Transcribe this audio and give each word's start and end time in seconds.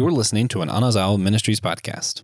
You're 0.00 0.10
listening 0.10 0.48
to 0.48 0.62
an 0.62 0.70
Anazao 0.70 1.20
Ministries 1.20 1.60
podcast. 1.60 2.22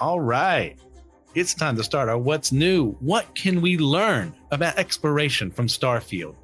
All 0.00 0.18
right. 0.18 0.76
It's 1.36 1.54
time 1.54 1.76
to 1.76 1.84
start 1.84 2.08
our 2.08 2.18
What's 2.18 2.50
New. 2.50 2.94
What 2.98 3.32
can 3.36 3.60
we 3.60 3.78
learn 3.78 4.34
about 4.50 4.76
exploration 4.76 5.52
from 5.52 5.68
Starfield? 5.68 6.34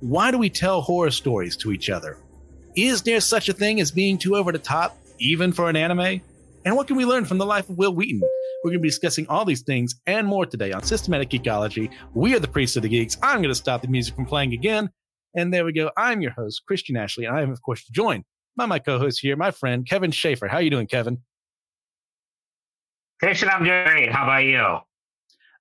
Why 0.00 0.32
do 0.32 0.38
we 0.38 0.50
tell 0.50 0.80
horror 0.80 1.12
stories 1.12 1.56
to 1.58 1.70
each 1.70 1.90
other? 1.90 2.18
Is 2.74 3.02
there 3.02 3.20
such 3.20 3.48
a 3.48 3.52
thing 3.52 3.80
as 3.80 3.92
being 3.92 4.18
too 4.18 4.34
over 4.34 4.50
the 4.50 4.58
top, 4.58 4.98
even 5.20 5.52
for 5.52 5.70
an 5.70 5.76
anime? 5.76 6.20
And 6.64 6.74
what 6.74 6.88
can 6.88 6.96
we 6.96 7.04
learn 7.04 7.24
from 7.24 7.38
the 7.38 7.46
life 7.46 7.70
of 7.70 7.78
Wil 7.78 7.94
Wheaton? 7.94 8.28
We're 8.62 8.70
going 8.70 8.80
to 8.80 8.82
be 8.82 8.88
discussing 8.88 9.26
all 9.28 9.46
these 9.46 9.62
things 9.62 9.94
and 10.06 10.26
more 10.26 10.44
today 10.44 10.72
on 10.72 10.82
Systematic 10.82 11.30
Geekology. 11.30 11.90
We 12.12 12.34
are 12.34 12.38
the 12.38 12.48
Priests 12.48 12.76
of 12.76 12.82
the 12.82 12.90
Geeks. 12.90 13.16
I'm 13.22 13.38
going 13.38 13.48
to 13.48 13.54
stop 13.54 13.80
the 13.80 13.88
music 13.88 14.14
from 14.14 14.26
playing 14.26 14.52
again. 14.52 14.90
And 15.34 15.54
there 15.54 15.64
we 15.64 15.72
go. 15.72 15.90
I'm 15.96 16.20
your 16.20 16.32
host, 16.32 16.62
Christian 16.66 16.96
Ashley, 16.96 17.24
and 17.24 17.34
I 17.34 17.40
am, 17.40 17.52
of 17.52 17.62
course, 17.62 17.84
joined 17.84 18.24
by 18.56 18.66
my 18.66 18.78
co-host 18.78 19.20
here, 19.20 19.34
my 19.34 19.50
friend 19.50 19.88
Kevin 19.88 20.10
Schaeffer. 20.10 20.46
How 20.46 20.58
are 20.58 20.62
you 20.62 20.68
doing, 20.68 20.88
Kevin? 20.88 21.22
Christian, 23.20 23.48
I'm 23.48 23.64
doing 23.64 23.84
great. 23.86 24.12
How 24.12 24.24
about 24.24 24.44
you? 24.44 24.78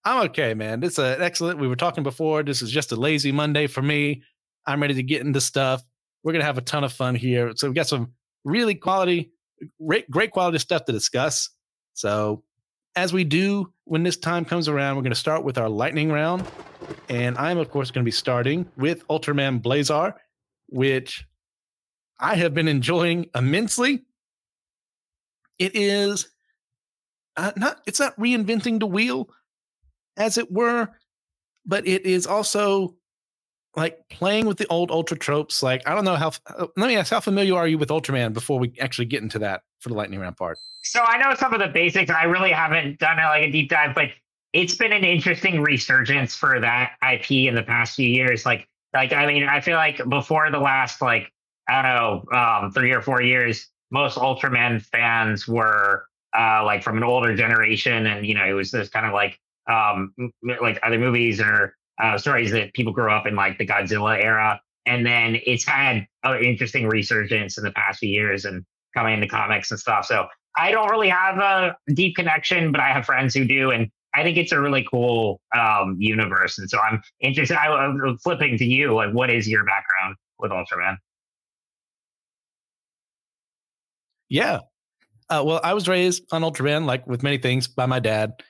I'm 0.04 0.26
okay, 0.26 0.54
man. 0.54 0.82
This 0.82 0.94
is 0.94 1.00
uh, 1.00 1.18
excellent. 1.20 1.60
We 1.60 1.68
were 1.68 1.76
talking 1.78 2.04
before. 2.04 2.44
This 2.44 2.62
is 2.62 2.70
just 2.70 2.92
a 2.92 2.96
lazy 2.98 3.32
Monday 3.32 3.68
for 3.68 3.82
me. 3.82 4.24
I'm 4.66 4.82
ready 4.82 4.96
to 4.96 5.04
get 5.04 5.22
into 5.22 5.40
stuff. 5.40 5.82
We're 6.24 6.34
gonna 6.34 6.44
have 6.46 6.58
a 6.58 6.62
ton 6.62 6.84
of 6.84 6.92
fun 6.92 7.16
here. 7.16 7.54
So 7.56 7.68
we've 7.68 7.76
got 7.76 7.88
some 7.88 8.14
really 8.44 8.76
quality, 8.76 9.32
great, 9.86 10.10
great 10.10 10.32
quality 10.32 10.58
stuff 10.58 10.86
to 10.86 10.92
discuss. 10.92 11.50
So 11.94 12.44
as 12.96 13.14
we 13.14 13.24
do 13.24 13.72
when 13.86 14.04
this 14.04 14.18
time 14.18 14.46
comes 14.46 14.68
around, 14.68 14.96
we're 14.96 15.04
going 15.04 15.12
to 15.12 15.20
start 15.20 15.44
with 15.44 15.58
our 15.58 15.70
lightning 15.70 16.12
round. 16.12 16.46
And 17.08 17.38
I'm, 17.38 17.58
of 17.58 17.70
course, 17.70 17.92
going 17.92 18.04
to 18.04 18.08
be 18.08 18.12
starting 18.12 18.70
with 18.78 19.08
Ultraman 19.08 19.62
Blazar, 19.62 20.14
which 20.68 21.26
I 22.20 22.36
have 22.36 22.54
been 22.54 22.68
enjoying 22.68 23.30
immensely. 23.36 24.04
It 25.58 25.76
is 25.76 26.30
uh, 27.38 27.52
not, 27.56 27.82
it's 27.86 28.00
not 28.00 28.18
reinventing 28.18 28.80
the 28.80 28.88
wheel, 28.88 29.30
as 30.18 30.38
it 30.38 30.52
were, 30.52 30.90
but 31.66 31.88
it 31.88 32.06
is 32.06 32.28
also 32.28 32.96
like 33.76 34.00
playing 34.10 34.46
with 34.46 34.58
the 34.58 34.68
old 34.68 34.92
Ultra 34.92 35.18
tropes. 35.18 35.62
Like, 35.62 35.88
I 35.88 35.96
don't 35.96 36.06
know 36.06 36.16
how, 36.16 36.32
uh, 36.48 36.68
let 36.76 36.88
me 36.88 36.96
ask, 36.96 37.12
how 37.12 37.20
familiar 37.20 37.56
are 37.56 37.68
you 37.68 37.78
with 37.78 37.90
Ultraman 37.90 38.34
before 38.34 38.60
we 38.60 38.74
actually 38.80 39.06
get 39.06 39.22
into 39.22 39.40
that 39.40 39.62
for 39.80 39.90
the 39.90 39.96
lightning 39.96 40.20
round 40.20 40.38
part? 40.38 40.58
So 40.84 41.02
I 41.02 41.18
know 41.18 41.36
some 41.36 41.54
of 41.54 41.60
the 41.60 41.68
basics. 41.68 42.10
I 42.10 42.24
really 42.24 42.52
haven't 42.52 43.00
done 43.00 43.18
like 43.18 43.44
a 43.44 43.52
deep 43.52 43.70
dive, 43.70 43.94
but 43.94 44.10
it's 44.54 44.76
been 44.76 44.92
an 44.92 45.04
interesting 45.04 45.62
resurgence 45.62 46.36
for 46.36 46.60
that 46.60 46.94
IP 47.08 47.32
in 47.32 47.56
the 47.56 47.64
past 47.64 47.96
few 47.96 48.10
years. 48.10 48.46
Like, 48.46 48.68
like 48.94 49.14
I 49.14 49.28
mean, 49.28 49.44
I 49.44 49.62
feel 49.62 49.76
like 49.76 50.02
before 50.10 50.50
the 50.50 50.60
last 50.60 51.02
like 51.02 51.32
I 51.68 51.82
don't 51.82 51.96
know 52.32 52.38
um, 52.38 52.72
three 52.72 52.92
or 52.92 53.02
four 53.02 53.22
years, 53.22 53.70
most 53.92 54.18
Ultraman 54.18 54.82
fans 54.82 55.48
were 55.48 56.06
uh, 56.38 56.64
like 56.64 56.84
from 56.84 56.98
an 56.98 57.04
older 57.04 57.36
generation, 57.36 58.08
and 58.08 58.26
you 58.26 58.34
know 58.34 58.46
it 58.46 58.54
was 58.54 58.72
this 58.72 58.90
kind 58.90 59.06
of 59.06 59.14
like 59.14 59.40
um, 59.68 60.14
like 60.62 60.80
other 60.82 60.98
movies 60.98 61.40
or 61.40 61.76
uh, 62.00 62.18
stories 62.18 62.52
that 62.52 62.74
people 62.74 62.94
grew 62.94 63.12
up 63.12 63.28
in 63.28 63.36
like 63.36 63.58
the 63.58 63.66
Godzilla 63.66 64.22
era, 64.22 64.60
and 64.86 65.06
then 65.06 65.40
it's 65.46 65.66
had 65.66 66.08
an 66.24 66.44
interesting 66.44 66.88
resurgence 66.88 67.58
in 67.58 67.64
the 67.64 67.72
past 67.72 68.00
few 68.00 68.10
years 68.10 68.46
and 68.46 68.64
coming 68.96 69.14
into 69.14 69.28
comics 69.28 69.72
and 69.72 69.80
stuff. 69.80 70.06
So 70.06 70.28
I 70.58 70.72
don't 70.72 70.90
really 70.90 71.10
have 71.10 71.38
a 71.38 71.76
deep 71.94 72.16
connection, 72.16 72.72
but 72.72 72.82
I 72.82 72.90
have 72.92 73.06
friends 73.06 73.36
who 73.36 73.46
do, 73.46 73.72
and 73.72 73.90
I 74.14 74.24
think 74.24 74.38
it's 74.38 74.52
a 74.52 74.60
really 74.60 74.86
cool 74.90 75.40
um, 75.56 75.96
universe. 76.00 76.58
And 76.58 76.70
so 76.70 76.80
I'm 76.80 77.02
interested. 77.20 77.56
I, 77.56 77.68
I'm 77.68 78.18
flipping 78.18 78.58
to 78.58 78.66
you. 78.66 78.94
Like, 78.96 79.14
what 79.14 79.30
is 79.30 79.48
your 79.48 79.64
background 79.64 80.16
with 80.40 80.52
Ultraman? 80.52 80.98
Yeah. 84.30 84.60
Uh, 85.30 85.44
well, 85.46 85.62
I 85.64 85.74
was 85.74 85.88
raised 85.88 86.24
on 86.32 86.42
Ultraman, 86.42 86.86
like 86.86 87.06
with 87.06 87.22
many 87.22 87.38
things, 87.38 87.68
by 87.68 87.86
my 87.86 88.00
dad. 88.00 88.42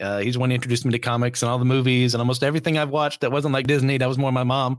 Uh, 0.00 0.18
he's 0.18 0.34
the 0.34 0.40
one 0.40 0.50
who 0.50 0.54
introduced 0.54 0.84
me 0.84 0.92
to 0.92 0.98
comics 0.98 1.42
and 1.42 1.50
all 1.50 1.58
the 1.58 1.64
movies 1.64 2.14
and 2.14 2.20
almost 2.20 2.42
everything 2.42 2.78
I've 2.78 2.90
watched 2.90 3.20
that 3.22 3.32
wasn't 3.32 3.52
like 3.52 3.66
Disney. 3.66 3.98
That 3.98 4.08
was 4.08 4.18
more 4.18 4.32
my 4.32 4.44
mom. 4.44 4.78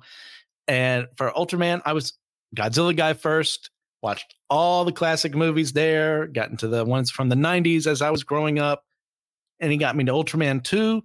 And 0.68 1.08
for 1.18 1.32
Ultraman, 1.32 1.82
I 1.86 1.94
was 1.94 2.14
Godzilla 2.56 2.96
guy 2.96 3.14
first 3.14 3.70
watched 4.02 4.36
all 4.50 4.86
the 4.86 4.92
classic 4.92 5.36
movies 5.36 5.74
there, 5.74 6.28
got 6.28 6.50
into 6.50 6.68
the 6.68 6.86
ones 6.86 7.12
from 7.12 7.30
the 7.30 7.36
90s 7.36 7.86
as 7.86 8.02
I 8.02 8.10
was 8.10 8.24
growing 8.24 8.60
up, 8.60 8.84
and 9.60 9.72
he 9.72 9.78
got 9.78 9.96
me 9.96 10.04
to 10.06 10.12
Ultraman 10.12 10.64
2. 10.64 11.02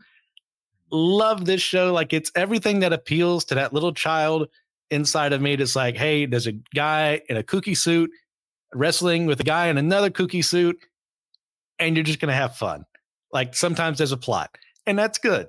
Love 0.90 1.44
this 1.44 1.60
show. 1.60 1.92
Like 1.92 2.12
it's 2.12 2.30
everything 2.34 2.80
that 2.80 2.92
appeals 2.92 3.44
to 3.46 3.54
that 3.56 3.72
little 3.72 3.92
child 3.92 4.48
inside 4.90 5.32
of 5.32 5.40
me. 5.40 5.56
That's 5.56 5.74
like, 5.74 5.96
hey, 5.96 6.26
there's 6.26 6.46
a 6.46 6.52
guy 6.74 7.20
in 7.28 7.36
a 7.36 7.42
kooky 7.42 7.76
suit 7.76 8.10
wrestling 8.72 9.26
with 9.26 9.40
a 9.40 9.44
guy 9.44 9.66
in 9.68 9.78
another 9.78 10.10
kooky 10.10 10.44
suit, 10.44 10.78
and 11.78 11.96
you're 11.96 12.04
just 12.04 12.20
gonna 12.20 12.32
have 12.32 12.56
fun. 12.56 12.84
Like 13.34 13.56
sometimes 13.56 13.98
there's 13.98 14.12
a 14.12 14.16
plot, 14.16 14.56
and 14.86 14.96
that's 14.96 15.18
good. 15.18 15.48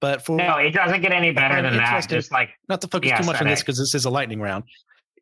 But 0.00 0.22
for 0.22 0.36
no, 0.36 0.58
it 0.58 0.72
doesn't 0.72 1.00
get 1.00 1.12
any 1.12 1.32
better 1.32 1.62
than 1.62 1.78
that. 1.78 2.06
Just 2.06 2.30
like 2.30 2.50
not 2.68 2.82
to 2.82 2.88
focus 2.88 3.12
too 3.18 3.24
much 3.24 3.40
on 3.40 3.48
this 3.48 3.60
because 3.60 3.78
this 3.78 3.94
is 3.94 4.04
a 4.04 4.10
lightning 4.10 4.38
round. 4.38 4.64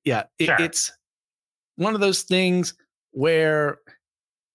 Yeah, 0.05 0.25
it, 0.41 0.47
sure. 0.47 0.57
it's 0.59 0.91
one 1.77 1.95
of 1.95 2.01
those 2.01 2.23
things 2.23 2.75
where 3.13 3.79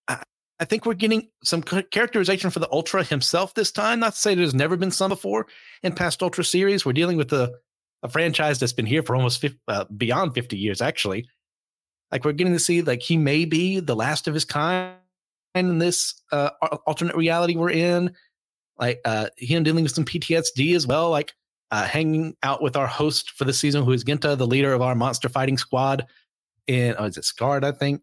I, 0.10 0.22
I, 0.60 0.66
think 0.66 0.86
we're 0.86 0.96
getting 0.96 1.30
some 1.46 1.62
characterization 1.64 2.50
for 2.50 2.60
the 2.60 2.70
Ultra 2.70 3.06
himself 3.06 3.54
this 3.54 3.72
time. 3.72 4.02
Not 4.02 4.16
to 4.16 4.20
say 4.20 4.36
there's 4.36 4.54
never 4.54 4.76
been 4.76 4.92
some 4.92 5.10
before 5.10 5.48
in 5.82 5.94
past 5.94 6.22
Ultra 6.22 6.44
series. 6.44 6.86
We're 6.86 6.92
dealing 6.92 7.16
with 7.16 7.32
a, 7.32 7.54
a 8.04 8.10
franchise 8.10 8.60
that's 8.60 8.74
been 8.74 8.86
here 8.86 9.04
for 9.04 9.16
almost 9.16 9.40
50, 9.40 9.58
uh, 9.70 9.86
beyond 9.96 10.34
50 10.34 10.58
years, 10.58 10.82
actually. 10.82 11.26
Like 12.12 12.26
we're 12.26 12.34
getting 12.34 12.54
to 12.54 12.60
see 12.60 12.82
like 12.82 13.02
he 13.02 13.16
may 13.16 13.46
be 13.46 13.80
the 13.80 13.96
last 13.96 14.28
of 14.28 14.34
his 14.34 14.44
kind 14.44 14.98
in 15.66 15.80
this 15.80 16.22
uh, 16.32 16.50
alternate 16.86 17.16
reality 17.16 17.56
we're 17.56 17.72
in 17.72 18.14
like 18.80 19.00
uh, 19.06 19.28
him 19.38 19.64
dealing 19.64 19.84
with 19.84 19.94
some 19.94 20.06
PTSD 20.06 20.76
as 20.76 20.86
well, 20.88 21.10
like 21.10 21.34
uh, 21.72 21.86
hanging 21.86 22.36
out 22.44 22.62
with 22.62 22.76
our 22.76 22.88
host 22.88 23.32
for 23.32 23.46
the 23.46 23.54
season, 23.54 23.84
who 23.84 23.92
is 23.92 24.04
Genta, 24.04 24.36
the 24.36 24.48
leader 24.48 24.74
of 24.74 24.82
our 24.82 24.96
monster 24.96 25.30
fighting 25.30 25.58
squad. 25.58 26.06
In 26.68 26.96
oh, 26.98 27.06
is 27.06 27.18
it 27.18 27.24
SKaRD, 27.24 27.64
I 27.64 27.72
think, 27.72 28.02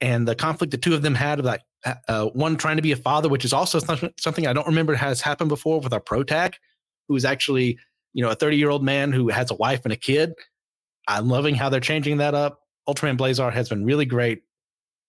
and 0.00 0.28
the 0.28 0.34
conflict 0.34 0.70
the 0.70 0.76
two 0.76 0.94
of 0.94 1.02
them 1.02 1.14
had, 1.14 1.42
like 1.44 1.62
uh, 1.84 1.94
uh 2.08 2.26
one 2.26 2.56
trying 2.56 2.76
to 2.76 2.82
be 2.82 2.92
a 2.92 2.96
father, 2.96 3.28
which 3.28 3.44
is 3.44 3.52
also 3.52 3.78
something 4.18 4.46
I 4.46 4.52
don't 4.52 4.66
remember 4.66 4.94
has 4.94 5.20
happened 5.20 5.48
before 5.48 5.80
with 5.80 5.92
our 5.92 6.00
pro 6.00 6.22
tag, 6.22 6.54
who 7.08 7.16
is 7.16 7.24
actually 7.24 7.78
you 8.12 8.22
know 8.22 8.30
a 8.30 8.34
30 8.34 8.56
year 8.56 8.70
old 8.70 8.84
man 8.84 9.12
who 9.12 9.28
has 9.28 9.50
a 9.50 9.54
wife 9.54 9.80
and 9.84 9.92
a 9.92 9.96
kid. 9.96 10.34
I'm 11.08 11.28
loving 11.28 11.54
how 11.54 11.68
they're 11.68 11.80
changing 11.80 12.18
that 12.18 12.34
up. 12.34 12.60
Ultraman 12.88 13.16
Blazar 13.16 13.52
has 13.52 13.68
been 13.68 13.84
really 13.84 14.04
great, 14.04 14.42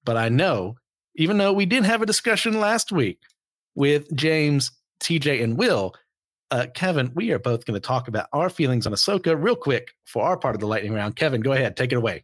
but 0.06 0.18
I 0.18 0.30
know 0.30 0.78
even 1.16 1.38
though 1.38 1.54
we 1.54 1.66
did 1.66 1.84
have 1.84 2.02
a 2.02 2.06
discussion 2.06 2.60
last 2.60 2.92
week 2.92 3.20
with 3.76 4.14
James 4.16 4.72
TJ 5.02 5.44
and 5.44 5.58
Will, 5.58 5.94
uh, 6.52 6.68
Kevin, 6.74 7.12
we 7.16 7.32
are 7.32 7.40
both 7.40 7.66
going 7.66 7.80
to 7.80 7.86
talk 7.86 8.08
about 8.08 8.28
our 8.34 8.50
feelings 8.50 8.86
on 8.86 8.94
Ahsoka 8.94 9.36
real 9.42 9.56
quick 9.56 9.92
for 10.06 10.24
our 10.24 10.38
part 10.38 10.56
of 10.56 10.62
the 10.62 10.68
lightning 10.68 10.94
round. 10.94 11.16
Kevin, 11.16 11.42
go 11.42 11.54
ahead, 11.54 11.76
take 11.76 11.92
it 11.92 11.96
away. 11.96 12.24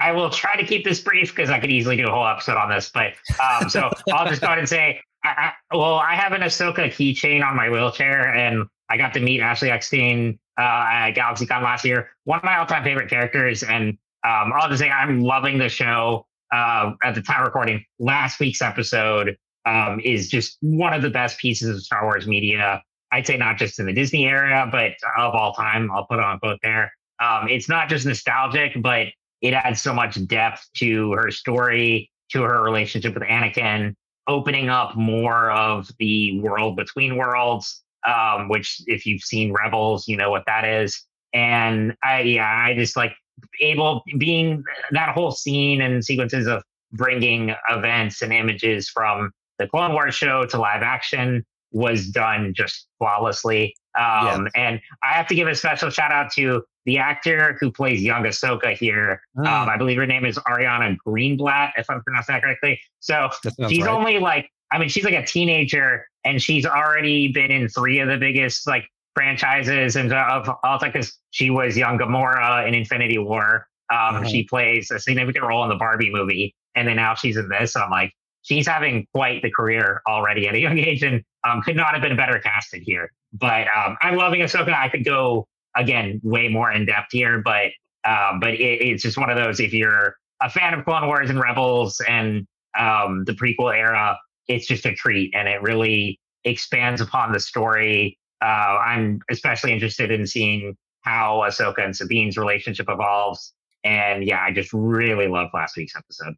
I 0.00 0.12
will 0.12 0.30
try 0.30 0.56
to 0.56 0.66
keep 0.66 0.84
this 0.84 1.00
brief 1.00 1.34
because 1.34 1.50
I 1.50 1.60
could 1.60 1.70
easily 1.70 1.96
do 1.96 2.08
a 2.08 2.10
whole 2.10 2.26
episode 2.26 2.56
on 2.56 2.68
this. 2.70 2.90
But 2.92 3.14
um, 3.42 3.68
so 3.68 3.90
I'll 4.12 4.28
just 4.28 4.40
go 4.40 4.48
ahead 4.48 4.58
and 4.58 4.68
say, 4.68 5.00
I, 5.24 5.52
I, 5.70 5.76
well, 5.76 5.94
I 5.94 6.14
have 6.14 6.32
an 6.32 6.42
Ahsoka 6.42 6.86
keychain 6.88 7.44
on 7.46 7.54
my 7.54 7.70
wheelchair, 7.70 8.34
and 8.34 8.66
I 8.88 8.96
got 8.96 9.14
to 9.14 9.20
meet 9.20 9.40
Ashley 9.40 9.70
Eckstein 9.70 10.38
uh, 10.58 10.62
at 10.62 11.12
GalaxyCon 11.12 11.62
last 11.62 11.84
year. 11.84 12.10
One 12.24 12.38
of 12.38 12.44
my 12.44 12.58
all-time 12.58 12.82
favorite 12.82 13.08
characters, 13.08 13.62
and 13.62 13.96
um, 14.24 14.52
I'll 14.54 14.68
just 14.68 14.80
say 14.80 14.90
I'm 14.90 15.20
loving 15.20 15.58
the 15.58 15.68
show. 15.68 16.26
Uh, 16.52 16.92
at 17.02 17.14
the 17.14 17.22
time 17.22 17.42
recording 17.42 17.84
last 17.98 18.38
week's 18.38 18.60
episode, 18.60 19.36
um, 19.64 20.00
is 20.00 20.28
just 20.28 20.58
one 20.60 20.92
of 20.92 21.02
the 21.02 21.10
best 21.10 21.38
pieces 21.38 21.74
of 21.74 21.82
Star 21.82 22.04
Wars 22.04 22.26
media. 22.26 22.82
I'd 23.10 23.26
say 23.26 23.36
not 23.36 23.58
just 23.58 23.78
in 23.78 23.86
the 23.86 23.92
Disney 23.92 24.26
era, 24.26 24.68
but 24.70 24.92
of 25.16 25.34
all 25.34 25.54
time. 25.54 25.90
I'll 25.90 26.06
put 26.06 26.18
on 26.18 26.38
both 26.42 26.58
there. 26.62 26.92
Um, 27.20 27.48
it's 27.48 27.68
not 27.68 27.88
just 27.88 28.04
nostalgic, 28.06 28.80
but 28.82 29.08
it 29.40 29.54
adds 29.54 29.80
so 29.80 29.94
much 29.94 30.24
depth 30.26 30.68
to 30.78 31.12
her 31.12 31.30
story, 31.30 32.10
to 32.32 32.42
her 32.42 32.62
relationship 32.62 33.14
with 33.14 33.22
Anakin, 33.22 33.94
opening 34.26 34.68
up 34.68 34.96
more 34.96 35.50
of 35.50 35.90
the 35.98 36.40
world 36.40 36.76
between 36.76 37.16
worlds. 37.16 37.82
Um, 38.04 38.48
which, 38.48 38.82
if 38.88 39.06
you've 39.06 39.22
seen 39.22 39.52
Rebels, 39.52 40.08
you 40.08 40.16
know 40.16 40.28
what 40.28 40.42
that 40.46 40.64
is. 40.64 41.06
And 41.32 41.94
I, 42.02 42.22
yeah, 42.22 42.64
I 42.66 42.74
just 42.74 42.96
like 42.96 43.12
able 43.60 44.02
being 44.18 44.64
that 44.92 45.10
whole 45.14 45.30
scene 45.30 45.80
and 45.80 46.04
sequences 46.04 46.46
of 46.46 46.62
bringing 46.92 47.54
events 47.68 48.22
and 48.22 48.32
images 48.32 48.88
from 48.88 49.30
the 49.58 49.66
Clone 49.66 49.92
Wars 49.92 50.14
show 50.14 50.44
to 50.46 50.58
live 50.58 50.82
action 50.82 51.44
was 51.72 52.08
done 52.08 52.52
just 52.54 52.86
flawlessly. 52.98 53.74
Um, 53.98 54.48
yeah. 54.54 54.68
And 54.68 54.80
I 55.02 55.12
have 55.12 55.26
to 55.28 55.34
give 55.34 55.48
a 55.48 55.54
special 55.54 55.90
shout 55.90 56.12
out 56.12 56.32
to 56.32 56.62
the 56.84 56.98
actor 56.98 57.56
who 57.60 57.70
plays 57.70 58.02
young 58.02 58.24
Ahsoka 58.24 58.76
here. 58.76 59.22
Mm. 59.36 59.46
Um, 59.46 59.68
I 59.68 59.76
believe 59.76 59.96
her 59.98 60.06
name 60.06 60.24
is 60.24 60.36
Ariana 60.38 60.96
Greenblatt, 61.06 61.72
if 61.76 61.88
I'm 61.88 62.02
pronouncing 62.02 62.34
that 62.34 62.42
correctly. 62.42 62.80
So 63.00 63.30
she's 63.68 63.84
right. 63.84 63.90
only 63.90 64.18
like 64.18 64.50
I 64.72 64.78
mean, 64.78 64.88
she's 64.88 65.04
like 65.04 65.14
a 65.14 65.24
teenager 65.24 66.06
and 66.24 66.40
she's 66.40 66.64
already 66.64 67.28
been 67.28 67.50
in 67.50 67.68
three 67.68 67.98
of 67.98 68.08
the 68.08 68.16
biggest 68.16 68.66
like 68.66 68.88
franchises 69.14 69.96
and 69.96 70.12
of 70.12 70.48
all 70.64 70.78
because 70.78 71.18
she 71.30 71.50
was 71.50 71.76
young 71.76 71.98
Gamora 71.98 72.66
in 72.66 72.74
Infinity 72.74 73.18
War. 73.18 73.66
Um, 73.90 73.98
mm-hmm. 73.98 74.26
She 74.26 74.44
plays 74.44 74.90
a 74.90 74.98
significant 74.98 75.44
role 75.44 75.62
in 75.64 75.68
the 75.68 75.76
Barbie 75.76 76.10
movie, 76.10 76.54
and 76.74 76.88
then 76.88 76.96
now 76.96 77.14
she's 77.14 77.36
in 77.36 77.48
this. 77.48 77.74
So 77.74 77.80
I'm 77.80 77.90
like, 77.90 78.12
she's 78.42 78.66
having 78.66 79.06
quite 79.14 79.42
the 79.42 79.50
career 79.50 80.02
already 80.06 80.48
at 80.48 80.54
a 80.54 80.58
young 80.58 80.78
age, 80.78 81.02
and 81.02 81.22
um, 81.44 81.62
could 81.62 81.76
not 81.76 81.92
have 81.92 82.02
been 82.02 82.16
better 82.16 82.38
casted 82.38 82.82
here. 82.82 83.10
But 83.32 83.66
um, 83.68 83.96
I'm 84.00 84.16
loving 84.16 84.40
Ahsoka. 84.40 84.72
I 84.74 84.88
could 84.88 85.04
go 85.04 85.46
again 85.76 86.20
way 86.22 86.48
more 86.48 86.70
in 86.72 86.86
depth 86.86 87.08
here, 87.12 87.40
but 87.42 87.70
um, 88.04 88.40
but 88.40 88.54
it, 88.54 88.60
it's 88.60 89.02
just 89.02 89.16
one 89.18 89.30
of 89.30 89.36
those. 89.36 89.60
If 89.60 89.72
you're 89.72 90.16
a 90.40 90.50
fan 90.50 90.74
of 90.74 90.84
Clone 90.84 91.06
Wars 91.06 91.30
and 91.30 91.40
Rebels 91.40 92.00
and 92.08 92.46
um, 92.78 93.24
the 93.24 93.32
prequel 93.32 93.74
era, 93.74 94.18
it's 94.48 94.66
just 94.66 94.86
a 94.86 94.94
treat, 94.94 95.34
and 95.34 95.48
it 95.48 95.62
really 95.62 96.18
expands 96.44 97.00
upon 97.00 97.32
the 97.32 97.40
story. 97.40 98.18
Uh, 98.42 98.78
I'm 98.84 99.20
especially 99.30 99.72
interested 99.72 100.10
in 100.10 100.26
seeing 100.26 100.76
how 101.02 101.44
Ahsoka 101.46 101.84
and 101.84 101.94
Sabine's 101.94 102.36
relationship 102.36 102.86
evolves. 102.88 103.52
And 103.84 104.24
yeah, 104.24 104.42
I 104.42 104.52
just 104.52 104.72
really 104.72 105.28
love 105.28 105.50
last 105.54 105.76
week's 105.76 105.94
episode. 105.96 106.34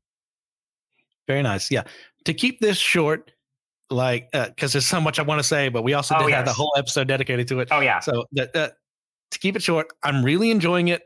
Very 1.26 1.42
nice. 1.42 1.70
Yeah. 1.70 1.84
To 2.26 2.34
keep 2.34 2.60
this 2.60 2.76
short, 2.76 3.32
like, 3.90 4.30
because 4.32 4.72
uh, 4.72 4.74
there's 4.74 4.86
so 4.86 5.00
much 5.00 5.18
I 5.18 5.22
want 5.22 5.38
to 5.38 5.46
say, 5.46 5.68
but 5.68 5.82
we 5.82 5.94
also 5.94 6.14
oh, 6.16 6.20
did 6.20 6.30
yes. 6.30 6.36
have 6.36 6.46
the 6.46 6.52
whole 6.52 6.74
episode 6.76 7.08
dedicated 7.08 7.48
to 7.48 7.60
it. 7.60 7.68
Oh, 7.70 7.80
yeah. 7.80 8.00
So 8.00 8.24
uh, 8.38 8.46
to 8.54 9.38
keep 9.38 9.56
it 9.56 9.62
short, 9.62 9.88
I'm 10.02 10.24
really 10.24 10.50
enjoying 10.50 10.88
it. 10.88 11.02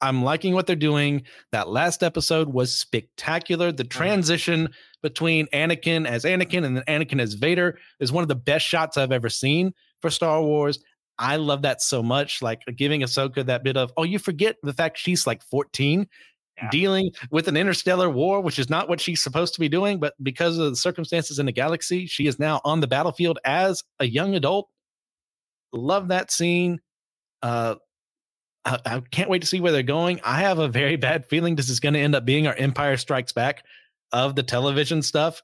I'm 0.00 0.22
liking 0.24 0.54
what 0.54 0.66
they're 0.66 0.76
doing. 0.76 1.22
That 1.52 1.68
last 1.68 2.02
episode 2.02 2.48
was 2.48 2.74
spectacular. 2.74 3.70
The 3.70 3.84
mm-hmm. 3.84 3.98
transition 3.98 4.68
between 5.02 5.46
Anakin 5.48 6.06
as 6.06 6.24
Anakin 6.24 6.64
and 6.64 6.76
then 6.76 6.84
Anakin 6.88 7.20
as 7.20 7.34
Vader 7.34 7.78
is 8.00 8.10
one 8.10 8.22
of 8.22 8.28
the 8.28 8.34
best 8.34 8.64
shots 8.64 8.96
I've 8.96 9.12
ever 9.12 9.28
seen 9.28 9.74
for 10.00 10.10
Star 10.10 10.42
Wars. 10.42 10.78
I 11.18 11.36
love 11.36 11.62
that 11.62 11.82
so 11.82 12.02
much. 12.02 12.40
Like 12.40 12.62
giving 12.76 13.02
Ahsoka 13.02 13.44
that 13.46 13.62
bit 13.62 13.76
of, 13.76 13.92
oh, 13.96 14.04
you 14.04 14.18
forget 14.18 14.56
the 14.62 14.72
fact 14.72 14.98
she's 14.98 15.26
like 15.26 15.42
14, 15.42 16.08
yeah. 16.56 16.68
dealing 16.70 17.10
with 17.30 17.46
an 17.46 17.56
interstellar 17.56 18.08
war, 18.08 18.40
which 18.40 18.58
is 18.58 18.70
not 18.70 18.88
what 18.88 19.00
she's 19.00 19.22
supposed 19.22 19.54
to 19.54 19.60
be 19.60 19.68
doing. 19.68 20.00
But 20.00 20.14
because 20.22 20.58
of 20.58 20.70
the 20.70 20.76
circumstances 20.76 21.38
in 21.38 21.46
the 21.46 21.52
galaxy, 21.52 22.06
she 22.06 22.26
is 22.26 22.38
now 22.38 22.60
on 22.64 22.80
the 22.80 22.86
battlefield 22.86 23.38
as 23.44 23.84
a 23.98 24.06
young 24.06 24.34
adult. 24.34 24.68
Love 25.72 26.08
that 26.08 26.30
scene. 26.30 26.80
Uh, 27.42 27.76
I, 28.64 28.78
I 28.84 29.00
can't 29.10 29.30
wait 29.30 29.42
to 29.42 29.46
see 29.46 29.60
where 29.60 29.72
they're 29.72 29.82
going. 29.82 30.20
I 30.24 30.40
have 30.40 30.58
a 30.58 30.68
very 30.68 30.96
bad 30.96 31.26
feeling 31.26 31.54
this 31.54 31.68
is 31.68 31.80
going 31.80 31.94
to 31.94 32.00
end 32.00 32.14
up 32.14 32.24
being 32.24 32.46
our 32.46 32.54
Empire 32.54 32.96
Strikes 32.96 33.32
Back 33.32 33.64
of 34.12 34.36
the 34.36 34.42
television 34.42 35.02
stuff. 35.02 35.42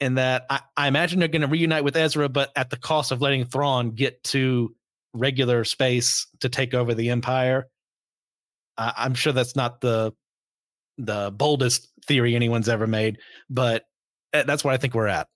And 0.00 0.16
that 0.18 0.46
I, 0.48 0.60
I 0.76 0.88
imagine 0.88 1.18
they're 1.18 1.28
going 1.28 1.42
to 1.42 1.48
reunite 1.48 1.82
with 1.82 1.96
Ezra, 1.96 2.28
but 2.28 2.50
at 2.54 2.70
the 2.70 2.76
cost 2.76 3.10
of 3.10 3.20
letting 3.20 3.44
Thrawn 3.44 3.90
get 3.90 4.22
to 4.24 4.74
regular 5.12 5.64
space 5.64 6.26
to 6.40 6.48
take 6.48 6.74
over 6.74 6.94
the 6.94 7.10
Empire. 7.10 7.68
I, 8.76 8.92
I'm 8.96 9.14
sure 9.14 9.32
that's 9.32 9.56
not 9.56 9.80
the 9.80 10.12
the 10.98 11.32
boldest 11.34 11.88
theory 12.06 12.34
anyone's 12.34 12.68
ever 12.68 12.86
made, 12.86 13.18
but 13.48 13.84
that's 14.32 14.64
where 14.64 14.74
I 14.74 14.76
think 14.76 14.94
we're 14.94 15.06
at. 15.06 15.28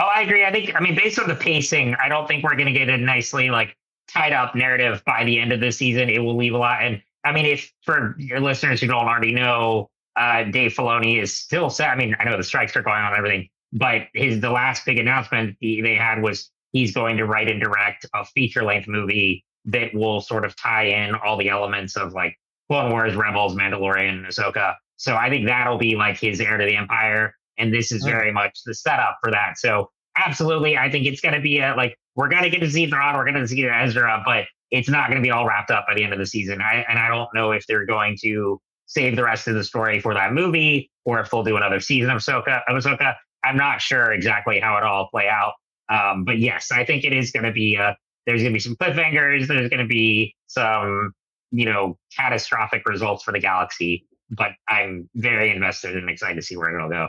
Oh, 0.00 0.06
I 0.06 0.22
agree. 0.22 0.44
I 0.44 0.52
think, 0.52 0.74
I 0.76 0.80
mean, 0.80 0.94
based 0.94 1.18
on 1.18 1.28
the 1.28 1.34
pacing, 1.34 1.94
I 1.94 2.08
don't 2.08 2.28
think 2.28 2.44
we're 2.44 2.54
going 2.54 2.72
to 2.72 2.78
get 2.78 2.88
a 2.88 2.96
nicely 2.96 3.50
like 3.50 3.76
tied 4.08 4.32
up 4.32 4.54
narrative 4.54 5.02
by 5.04 5.24
the 5.24 5.40
end 5.40 5.52
of 5.52 5.60
the 5.60 5.72
season. 5.72 6.08
It 6.08 6.18
will 6.18 6.36
leave 6.36 6.54
a 6.54 6.58
lot. 6.58 6.82
And 6.82 7.02
I 7.24 7.32
mean, 7.32 7.46
if 7.46 7.72
for 7.82 8.14
your 8.18 8.40
listeners 8.40 8.80
who 8.80 8.86
don't 8.86 9.06
already 9.06 9.32
know, 9.32 9.90
uh, 10.18 10.44
Dave 10.44 10.74
Filoni 10.74 11.22
is 11.22 11.36
still 11.36 11.70
set. 11.70 11.90
I 11.90 11.96
mean, 11.96 12.16
I 12.18 12.24
know 12.24 12.36
the 12.36 12.42
strikes 12.42 12.76
are 12.76 12.82
going 12.82 12.96
on 12.96 13.12
and 13.12 13.16
everything, 13.16 13.48
but 13.72 14.02
his 14.14 14.40
the 14.40 14.50
last 14.50 14.84
big 14.84 14.98
announcement 14.98 15.56
he, 15.60 15.80
they 15.80 15.94
had 15.94 16.22
was 16.22 16.50
he's 16.72 16.92
going 16.92 17.16
to 17.16 17.24
write 17.24 17.48
and 17.48 17.62
direct 17.62 18.06
a 18.14 18.24
feature 18.24 18.62
length 18.64 18.88
movie 18.88 19.44
that 19.66 19.94
will 19.94 20.20
sort 20.20 20.44
of 20.44 20.56
tie 20.56 20.84
in 20.84 21.14
all 21.14 21.36
the 21.36 21.48
elements 21.48 21.96
of 21.96 22.12
like 22.12 22.36
Clone 22.68 22.90
Wars, 22.90 23.14
Rebels, 23.14 23.54
Mandalorian, 23.54 24.10
and 24.10 24.26
Ahsoka. 24.26 24.74
So 24.96 25.16
I 25.16 25.30
think 25.30 25.46
that'll 25.46 25.78
be 25.78 25.94
like 25.96 26.18
his 26.18 26.40
heir 26.40 26.58
to 26.58 26.64
the 26.64 26.76
empire. 26.76 27.34
And 27.56 27.72
this 27.72 27.92
is 27.92 28.04
very 28.04 28.32
much 28.32 28.60
the 28.64 28.74
setup 28.74 29.18
for 29.22 29.30
that. 29.30 29.58
So 29.58 29.90
absolutely, 30.16 30.76
I 30.76 30.90
think 30.90 31.06
it's 31.06 31.20
going 31.20 31.34
to 31.34 31.40
be 31.40 31.58
a, 31.58 31.74
like, 31.76 31.96
we're 32.14 32.28
going 32.28 32.42
to 32.42 32.50
get 32.50 32.60
to 32.60 32.70
see 32.70 32.86
Thrawn, 32.86 33.16
we're 33.16 33.24
going 33.24 33.34
to 33.34 33.48
see 33.48 33.64
Ezra, 33.64 34.22
but 34.24 34.44
it's 34.70 34.88
not 34.88 35.08
going 35.08 35.20
to 35.20 35.26
be 35.26 35.30
all 35.30 35.46
wrapped 35.46 35.70
up 35.70 35.86
by 35.86 35.94
the 35.94 36.04
end 36.04 36.12
of 36.12 36.18
the 36.18 36.26
season. 36.26 36.60
I, 36.60 36.84
and 36.88 36.98
I 36.98 37.08
don't 37.08 37.28
know 37.34 37.52
if 37.52 37.66
they're 37.66 37.86
going 37.86 38.16
to 38.22 38.60
save 38.88 39.16
the 39.16 39.22
rest 39.22 39.46
of 39.46 39.54
the 39.54 39.62
story 39.62 40.00
for 40.00 40.14
that 40.14 40.32
movie 40.32 40.90
or 41.04 41.20
if 41.20 41.30
they'll 41.30 41.44
do 41.44 41.56
another 41.56 41.78
season 41.78 42.10
of 42.10 42.18
Ahsoka. 42.18 42.62
Of 42.66 42.82
Ahsoka. 42.82 43.14
I'm 43.44 43.56
not 43.56 43.80
sure 43.80 44.12
exactly 44.12 44.58
how 44.58 44.76
it 44.78 44.82
all 44.82 45.08
play 45.08 45.28
out. 45.28 45.52
Um, 45.88 46.24
but 46.24 46.38
yes, 46.38 46.72
I 46.72 46.84
think 46.84 47.04
it 47.04 47.12
is 47.12 47.30
going 47.30 47.44
to 47.44 47.52
be 47.52 47.76
a, 47.76 47.96
there's 48.26 48.42
going 48.42 48.52
to 48.52 48.56
be 48.56 48.60
some 48.60 48.76
cliffhangers. 48.76 49.46
There's 49.46 49.68
going 49.68 49.82
to 49.82 49.86
be 49.86 50.34
some, 50.48 51.12
you 51.52 51.66
know, 51.66 51.98
catastrophic 52.16 52.82
results 52.86 53.22
for 53.22 53.32
the 53.32 53.38
galaxy. 53.38 54.06
But 54.30 54.52
I'm 54.66 55.08
very 55.14 55.50
invested 55.50 55.96
and 55.96 56.10
excited 56.10 56.34
to 56.36 56.42
see 56.42 56.56
where 56.56 56.74
it'll 56.74 56.90
go. 56.90 57.08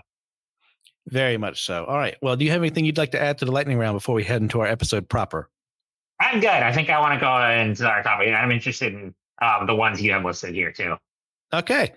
Very 1.08 1.38
much 1.38 1.66
so. 1.66 1.86
All 1.86 1.98
right. 1.98 2.16
Well, 2.22 2.36
do 2.36 2.46
you 2.46 2.52
have 2.52 2.62
anything 2.62 2.86
you'd 2.86 2.98
like 2.98 3.12
to 3.12 3.22
add 3.22 3.38
to 3.40 3.46
the 3.46 3.52
lightning 3.52 3.78
round 3.78 3.96
before 3.96 4.16
we 4.16 4.24
head 4.24 4.42
into 4.42 4.60
our 4.60 4.68
episode 4.68 5.10
proper? 5.10 5.50
I'm 6.20 6.40
good. 6.40 6.50
I 6.50 6.72
think 6.74 6.90
I 6.90 7.00
want 7.00 7.14
to 7.16 7.20
go 7.20 7.50
into 7.50 7.90
our 7.90 8.04
topic. 8.04 8.34
I'm 8.34 8.52
interested 8.52 8.94
in 8.94 9.16
um, 9.42 9.66
the 9.66 9.76
ones 9.76 10.02
you 10.02 10.12
have 10.12 10.24
listed 10.24 10.54
here 10.54 10.72
too. 10.72 10.96
Okay. 11.54 11.94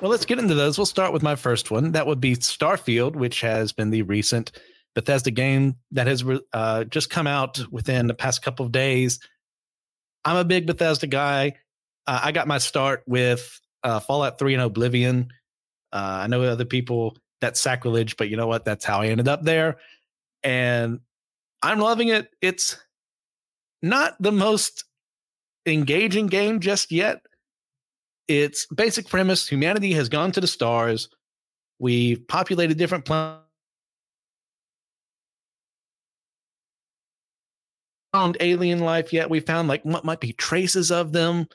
Well, 0.00 0.10
let's 0.10 0.26
get 0.26 0.38
into 0.38 0.54
those. 0.54 0.78
We'll 0.78 0.86
start 0.86 1.12
with 1.12 1.22
my 1.22 1.36
first 1.36 1.70
one. 1.70 1.92
That 1.92 2.06
would 2.06 2.20
be 2.20 2.34
Starfield, 2.36 3.14
which 3.14 3.40
has 3.40 3.72
been 3.72 3.90
the 3.90 4.02
recent 4.02 4.52
Bethesda 4.94 5.30
game 5.30 5.76
that 5.92 6.06
has 6.06 6.24
uh, 6.52 6.84
just 6.84 7.10
come 7.10 7.26
out 7.26 7.60
within 7.70 8.06
the 8.06 8.14
past 8.14 8.42
couple 8.42 8.66
of 8.66 8.72
days. 8.72 9.20
I'm 10.24 10.36
a 10.36 10.44
big 10.44 10.66
Bethesda 10.66 11.06
guy. 11.06 11.54
Uh, 12.06 12.20
I 12.24 12.32
got 12.32 12.48
my 12.48 12.58
start 12.58 13.04
with 13.06 13.60
uh, 13.84 14.00
Fallout 14.00 14.38
3 14.38 14.54
and 14.54 14.62
Oblivion. 14.62 15.28
Uh, 15.92 16.20
I 16.22 16.26
know 16.26 16.42
other 16.42 16.64
people 16.64 17.16
that's 17.40 17.60
sacrilege, 17.60 18.16
but 18.16 18.28
you 18.28 18.36
know 18.36 18.46
what? 18.46 18.64
That's 18.64 18.84
how 18.84 19.02
I 19.02 19.08
ended 19.08 19.28
up 19.28 19.42
there. 19.42 19.76
And 20.42 21.00
I'm 21.62 21.78
loving 21.78 22.08
it. 22.08 22.28
It's 22.42 22.76
not 23.82 24.16
the 24.20 24.32
most 24.32 24.84
engaging 25.64 26.26
game 26.26 26.60
just 26.60 26.90
yet. 26.90 27.20
Its 28.28 28.66
basic 28.66 29.08
premise 29.08 29.48
humanity 29.48 29.92
has 29.92 30.08
gone 30.08 30.32
to 30.32 30.40
the 30.40 30.46
stars. 30.46 31.08
We've 31.78 32.26
populated 32.26 32.78
different 32.78 33.04
planets 33.04 33.46
found 38.16 38.38
alien 38.40 38.78
life 38.78 39.12
yet. 39.12 39.28
We 39.28 39.40
found 39.40 39.68
like 39.68 39.84
what 39.84 40.06
might 40.06 40.20
be 40.20 40.32
traces 40.32 40.90
of 40.90 41.12
them. 41.12 41.46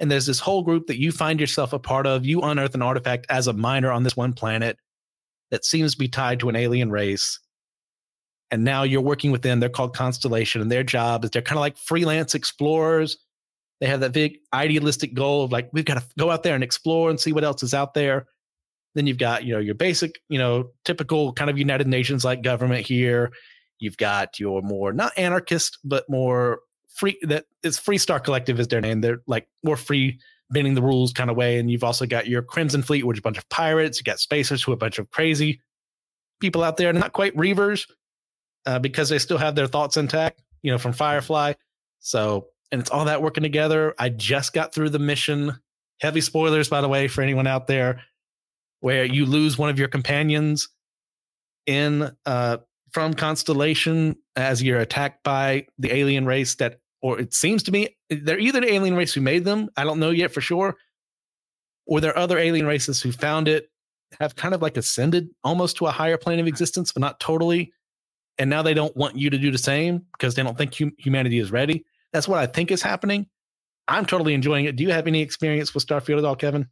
And 0.00 0.10
there's 0.10 0.24
this 0.24 0.40
whole 0.40 0.62
group 0.62 0.86
that 0.86 0.98
you 0.98 1.12
find 1.12 1.38
yourself 1.38 1.74
a 1.74 1.78
part 1.78 2.06
of. 2.06 2.24
You 2.24 2.40
unearth 2.40 2.74
an 2.74 2.80
artifact 2.80 3.26
as 3.28 3.48
a 3.48 3.52
miner 3.52 3.92
on 3.92 4.02
this 4.02 4.16
one 4.16 4.32
planet 4.32 4.78
that 5.50 5.66
seems 5.66 5.92
to 5.92 5.98
be 5.98 6.08
tied 6.08 6.40
to 6.40 6.48
an 6.48 6.56
alien 6.56 6.90
race. 6.90 7.38
And 8.50 8.64
now 8.64 8.82
you're 8.82 9.02
working 9.02 9.30
with 9.30 9.42
them. 9.42 9.60
They're 9.60 9.68
called 9.68 9.94
Constellation, 9.94 10.62
and 10.62 10.72
their 10.72 10.84
job 10.84 11.22
is 11.22 11.30
they're 11.30 11.42
kind 11.42 11.58
of 11.58 11.60
like 11.60 11.76
freelance 11.76 12.34
explorers. 12.34 13.18
They 13.80 13.86
have 13.86 14.00
that 14.00 14.12
big 14.12 14.38
idealistic 14.52 15.14
goal 15.14 15.44
of 15.44 15.52
like, 15.52 15.68
we've 15.72 15.84
got 15.84 15.98
to 15.98 16.04
go 16.18 16.30
out 16.30 16.42
there 16.42 16.54
and 16.54 16.64
explore 16.64 17.10
and 17.10 17.18
see 17.20 17.32
what 17.32 17.44
else 17.44 17.62
is 17.62 17.74
out 17.74 17.94
there. 17.94 18.26
Then 18.94 19.06
you've 19.06 19.18
got, 19.18 19.44
you 19.44 19.52
know, 19.52 19.58
your 19.60 19.74
basic, 19.74 20.20
you 20.28 20.38
know, 20.38 20.70
typical 20.84 21.32
kind 21.32 21.50
of 21.50 21.58
United 21.58 21.88
Nations 21.88 22.24
like 22.24 22.42
government 22.42 22.86
here. 22.86 23.32
You've 23.80 23.96
got 23.96 24.38
your 24.38 24.62
more 24.62 24.92
not 24.92 25.12
anarchist, 25.18 25.78
but 25.84 26.08
more 26.08 26.60
free 26.88 27.18
that 27.22 27.46
is 27.64 27.78
Freestar 27.78 28.22
Collective 28.22 28.60
is 28.60 28.68
their 28.68 28.80
name. 28.80 29.00
They're 29.00 29.22
like 29.26 29.48
more 29.64 29.76
free 29.76 30.20
bending 30.50 30.74
the 30.74 30.82
rules 30.82 31.12
kind 31.12 31.28
of 31.28 31.36
way. 31.36 31.58
And 31.58 31.70
you've 31.70 31.84
also 31.84 32.06
got 32.06 32.28
your 32.28 32.42
Crimson 32.42 32.82
Fleet, 32.82 33.04
which 33.04 33.16
is 33.16 33.20
a 33.20 33.22
bunch 33.22 33.38
of 33.38 33.48
pirates. 33.48 33.98
You 33.98 34.04
got 34.04 34.20
spacers 34.20 34.62
who 34.62 34.70
are 34.72 34.74
a 34.74 34.78
bunch 34.78 34.98
of 34.98 35.10
crazy 35.10 35.60
people 36.40 36.62
out 36.62 36.76
there, 36.76 36.92
not 36.92 37.12
quite 37.12 37.36
Reavers, 37.36 37.88
uh, 38.66 38.78
because 38.78 39.08
they 39.08 39.18
still 39.18 39.38
have 39.38 39.54
their 39.54 39.66
thoughts 39.66 39.96
intact, 39.96 40.42
you 40.62 40.70
know, 40.70 40.78
from 40.78 40.92
Firefly. 40.92 41.54
So, 42.00 42.46
and 42.72 42.80
it's 42.80 42.90
all 42.90 43.04
that 43.06 43.22
working 43.22 43.42
together. 43.42 43.94
I 43.98 44.08
just 44.08 44.52
got 44.52 44.74
through 44.74 44.90
the 44.90 44.98
mission. 44.98 45.58
Heavy 46.00 46.20
spoilers, 46.20 46.68
by 46.68 46.80
the 46.80 46.88
way, 46.88 47.08
for 47.08 47.22
anyone 47.22 47.46
out 47.46 47.66
there, 47.66 48.02
where 48.80 49.04
you 49.04 49.26
lose 49.26 49.56
one 49.56 49.70
of 49.70 49.78
your 49.78 49.88
companions 49.88 50.68
in 51.66 52.10
uh, 52.26 52.58
from 52.92 53.14
Constellation 53.14 54.16
as 54.36 54.62
you're 54.62 54.80
attacked 54.80 55.22
by 55.24 55.66
the 55.78 55.94
alien 55.94 56.26
race 56.26 56.56
that, 56.56 56.80
or 57.02 57.18
it 57.20 57.34
seems 57.34 57.62
to 57.64 57.72
me, 57.72 57.96
they're 58.10 58.38
either 58.38 58.60
the 58.60 58.72
alien 58.72 58.96
race 58.96 59.12
who 59.12 59.20
made 59.20 59.44
them. 59.44 59.68
I 59.76 59.84
don't 59.84 59.98
know 59.98 60.10
yet 60.10 60.32
for 60.32 60.40
sure. 60.40 60.76
Or 61.86 62.00
there 62.00 62.12
are 62.12 62.18
other 62.18 62.38
alien 62.38 62.66
races 62.66 63.00
who 63.00 63.12
found 63.12 63.48
it, 63.48 63.68
have 64.20 64.36
kind 64.36 64.54
of 64.54 64.62
like 64.62 64.76
ascended 64.76 65.28
almost 65.42 65.76
to 65.76 65.86
a 65.86 65.90
higher 65.90 66.16
plane 66.16 66.40
of 66.40 66.46
existence, 66.46 66.92
but 66.92 67.00
not 67.00 67.20
totally. 67.20 67.72
And 68.38 68.48
now 68.48 68.62
they 68.62 68.74
don't 68.74 68.96
want 68.96 69.16
you 69.16 69.30
to 69.30 69.38
do 69.38 69.50
the 69.50 69.58
same 69.58 70.06
because 70.12 70.34
they 70.34 70.42
don't 70.42 70.56
think 70.56 70.76
hum- 70.76 70.94
humanity 70.98 71.38
is 71.38 71.50
ready. 71.50 71.84
That's 72.14 72.28
what 72.28 72.38
I 72.38 72.46
think 72.46 72.70
is 72.70 72.80
happening. 72.80 73.26
I'm 73.88 74.06
totally 74.06 74.34
enjoying 74.34 74.64
it. 74.66 74.76
Do 74.76 74.84
you 74.84 74.90
have 74.92 75.08
any 75.08 75.20
experience 75.20 75.74
with 75.74 75.84
Starfield 75.84 76.18
at 76.18 76.24
all, 76.24 76.36
Kevin? 76.36 76.68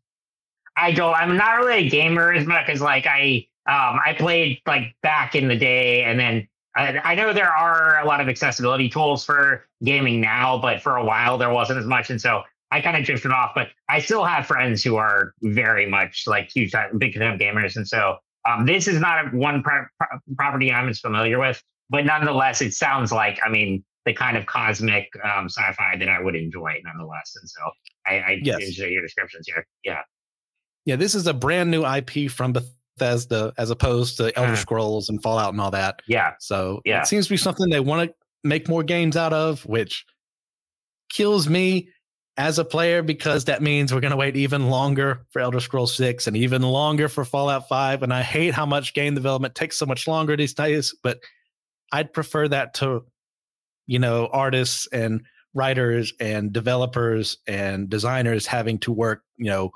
I 0.76 0.92
don't. 0.92 1.14
I'm 1.14 1.36
not 1.36 1.58
really 1.58 1.86
a 1.86 1.90
gamer 1.90 2.32
as 2.32 2.46
much 2.46 2.68
as 2.68 2.80
like 2.80 3.06
I 3.06 3.46
Um, 3.66 3.98
I 4.06 4.14
played 4.16 4.60
like 4.66 4.94
back 5.02 5.34
in 5.34 5.48
the 5.48 5.56
day, 5.56 6.04
and 6.04 6.18
then 6.18 6.48
I, 6.76 6.96
I, 6.98 7.14
know 7.16 7.32
there 7.32 7.50
are 7.50 8.00
a 8.00 8.06
lot 8.06 8.20
of 8.20 8.28
accessibility 8.28 8.88
tools 8.88 9.24
for 9.24 9.66
gaming 9.84 10.20
now, 10.20 10.58
but 10.58 10.80
for 10.80 10.96
a 10.96 11.04
while 11.04 11.36
there 11.36 11.50
wasn't 11.50 11.80
as 11.80 11.86
much, 11.86 12.08
and 12.08 12.20
so 12.20 12.42
I 12.70 12.80
kind 12.80 12.96
of 12.96 13.04
drifted 13.04 13.32
off. 13.32 13.50
But 13.54 13.68
I 13.88 13.98
still 13.98 14.24
have 14.24 14.46
friends 14.46 14.82
who 14.82 14.96
are 14.96 15.34
very 15.42 15.86
much 15.86 16.24
like 16.26 16.50
huge, 16.54 16.72
big 16.98 17.14
time 17.14 17.38
gamers, 17.38 17.76
and 17.76 17.86
so 17.86 18.16
um, 18.48 18.64
this 18.64 18.88
is 18.88 19.00
not 19.00 19.26
a, 19.26 19.36
one 19.36 19.62
pro- 19.62 19.86
pro- 19.98 20.18
property 20.36 20.72
I'm 20.72 20.88
as 20.88 21.00
familiar 21.00 21.38
with, 21.38 21.62
but 21.90 22.06
nonetheless, 22.06 22.62
it 22.62 22.74
sounds 22.74 23.12
like 23.12 23.38
I 23.44 23.50
mean 23.50 23.84
the 24.04 24.12
kind 24.12 24.36
of 24.36 24.46
cosmic 24.46 25.08
um, 25.24 25.48
sci-fi 25.48 25.96
that 25.98 26.08
I 26.08 26.20
would 26.20 26.34
enjoy 26.34 26.74
nonetheless, 26.84 27.36
and 27.40 27.48
so 27.48 27.60
I, 28.06 28.14
I 28.18 28.40
yes. 28.42 28.62
enjoy 28.62 28.86
your 28.86 29.02
descriptions 29.02 29.46
here. 29.46 29.66
Yeah, 29.84 30.00
yeah, 30.84 30.96
this 30.96 31.14
is 31.14 31.26
a 31.26 31.34
brand 31.34 31.70
new 31.70 31.84
IP 31.84 32.30
from 32.30 32.52
Bethesda 32.52 33.52
as 33.56 33.70
opposed 33.70 34.16
to 34.16 34.36
Elder 34.36 34.52
uh-huh. 34.52 34.56
Scrolls 34.56 35.08
and 35.08 35.22
Fallout 35.22 35.52
and 35.52 35.60
all 35.60 35.70
that. 35.70 36.02
Yeah. 36.06 36.32
So 36.40 36.80
yeah. 36.84 37.02
it 37.02 37.06
seems 37.06 37.26
to 37.26 37.30
be 37.30 37.36
something 37.36 37.68
they 37.70 37.80
want 37.80 38.10
to 38.10 38.14
make 38.44 38.68
more 38.68 38.82
games 38.82 39.16
out 39.16 39.32
of, 39.32 39.64
which 39.66 40.04
kills 41.08 41.48
me 41.48 41.88
as 42.38 42.58
a 42.58 42.64
player 42.64 43.02
because 43.02 43.44
that 43.44 43.62
means 43.62 43.92
we're 43.92 44.00
going 44.00 44.12
to 44.12 44.16
wait 44.16 44.36
even 44.36 44.70
longer 44.70 45.26
for 45.30 45.40
Elder 45.40 45.60
Scrolls 45.60 45.94
6 45.94 46.26
and 46.26 46.36
even 46.36 46.62
longer 46.62 47.08
for 47.08 47.26
Fallout 47.26 47.68
5 47.68 48.02
and 48.02 48.12
I 48.12 48.22
hate 48.22 48.54
how 48.54 48.64
much 48.64 48.94
game 48.94 49.14
development 49.14 49.54
takes 49.54 49.76
so 49.76 49.84
much 49.84 50.08
longer 50.08 50.34
these 50.34 50.54
days 50.54 50.94
but 51.02 51.18
I'd 51.92 52.14
prefer 52.14 52.48
that 52.48 52.72
to 52.74 53.04
you 53.86 53.98
know 53.98 54.28
artists 54.32 54.86
and 54.92 55.22
writers 55.54 56.12
and 56.20 56.52
developers 56.52 57.38
and 57.46 57.88
designers 57.88 58.46
having 58.46 58.78
to 58.78 58.92
work 58.92 59.22
you 59.36 59.50
know 59.50 59.70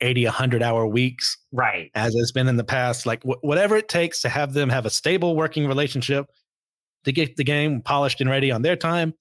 80 0.00 0.24
100 0.24 0.62
hour 0.62 0.86
weeks 0.86 1.36
right. 1.52 1.90
as 1.94 2.14
it's 2.14 2.32
been 2.32 2.48
in 2.48 2.56
the 2.56 2.64
past 2.64 3.06
like 3.06 3.22
wh- 3.22 3.42
whatever 3.42 3.76
it 3.76 3.88
takes 3.88 4.22
to 4.22 4.28
have 4.28 4.52
them 4.52 4.68
have 4.68 4.86
a 4.86 4.90
stable 4.90 5.36
working 5.36 5.66
relationship 5.66 6.26
to 7.04 7.12
get 7.12 7.36
the 7.36 7.44
game 7.44 7.80
polished 7.80 8.20
and 8.20 8.28
ready 8.28 8.50
on 8.50 8.62
their 8.62 8.76
time 8.76 9.14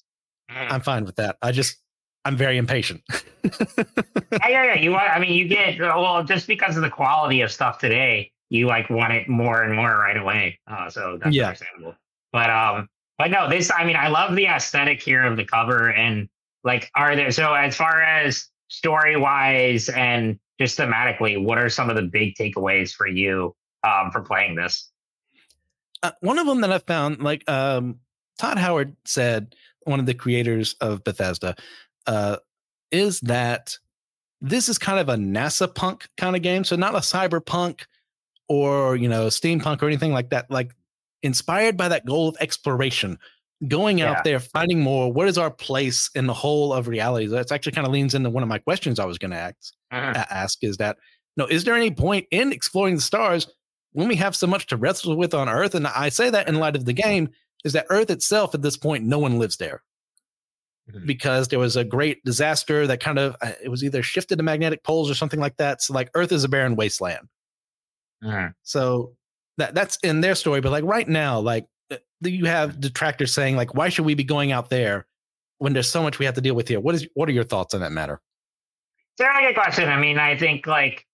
mm. 0.51 0.71
i'm 0.71 0.81
fine 0.81 1.05
with 1.05 1.15
that. 1.17 1.37
I 1.41 1.51
just 1.51 1.77
i'm 2.25 2.37
very 2.37 2.57
impatient. 2.57 3.01
Yeah 3.43 4.47
yeah 4.47 4.63
yeah 4.63 4.79
you 4.79 4.91
want 4.91 5.09
i 5.09 5.19
mean 5.19 5.33
you 5.33 5.47
get 5.47 5.79
well 5.79 6.23
just 6.23 6.47
because 6.47 6.75
of 6.75 6.81
the 6.81 6.89
quality 6.89 7.41
of 7.41 7.51
stuff 7.51 7.77
today 7.77 8.31
you 8.53 8.67
like 8.67 8.89
want 8.89 9.11
it 9.11 9.27
more 9.27 9.63
and 9.63 9.75
more 9.75 9.97
right 9.97 10.15
away. 10.15 10.59
Uh, 10.67 10.87
so 10.87 11.17
that's 11.21 11.35
yeah. 11.35 11.47
understandable. 11.47 11.95
But 12.31 12.49
um 12.51 12.87
but 13.17 13.31
no 13.31 13.49
this 13.49 13.71
i 13.75 13.85
mean 13.85 13.95
i 13.95 14.07
love 14.07 14.35
the 14.35 14.45
aesthetic 14.45 15.01
here 15.01 15.23
of 15.23 15.37
the 15.37 15.45
cover 15.45 15.91
and 15.91 16.27
like 16.63 16.89
are 16.95 17.15
there 17.15 17.31
so 17.31 17.53
as 17.53 17.75
far 17.75 18.01
as 18.01 18.47
story 18.69 19.15
wise 19.15 19.89
and 19.89 20.39
just 20.59 20.77
thematically, 20.77 21.41
what 21.41 21.57
are 21.57 21.69
some 21.69 21.89
of 21.89 21.95
the 21.95 22.03
big 22.03 22.35
takeaways 22.35 22.91
for 22.93 23.07
you 23.07 23.55
um, 23.83 24.11
for 24.11 24.21
playing 24.21 24.55
this? 24.55 24.91
Uh, 26.01 26.11
one 26.21 26.39
of 26.39 26.47
them 26.47 26.61
that 26.61 26.71
I 26.71 26.79
found, 26.79 27.21
like 27.21 27.49
um, 27.49 27.99
Todd 28.37 28.57
Howard 28.57 28.95
said, 29.05 29.55
one 29.83 29.99
of 29.99 30.05
the 30.05 30.13
creators 30.13 30.75
of 30.81 31.03
Bethesda, 31.03 31.55
uh, 32.07 32.37
is 32.91 33.19
that 33.21 33.77
this 34.41 34.69
is 34.69 34.77
kind 34.77 34.99
of 34.99 35.09
a 35.09 35.15
NASA 35.15 35.73
punk 35.73 36.07
kind 36.17 36.35
of 36.35 36.41
game. 36.41 36.63
So 36.63 36.75
not 36.75 36.95
a 36.95 36.99
cyberpunk 36.99 37.81
or 38.49 38.95
you 38.95 39.07
know 39.07 39.27
steampunk 39.27 39.81
or 39.81 39.87
anything 39.87 40.11
like 40.11 40.29
that. 40.29 40.51
Like 40.51 40.75
inspired 41.23 41.77
by 41.77 41.87
that 41.87 42.05
goal 42.05 42.27
of 42.27 42.37
exploration, 42.39 43.17
going 43.67 43.99
yeah. 43.99 44.11
out 44.11 44.23
there, 44.23 44.39
finding 44.39 44.81
more. 44.81 45.11
What 45.11 45.27
is 45.27 45.37
our 45.37 45.49
place 45.49 46.09
in 46.15 46.27
the 46.27 46.33
whole 46.33 46.73
of 46.73 46.87
reality? 46.87 47.27
That's 47.27 47.51
actually 47.51 47.71
kind 47.71 47.87
of 47.87 47.93
leans 47.93 48.13
into 48.13 48.29
one 48.29 48.43
of 48.43 48.49
my 48.49 48.59
questions 48.59 48.99
I 48.99 49.05
was 49.05 49.17
going 49.17 49.31
to 49.31 49.37
ask. 49.37 49.73
Uh-huh. 49.91 50.25
Ask 50.29 50.63
is 50.63 50.77
that 50.77 50.97
no, 51.35 51.45
is 51.45 51.63
there 51.63 51.75
any 51.75 51.91
point 51.91 52.27
in 52.31 52.51
exploring 52.51 52.95
the 52.95 53.01
stars 53.01 53.47
when 53.93 54.07
we 54.07 54.15
have 54.15 54.35
so 54.35 54.47
much 54.47 54.67
to 54.67 54.77
wrestle 54.77 55.17
with 55.17 55.33
on 55.33 55.49
Earth? 55.49 55.75
And 55.75 55.87
I 55.87 56.09
say 56.09 56.29
that 56.29 56.47
in 56.47 56.55
light 56.55 56.75
of 56.75 56.85
the 56.85 56.93
game 56.93 57.29
is 57.63 57.73
that 57.73 57.87
Earth 57.89 58.09
itself 58.09 58.53
at 58.53 58.61
this 58.61 58.77
point, 58.77 59.05
no 59.05 59.19
one 59.19 59.39
lives 59.39 59.57
there. 59.57 59.81
Mm-hmm. 60.91 61.05
Because 61.05 61.47
there 61.47 61.59
was 61.59 61.77
a 61.77 61.85
great 61.85 62.23
disaster 62.25 62.85
that 62.87 62.99
kind 62.99 63.17
of 63.17 63.37
uh, 63.41 63.53
it 63.63 63.69
was 63.69 63.85
either 63.85 64.03
shifted 64.03 64.35
to 64.35 64.43
magnetic 64.43 64.83
poles 64.83 65.09
or 65.09 65.15
something 65.15 65.39
like 65.39 65.55
that. 65.57 65.81
So 65.81 65.93
like 65.93 66.09
Earth 66.13 66.33
is 66.33 66.43
a 66.43 66.49
barren 66.49 66.75
wasteland. 66.75 67.29
Uh-huh. 68.23 68.49
So 68.63 69.15
that 69.57 69.75
that's 69.75 69.97
in 69.97 70.21
their 70.21 70.35
story. 70.35 70.61
But 70.61 70.71
like 70.71 70.83
right 70.83 71.07
now, 71.07 71.39
like 71.39 71.67
you 72.21 72.45
have 72.45 72.79
detractors 72.79 73.33
saying 73.33 73.55
like, 73.55 73.73
why 73.75 73.89
should 73.89 74.05
we 74.05 74.15
be 74.15 74.23
going 74.23 74.51
out 74.51 74.69
there 74.69 75.05
when 75.57 75.73
there's 75.73 75.89
so 75.89 76.01
much 76.01 76.19
we 76.19 76.25
have 76.25 76.35
to 76.35 76.41
deal 76.41 76.55
with 76.55 76.67
here? 76.67 76.79
What 76.79 76.95
is 76.95 77.07
what 77.13 77.29
are 77.29 77.33
your 77.33 77.43
thoughts 77.43 77.73
on 77.73 77.81
that 77.81 77.91
matter? 77.91 78.21
It's 79.17 79.25
a 79.25 79.29
really 79.29 79.53
good 79.53 79.61
question. 79.61 79.89
I 79.89 79.99
mean, 79.99 80.17
I 80.17 80.37
think 80.37 80.65
like 80.65 81.05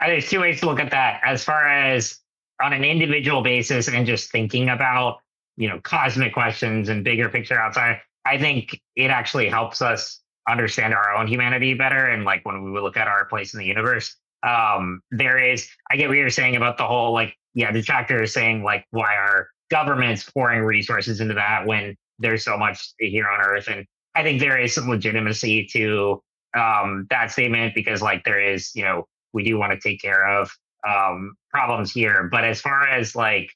there's 0.00 0.28
two 0.28 0.40
ways 0.40 0.60
to 0.60 0.66
look 0.66 0.80
at 0.80 0.90
that. 0.90 1.20
As 1.24 1.42
far 1.44 1.68
as 1.68 2.18
on 2.62 2.72
an 2.72 2.84
individual 2.84 3.42
basis 3.42 3.88
and 3.88 4.06
just 4.06 4.30
thinking 4.30 4.68
about 4.68 5.18
you 5.56 5.68
know 5.68 5.80
cosmic 5.80 6.32
questions 6.32 6.88
and 6.88 7.04
bigger 7.04 7.28
picture 7.28 7.58
outside, 7.58 8.00
I 8.24 8.38
think 8.38 8.80
it 8.96 9.10
actually 9.10 9.48
helps 9.48 9.82
us 9.82 10.20
understand 10.48 10.94
our 10.94 11.14
own 11.14 11.26
humanity 11.26 11.74
better. 11.74 12.06
And 12.06 12.24
like 12.24 12.44
when 12.44 12.62
we 12.62 12.80
look 12.80 12.96
at 12.96 13.08
our 13.08 13.24
place 13.26 13.52
in 13.52 13.60
the 13.60 13.66
universe, 13.66 14.16
um, 14.42 15.02
there 15.10 15.38
is 15.38 15.68
I 15.90 15.96
get 15.96 16.08
what 16.08 16.16
you're 16.16 16.30
saying 16.30 16.56
about 16.56 16.78
the 16.78 16.86
whole 16.86 17.12
like 17.12 17.36
yeah, 17.58 17.72
detractors 17.72 18.32
saying 18.32 18.62
like 18.62 18.86
why 18.92 19.16
are 19.16 19.48
governments 19.68 20.22
pouring 20.30 20.62
resources 20.62 21.20
into 21.20 21.34
that 21.34 21.66
when 21.66 21.96
there's 22.20 22.44
so 22.44 22.56
much 22.56 22.92
here 23.00 23.28
on 23.28 23.40
Earth. 23.40 23.66
And 23.68 23.84
I 24.14 24.22
think 24.22 24.38
there 24.38 24.56
is 24.56 24.72
some 24.72 24.88
legitimacy 24.88 25.66
to 25.72 26.22
um, 26.56 27.08
that 27.10 27.32
statement 27.32 27.74
because, 27.74 28.00
like, 28.00 28.22
there 28.22 28.40
is, 28.40 28.70
you 28.76 28.84
know, 28.84 29.08
we 29.32 29.42
do 29.42 29.58
want 29.58 29.72
to 29.72 29.80
take 29.80 30.00
care 30.00 30.24
of 30.38 30.52
um, 30.88 31.34
problems 31.50 31.90
here. 31.90 32.28
But 32.30 32.44
as 32.44 32.60
far 32.60 32.86
as 32.86 33.16
like, 33.16 33.50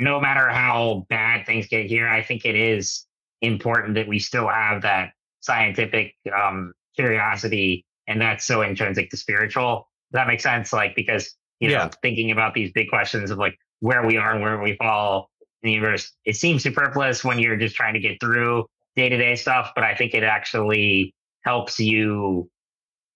no 0.00 0.20
matter 0.20 0.48
how 0.48 1.06
bad 1.08 1.46
things 1.46 1.68
get 1.68 1.86
here, 1.86 2.08
I 2.08 2.24
think 2.24 2.44
it 2.44 2.56
is 2.56 3.06
important 3.40 3.94
that 3.94 4.08
we 4.08 4.18
still 4.18 4.48
have 4.48 4.82
that 4.82 5.12
scientific 5.38 6.16
um, 6.36 6.72
curiosity, 6.96 7.86
and 8.08 8.20
that's 8.20 8.44
so 8.44 8.62
intrinsic 8.62 9.10
to 9.10 9.16
spiritual. 9.16 9.88
That 10.10 10.26
makes 10.26 10.42
sense? 10.42 10.72
Like, 10.72 10.96
because 10.96 11.36
you 11.60 11.70
yeah. 11.70 11.84
know, 11.84 11.90
thinking 12.02 12.30
about 12.30 12.54
these 12.54 12.72
big 12.72 12.88
questions 12.88 13.30
of 13.30 13.38
like 13.38 13.58
where 13.80 14.06
we 14.06 14.16
are 14.16 14.32
and 14.32 14.42
where 14.42 14.60
we 14.60 14.76
fall 14.76 15.30
in 15.62 15.68
the 15.68 15.72
universe. 15.72 16.12
It 16.24 16.36
seems 16.36 16.62
superfluous 16.62 17.24
when 17.24 17.38
you're 17.38 17.56
just 17.56 17.74
trying 17.74 17.94
to 17.94 18.00
get 18.00 18.20
through 18.20 18.66
day 18.96 19.08
to 19.08 19.16
day 19.16 19.34
stuff, 19.36 19.72
but 19.74 19.84
I 19.84 19.94
think 19.94 20.14
it 20.14 20.22
actually 20.22 21.14
helps 21.44 21.78
you 21.78 22.50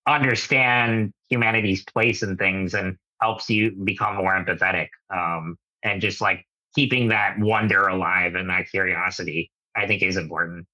understand 0.06 1.12
humanity's 1.28 1.84
place 1.84 2.22
in 2.22 2.36
things 2.36 2.74
and 2.74 2.96
helps 3.20 3.48
you 3.48 3.72
become 3.84 4.16
more 4.16 4.32
empathetic. 4.32 4.88
Um, 5.14 5.56
and 5.84 6.00
just 6.00 6.20
like 6.20 6.46
keeping 6.74 7.08
that 7.08 7.38
wonder 7.38 7.88
alive 7.88 8.34
and 8.34 8.48
that 8.50 8.68
curiosity, 8.70 9.50
I 9.76 9.86
think 9.86 10.02
is 10.02 10.16
important. 10.16 10.66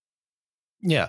Yeah. 0.81 1.09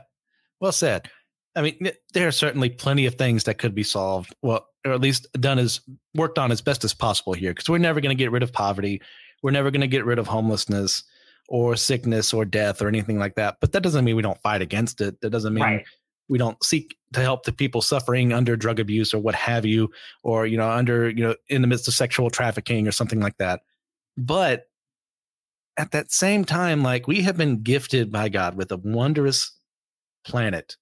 Well 0.60 0.72
said. 0.72 1.10
I 1.56 1.62
mean, 1.62 1.92
there 2.14 2.28
are 2.28 2.32
certainly 2.32 2.70
plenty 2.70 3.06
of 3.06 3.16
things 3.16 3.44
that 3.46 3.58
could 3.58 3.76
be 3.76 3.84
solved. 3.84 4.36
Well, 4.42 4.69
or 4.86 4.94
at 4.94 5.02
least 5.02 5.28
done 5.34 5.60
as 5.60 5.82
worked 6.16 6.38
on 6.38 6.52
as 6.52 6.62
best 6.62 6.84
as 6.84 6.94
possible 6.94 7.34
here, 7.34 7.52
because 7.52 7.70
we're 7.70 7.78
never 7.78 8.02
going 8.02 8.16
to 8.16 8.22
get 8.22 8.32
rid 8.32 8.44
of 8.44 8.54
poverty. 8.54 9.02
We're 9.42 9.52
never 9.52 9.72
going 9.72 9.82
to 9.82 9.88
get 9.88 10.06
rid 10.06 10.20
of 10.20 10.28
homelessness 10.28 11.04
or 11.48 11.76
sickness 11.76 12.34
or 12.34 12.46
death 12.46 12.82
or 12.82 12.88
anything 12.88 13.18
like 13.20 13.36
that. 13.36 13.58
But 13.62 13.72
that 13.72 13.84
doesn't 13.84 14.06
mean 14.06 14.16
we 14.16 14.22
don't 14.22 14.42
fight 14.42 14.62
against 14.62 15.02
it. 15.02 15.20
That 15.22 15.32
doesn't 15.32 15.54
mean 15.54 15.64
right. 15.64 15.86
we 16.28 16.38
don't 16.38 16.62
seek 16.64 16.96
to 17.14 17.22
help 17.22 17.44
the 17.44 17.52
people 17.52 17.82
suffering 17.82 18.34
under 18.34 18.56
drug 18.56 18.80
abuse 18.80 19.14
or 19.14 19.20
what 19.20 19.36
have 19.36 19.66
you, 19.66 19.90
or 20.24 20.46
you 20.46 20.58
know, 20.58 20.70
under 20.70 21.10
you 21.10 21.24
know, 21.24 21.36
in 21.48 21.62
the 21.62 21.68
midst 21.68 21.88
of 21.88 21.94
sexual 21.94 22.30
trafficking 22.30 22.88
or 22.88 22.92
something 22.92 23.20
like 23.20 23.38
that. 23.38 23.62
But 24.18 24.66
at 25.78 25.92
that 25.92 26.12
same 26.12 26.46
time, 26.46 26.84
like 26.84 27.08
we 27.08 27.22
have 27.22 27.38
been 27.38 27.64
gifted 27.64 28.12
by 28.12 28.30
God 28.30 28.56
with 28.56 28.72
a 28.72 28.78
wondrous 28.78 29.52
planet 30.26 30.76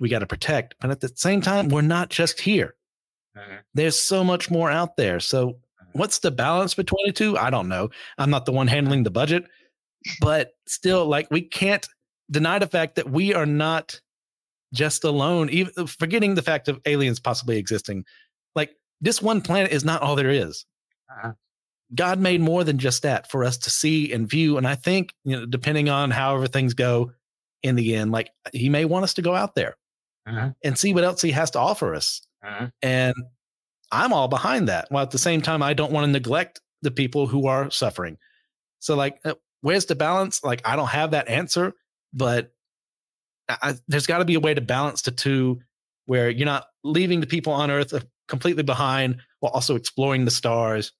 we 0.00 0.08
got 0.08 0.20
to 0.20 0.26
protect. 0.26 0.74
But 0.80 0.90
at 0.90 1.00
the 1.00 1.12
same 1.14 1.40
time, 1.40 1.68
we're 1.68 1.82
not 1.82 2.10
just 2.10 2.40
here. 2.40 2.74
Mm-hmm. 3.36 3.56
There's 3.74 4.00
so 4.00 4.22
much 4.22 4.50
more 4.50 4.70
out 4.70 4.96
there. 4.96 5.20
So 5.20 5.58
what's 5.92 6.18
the 6.20 6.30
balance 6.30 6.74
between 6.74 7.06
the 7.06 7.12
two? 7.12 7.36
I 7.36 7.50
don't 7.50 7.68
know. 7.68 7.90
I'm 8.18 8.30
not 8.30 8.46
the 8.46 8.52
one 8.52 8.68
handling 8.68 9.02
the 9.02 9.10
budget, 9.10 9.44
but 10.20 10.52
still, 10.66 11.06
like 11.06 11.30
we 11.30 11.42
can't 11.42 11.86
deny 12.30 12.58
the 12.58 12.66
fact 12.66 12.96
that 12.96 13.10
we 13.10 13.34
are 13.34 13.46
not 13.46 14.00
just 14.72 15.04
alone. 15.04 15.48
Even 15.50 15.72
uh, 15.76 15.86
forgetting 15.86 16.34
the 16.34 16.42
fact 16.42 16.68
of 16.68 16.80
aliens 16.86 17.20
possibly 17.20 17.58
existing, 17.58 18.04
like 18.54 18.76
this 19.00 19.22
one 19.22 19.40
planet 19.40 19.72
is 19.72 19.84
not 19.84 20.02
all 20.02 20.16
there 20.16 20.30
is. 20.30 20.66
Uh-huh. 21.10 21.32
God 21.94 22.18
made 22.18 22.40
more 22.40 22.64
than 22.64 22.78
just 22.78 23.02
that 23.02 23.30
for 23.30 23.44
us 23.44 23.56
to 23.58 23.70
see 23.70 24.12
and 24.12 24.28
view. 24.28 24.56
And 24.56 24.66
I 24.66 24.74
think, 24.74 25.14
you 25.24 25.36
know, 25.38 25.46
depending 25.46 25.88
on 25.88 26.10
however 26.10 26.46
things 26.46 26.74
go 26.74 27.12
in 27.62 27.76
the 27.76 27.94
end, 27.94 28.10
like 28.10 28.30
He 28.52 28.68
may 28.68 28.84
want 28.84 29.04
us 29.04 29.14
to 29.14 29.22
go 29.22 29.34
out 29.34 29.54
there 29.54 29.76
uh-huh. 30.26 30.50
and 30.64 30.78
see 30.78 30.92
what 30.92 31.04
else 31.04 31.22
He 31.22 31.30
has 31.30 31.50
to 31.52 31.58
offer 31.58 31.94
us. 31.94 32.22
Uh-huh. 32.44 32.68
And 32.82 33.14
I'm 33.90 34.12
all 34.12 34.28
behind 34.28 34.68
that. 34.68 34.86
While 34.90 35.02
at 35.02 35.10
the 35.10 35.18
same 35.18 35.40
time, 35.40 35.62
I 35.62 35.74
don't 35.74 35.92
want 35.92 36.06
to 36.06 36.12
neglect 36.12 36.60
the 36.82 36.90
people 36.90 37.26
who 37.26 37.46
are 37.46 37.70
suffering. 37.70 38.18
So, 38.80 38.96
like, 38.96 39.18
uh, 39.24 39.34
where's 39.62 39.86
the 39.86 39.94
balance? 39.94 40.42
Like, 40.44 40.62
I 40.64 40.76
don't 40.76 40.88
have 40.88 41.12
that 41.12 41.28
answer, 41.28 41.72
but 42.12 42.52
I, 43.48 43.74
there's 43.88 44.06
got 44.06 44.18
to 44.18 44.24
be 44.24 44.34
a 44.34 44.40
way 44.40 44.54
to 44.54 44.60
balance 44.60 45.02
the 45.02 45.10
two 45.10 45.60
where 46.06 46.28
you're 46.28 46.46
not 46.46 46.66
leaving 46.82 47.20
the 47.20 47.26
people 47.26 47.52
on 47.52 47.70
Earth 47.70 47.94
uh, 47.94 48.00
completely 48.28 48.62
behind 48.62 49.20
while 49.40 49.52
also 49.52 49.74
exploring 49.74 50.24
the 50.24 50.30
stars 50.30 50.92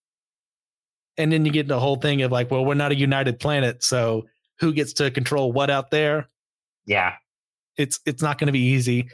and 1.17 1.33
then 1.33 1.45
you 1.45 1.53
get 1.53 1.69
the 1.69 1.79
whole 1.79 1.97
thing 1.97 2.23
of 2.23 2.33
like, 2.33 2.51
well, 2.51 2.65
we're 2.65 2.75
not 2.75 2.93
a 2.93 2.97
united 2.97 3.39
planet, 3.39 3.83
so 3.83 4.27
who 4.61 4.73
gets 4.73 4.93
to 4.95 5.11
control 5.11 5.53
what 5.53 5.71
out 5.71 5.91
there? 5.91 6.29
Yeah, 6.87 7.15
it's 7.77 8.01
it's 8.07 8.23
not 8.23 8.39
going 8.39 8.47
to 8.47 8.53
be 8.53 8.61
easy. 8.61 9.09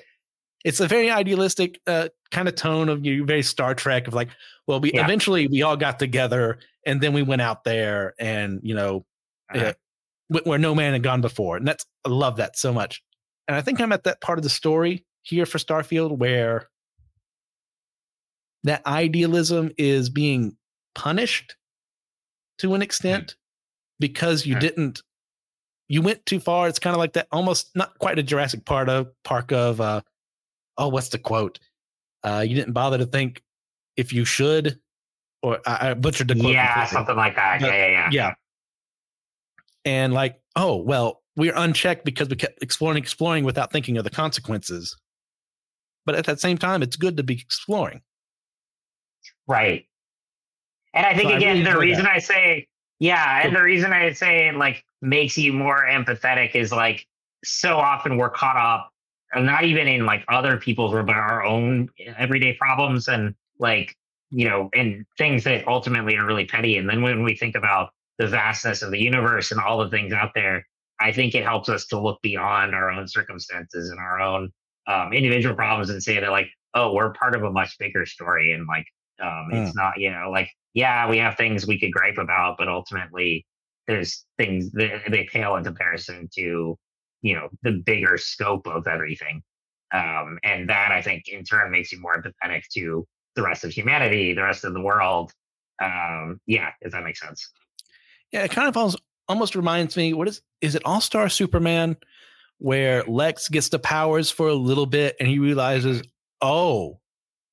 It's 0.65 0.81
a 0.81 0.87
very 0.87 1.11
idealistic 1.11 1.81
uh, 1.87 2.09
kind 2.31 2.49
of 2.49 2.55
tone 2.55 2.89
of 2.89 3.05
you, 3.05 3.25
very 3.25 3.43
Star 3.43 3.75
Trek 3.75 4.07
of 4.09 4.15
like, 4.15 4.29
well, 4.67 4.81
we 4.81 4.93
yeah. 4.93 5.05
eventually 5.05 5.47
we 5.47 5.63
all 5.63 5.77
got 5.77 5.99
together 5.99 6.59
and 6.87 7.01
then 7.01 7.13
we 7.13 7.23
went 7.23 7.43
out 7.43 7.65
there 7.65 8.15
and 8.19 8.61
you 8.63 8.75
know, 8.75 9.05
uh-huh. 9.55 9.73
uh, 10.35 10.41
where 10.45 10.59
no 10.59 10.75
man 10.75 10.93
had 10.93 11.03
gone 11.03 11.21
before, 11.21 11.57
and 11.57 11.67
that's 11.67 11.85
I 12.05 12.09
love 12.09 12.37
that 12.37 12.57
so 12.57 12.73
much. 12.73 13.03
And 13.49 13.57
I 13.57 13.63
think 13.63 13.81
I'm 13.81 13.93
at 13.93 14.05
that 14.05 14.21
part 14.21 14.39
of 14.39 14.43
the 14.43 14.51
story 14.51 15.05
here 15.23 15.47
for 15.47 15.59
Starfield 15.59 16.17
where 16.19 16.69
that 18.65 18.87
idealism 18.87 19.71
is 19.79 20.09
being 20.09 20.57
punished 20.95 21.57
to 22.59 22.75
an 22.75 22.83
extent 22.83 23.37
because 23.99 24.47
you 24.47 24.59
didn't 24.59 25.03
you 25.89 26.03
went 26.03 26.25
too 26.27 26.39
far. 26.39 26.69
It's 26.69 26.79
kind 26.79 26.95
of 26.95 26.99
like 26.99 27.15
that 27.15 27.27
almost 27.33 27.71
not 27.75 27.99
quite 27.99 28.19
a 28.19 28.23
Jurassic 28.23 28.65
part 28.65 28.89
of 28.89 29.09
park 29.25 29.51
of 29.51 29.81
uh 29.81 30.03
oh 30.81 30.89
what's 30.89 31.11
the 31.11 31.19
quote? 31.19 31.61
Uh 32.25 32.45
you 32.47 32.57
didn't 32.57 32.73
bother 32.73 32.99
to 32.99 33.07
think 33.07 33.43
if 33.97 34.13
you 34.13 34.25
should 34.25 34.81
or 35.43 35.61
I, 35.67 35.91
I 35.91 35.95
butchered 35.95 36.29
the 36.29 36.35
quote. 36.35 36.53
Yeah, 36.53 36.73
completely. 36.73 36.93
something 36.93 37.17
like 37.17 37.37
that. 37.37 37.61
But, 37.61 37.69
yeah, 37.69 37.87
yeah, 37.87 37.91
yeah. 37.91 38.09
Yeah. 38.11 38.35
And 39.85 40.13
like, 40.13 40.41
oh 40.57 40.77
well, 40.77 41.23
we're 41.37 41.55
unchecked 41.57 42.05
because 42.05 42.29
we 42.29 42.37
kept 42.37 42.63
exploring, 42.63 42.99
exploring 42.99 43.45
without 43.45 43.73
thinking 43.73 43.97
of 43.97 44.05
the 44.05 44.11
consequences. 44.11 44.97
But 46.05 46.15
at 46.15 46.27
that 46.27 46.41
same 46.41 46.59
time, 46.59 46.83
it's 46.83 46.97
good 46.97 47.17
to 47.19 47.23
be 47.23 47.35
exploring. 47.35 48.03
Right. 49.47 49.87
And 50.93 51.07
I 51.07 51.15
think 51.15 51.31
so 51.31 51.37
again, 51.37 51.59
I 51.59 51.61
really 51.61 51.73
the 51.73 51.79
reason 51.79 52.05
that. 52.05 52.15
I 52.15 52.19
say, 52.19 52.69
yeah, 52.99 53.43
and 53.45 53.55
the 53.55 53.63
reason 53.63 53.93
I 53.93 54.13
say 54.13 54.51
like 54.53 54.85
makes 55.01 55.39
you 55.39 55.53
more 55.53 55.87
empathetic 55.87 56.55
is 56.55 56.73
like 56.73 57.07
so 57.45 57.77
often 57.77 58.17
we're 58.17 58.31
caught 58.31 58.57
up, 58.57 58.93
not 59.37 59.65
even 59.65 59.87
in 59.89 60.07
like 60.07 60.25
other 60.29 60.57
people's, 60.57 60.93
but 60.93 61.11
our 61.11 61.45
own 61.45 61.89
everyday 62.19 62.55
problems 62.55 63.09
and 63.09 63.35
like 63.59 63.97
you 64.31 64.49
know, 64.49 64.71
and 64.75 65.05
things 65.19 65.45
that 65.45 65.67
ultimately 65.67 66.17
are 66.17 66.25
really 66.25 66.47
petty. 66.47 66.77
And 66.77 66.89
then 66.89 67.03
when 67.03 67.23
we 67.23 67.37
think 67.37 67.57
about 67.57 67.91
the 68.19 68.29
vastness 68.29 68.83
of 68.83 68.91
the 68.91 68.99
universe 68.99 69.51
and 69.51 69.61
all 69.61 69.79
the 69.79 69.91
things 69.91 70.13
out 70.13 70.31
there, 70.35 70.65
I 71.01 71.13
think 71.13 71.35
it 71.35 71.45
helps 71.45 71.69
us 71.69 71.87
to 71.87 72.01
look 72.01 72.21
beyond 72.23 72.75
our 72.75 72.91
own 72.91 73.09
circumstances 73.09 73.91
and 73.91 73.99
our 73.99 74.21
own 74.21 74.53
um, 74.87 75.13
individual 75.13 75.55
problems 75.55 75.91
and 75.91 76.03
say 76.03 76.21
that 76.21 76.31
like, 76.31 76.49
oh, 76.75 76.93
we're 76.93 77.13
part 77.15 77.35
of 77.35 77.43
a 77.43 77.51
much 77.51 77.77
bigger 77.79 78.07
story, 78.07 78.53
and 78.53 78.67
like, 78.69 78.87
um, 79.21 79.49
mm. 79.53 79.67
it's 79.67 79.75
not, 79.75 79.99
you 79.99 80.11
know, 80.11 80.31
like, 80.31 80.49
yeah, 80.75 81.09
we 81.09 81.19
have 81.19 81.37
things 81.37 81.67
we 81.67 81.81
could 81.81 81.93
gripe 81.93 82.19
about, 82.19 82.57
but 82.59 82.69
ultimately, 82.69 83.45
there's 83.89 84.25
things 84.39 84.71
that 84.73 85.03
they 85.11 85.25
pale 85.25 85.57
in 85.57 85.65
comparison 85.65 86.29
to, 86.37 86.79
you 87.23 87.35
know, 87.35 87.49
the 87.63 87.83
bigger 87.85 88.17
scope 88.19 88.67
of 88.67 88.87
everything. 88.87 89.43
Um, 89.93 90.39
and 90.45 90.69
that 90.69 90.93
I 90.93 91.03
think 91.03 91.29
in 91.29 91.45
turn 91.45 91.71
makes 91.71 91.93
you 91.93 92.01
more 92.01 92.17
empathetic 92.17 92.63
to 92.75 93.07
the 93.35 93.43
rest 93.43 93.65
of 93.65 93.73
humanity, 93.73 94.33
the 94.35 94.43
rest 94.43 94.65
of 94.65 94.73
the 94.73 94.81
world. 94.81 95.33
Um, 95.83 96.41
yeah, 96.47 96.71
if 96.81 96.93
that 96.93 97.05
makes 97.05 97.21
sense. 97.21 97.51
Yeah, 98.33 98.45
it 98.45 98.51
kind 98.51 98.69
of 98.69 98.77
almost, 98.77 99.01
almost 99.29 99.57
reminds 99.57 99.97
me. 99.97 100.13
What 100.13 100.29
is 100.29 100.43
is 100.61 100.75
it? 100.75 100.83
All 100.85 101.01
Star 101.01 101.29
Superman, 101.29 101.97
where 102.59 103.03
Lex 103.05 103.49
gets 103.49 103.69
the 103.69 103.79
powers 103.79 104.31
for 104.31 104.49
a 104.49 104.55
little 104.55 104.87
bit, 104.87 105.17
and 105.19 105.29
he 105.29 105.39
realizes, 105.39 106.03
oh, 106.41 107.01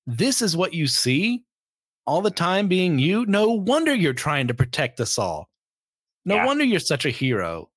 this 0.06 0.42
is 0.42 0.56
what 0.56 0.74
you 0.74 0.88
see 0.88 1.44
all 2.06 2.22
the 2.22 2.32
time 2.32 2.68
being 2.68 3.00
you. 3.00 3.26
No 3.26 3.50
wonder 3.50 3.94
you're 3.94 4.14
trying 4.14 4.48
to 4.48 4.54
protect 4.54 5.00
us 5.00 5.18
all. 5.18 5.50
No 6.26 6.36
yeah. 6.36 6.46
wonder 6.46 6.64
you're 6.64 6.80
such 6.80 7.06
a 7.06 7.10
hero. 7.10 7.70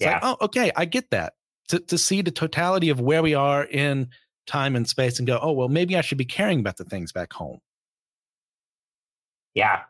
It's 0.00 0.06
yeah. 0.06 0.14
like, 0.14 0.22
oh, 0.24 0.44
okay, 0.46 0.72
I 0.74 0.86
get 0.86 1.10
that. 1.10 1.34
To 1.68 1.78
to 1.78 1.98
see 1.98 2.22
the 2.22 2.30
totality 2.30 2.88
of 2.88 3.00
where 3.00 3.22
we 3.22 3.34
are 3.34 3.64
in 3.64 4.08
time 4.46 4.74
and 4.74 4.88
space 4.88 5.18
and 5.18 5.26
go, 5.26 5.38
oh, 5.40 5.52
well, 5.52 5.68
maybe 5.68 5.94
I 5.94 6.00
should 6.00 6.16
be 6.16 6.24
caring 6.24 6.60
about 6.60 6.78
the 6.78 6.84
things 6.84 7.12
back 7.12 7.32
home. 7.34 7.60
Yeah. 9.54 9.82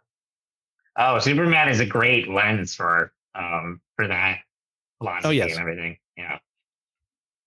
Oh, 0.97 1.21
Superman 1.21 1.69
is 1.69 1.79
a 1.79 1.87
great 1.87 2.29
lens 2.29 2.75
for 2.75 3.13
um 3.37 3.81
for 3.95 4.09
that 4.09 4.41
philosophy 4.99 5.29
oh, 5.29 5.31
yes. 5.31 5.53
and 5.53 5.61
everything. 5.61 5.97
Yeah. 6.17 6.39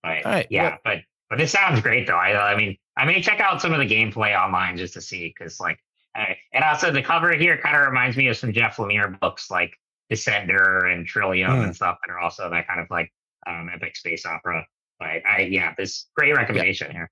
But 0.02 0.24
right, 0.24 0.48
yeah, 0.50 0.64
well, 0.64 0.78
but 0.86 0.98
but 1.30 1.42
it 1.42 1.50
sounds 1.50 1.82
great 1.82 2.08
though. 2.08 2.16
I 2.16 2.54
I 2.54 2.56
mean, 2.56 2.78
I 2.96 3.06
may 3.06 3.22
check 3.22 3.42
out 3.42 3.62
some 3.62 3.74
of 3.74 3.80
the 3.80 3.88
gameplay 3.88 4.42
online 4.42 4.78
just 4.78 4.94
to 4.94 5.02
see 5.02 5.34
because 5.38 5.60
like 5.60 5.80
I, 6.16 6.38
and 6.54 6.64
also 6.64 6.92
the 6.92 7.04
cover 7.04 7.36
here 7.36 7.58
kind 7.58 7.76
of 7.76 7.86
reminds 7.86 8.16
me 8.16 8.28
of 8.30 8.38
some 8.38 8.54
Jeff 8.54 8.78
Lemire 8.78 9.20
books 9.20 9.52
like 9.52 9.78
Descender 10.12 10.92
and 10.92 11.06
Trillium 11.06 11.52
mm. 11.52 11.64
and 11.64 11.76
stuff 11.76 11.98
that 12.06 12.14
are 12.14 12.20
also 12.20 12.50
that 12.50 12.68
kind 12.68 12.80
of 12.80 12.88
like 12.90 13.12
um, 13.48 13.70
epic 13.74 13.96
space 13.96 14.26
opera 14.26 14.66
but 15.04 15.26
I, 15.28 15.42
yeah, 15.50 15.74
this 15.78 16.08
great 16.16 16.36
recommendation 16.36 16.88
yeah. 16.88 16.94
here. 16.94 17.12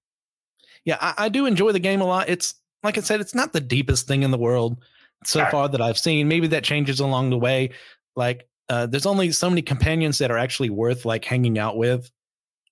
Yeah, 0.86 0.98
I, 1.00 1.26
I, 1.26 1.30
do 1.30 1.46
enjoy 1.46 1.72
the 1.72 1.80
game 1.80 2.02
a 2.02 2.06
lot. 2.06 2.30
It's 2.30 2.56
like 2.84 2.98
I 2.98 3.02
said, 3.02 3.22
it's 3.22 3.36
not 3.36 3.54
the 3.54 3.62
deepest 3.62 4.08
thing 4.08 4.24
in 4.24 4.32
the 4.32 4.38
world 4.38 4.82
so 5.24 5.46
far 5.46 5.70
that 5.70 5.82
I've 5.82 5.98
seen. 5.98 6.28
Maybe 6.28 6.48
that 6.48 6.64
changes 6.64 7.00
along 7.00 7.30
the 7.30 7.38
way. 7.38 7.72
Like, 8.16 8.48
uh, 8.70 8.88
there's 8.88 9.06
only 9.06 9.32
so 9.32 9.50
many 9.50 9.62
companions 9.62 10.18
that 10.18 10.32
are 10.32 10.38
actually 10.38 10.72
worth 10.72 11.06
like 11.06 11.24
hanging 11.24 11.60
out 11.60 11.78
with 11.78 12.10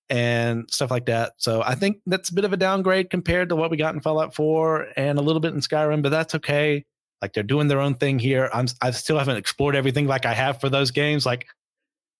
and 0.08 0.68
stuff 0.68 0.90
like 0.90 1.06
that. 1.06 1.34
So 1.36 1.62
I 1.62 1.76
think 1.76 1.98
that's 2.06 2.30
a 2.30 2.34
bit 2.34 2.44
of 2.44 2.52
a 2.52 2.56
downgrade 2.56 3.10
compared 3.10 3.50
to 3.50 3.56
what 3.56 3.70
we 3.70 3.76
got 3.76 3.94
in 3.94 4.00
Fallout 4.00 4.34
4 4.34 4.88
and 4.96 5.18
a 5.18 5.22
little 5.22 5.38
bit 5.38 5.54
in 5.54 5.60
Skyrim, 5.60 6.02
but 6.02 6.08
that's 6.08 6.34
okay. 6.34 6.84
Like 7.22 7.32
they're 7.32 7.42
doing 7.42 7.68
their 7.68 7.80
own 7.80 7.94
thing 7.94 8.18
here. 8.18 8.48
I'm 8.52 8.66
I 8.80 8.90
still 8.92 9.18
haven't 9.18 9.36
explored 9.36 9.76
everything 9.76 10.06
like 10.06 10.26
I 10.26 10.34
have 10.34 10.60
for 10.60 10.68
those 10.68 10.90
games. 10.90 11.26
Like 11.26 11.46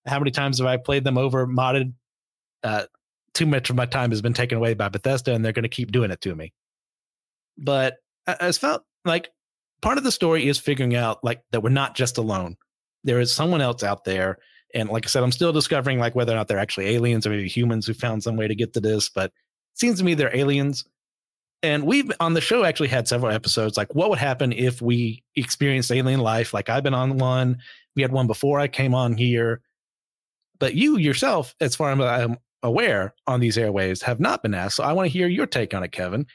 how 0.07 0.19
many 0.19 0.31
times 0.31 0.59
have 0.59 0.67
I 0.67 0.77
played 0.77 1.05
them 1.05 1.19
over 1.19 1.47
modded 1.47 1.95
uh, 2.63 2.85
too 3.35 3.47
much 3.47 3.71
of 3.71 3.77
my 3.77 3.87
time 3.87 4.11
has 4.11 4.23
been 4.23 4.35
taken 4.35 4.59
away 4.59 4.75
by 4.75 4.89
Bethesda, 4.89 5.35
and 5.35 5.45
they're 5.45 5.53
going 5.53 5.63
to 5.63 5.69
keep 5.69 5.93
doing 5.93 6.11
it 6.11 6.21
to 6.23 6.35
me. 6.35 6.53
But 7.57 7.97
I, 8.27 8.53
felt 8.53 8.85
like 9.05 9.31
part 9.83 9.99
of 9.99 10.05
the 10.05 10.13
story 10.13 10.47
is 10.47 10.59
figuring 10.59 10.95
out 10.95 11.23
like 11.23 11.43
that 11.53 11.63
we're 11.63 11.71
not 11.71 11.95
just 11.95 12.19
alone. 12.19 12.57
There 13.05 13.21
is 13.21 13.33
someone 13.33 13.61
else 13.61 13.83
out 13.83 14.05
there, 14.05 14.39
and 14.75 14.89
like 14.89 15.07
I 15.07 15.09
said, 15.09 15.23
I'm 15.23 15.33
still 15.33 15.53
discovering 15.53 15.99
like 15.99 16.15
whether 16.15 16.33
or 16.33 16.37
not 16.37 16.49
they're 16.49 16.59
actually 16.59 16.89
aliens 16.89 17.27
or 17.27 17.31
maybe 17.31 17.49
humans 17.49 17.87
who 17.87 17.95
found 17.95 18.23
some 18.23 18.37
way 18.37 18.49
to 18.49 18.55
get 18.55 18.75
to 18.75 18.81
this. 18.81 19.09
But 19.09 19.27
it 19.27 19.79
seems 19.79 19.99
to 19.99 20.05
me 20.05 20.15
they're 20.15 20.37
aliens. 20.37 20.85
And 21.63 21.85
we've 21.85 22.11
on 22.21 22.35
the 22.35 22.41
show 22.41 22.65
actually 22.65 22.89
had 22.89 23.07
several 23.07 23.33
episodes 23.33 23.77
like 23.77 23.95
what 23.95 24.09
would 24.09 24.19
happen 24.19 24.53
if 24.53 24.81
we 24.81 25.23
experienced 25.37 25.93
alien 25.93 26.21
life. 26.21 26.55
Like 26.55 26.69
I've 26.69 26.83
been 26.83 26.95
on 26.95 27.19
one. 27.19 27.59
We 27.95 28.03
had 28.03 28.13
one 28.13 28.27
before 28.27 28.59
I 28.61 28.69
came 28.69 28.95
on 28.95 29.17
here. 29.17 29.61
But 30.59 30.75
you 30.75 30.97
yourself, 30.99 31.55
as 31.61 31.75
far 31.77 31.93
as 31.93 32.01
I'm 32.01 32.39
aware 32.63 33.15
on 33.27 33.41
these 33.41 33.57
airwaves, 33.57 34.03
have 34.03 34.21
not 34.21 34.43
been 34.43 34.55
asked. 34.55 34.77
So 34.77 34.85
I 34.85 34.93
want 34.93 35.07
to 35.07 35.13
hear 35.13 35.27
your 35.27 35.47
take 35.47 35.75
on 35.75 35.83
it, 35.83 35.93
Kevin. 35.93 36.27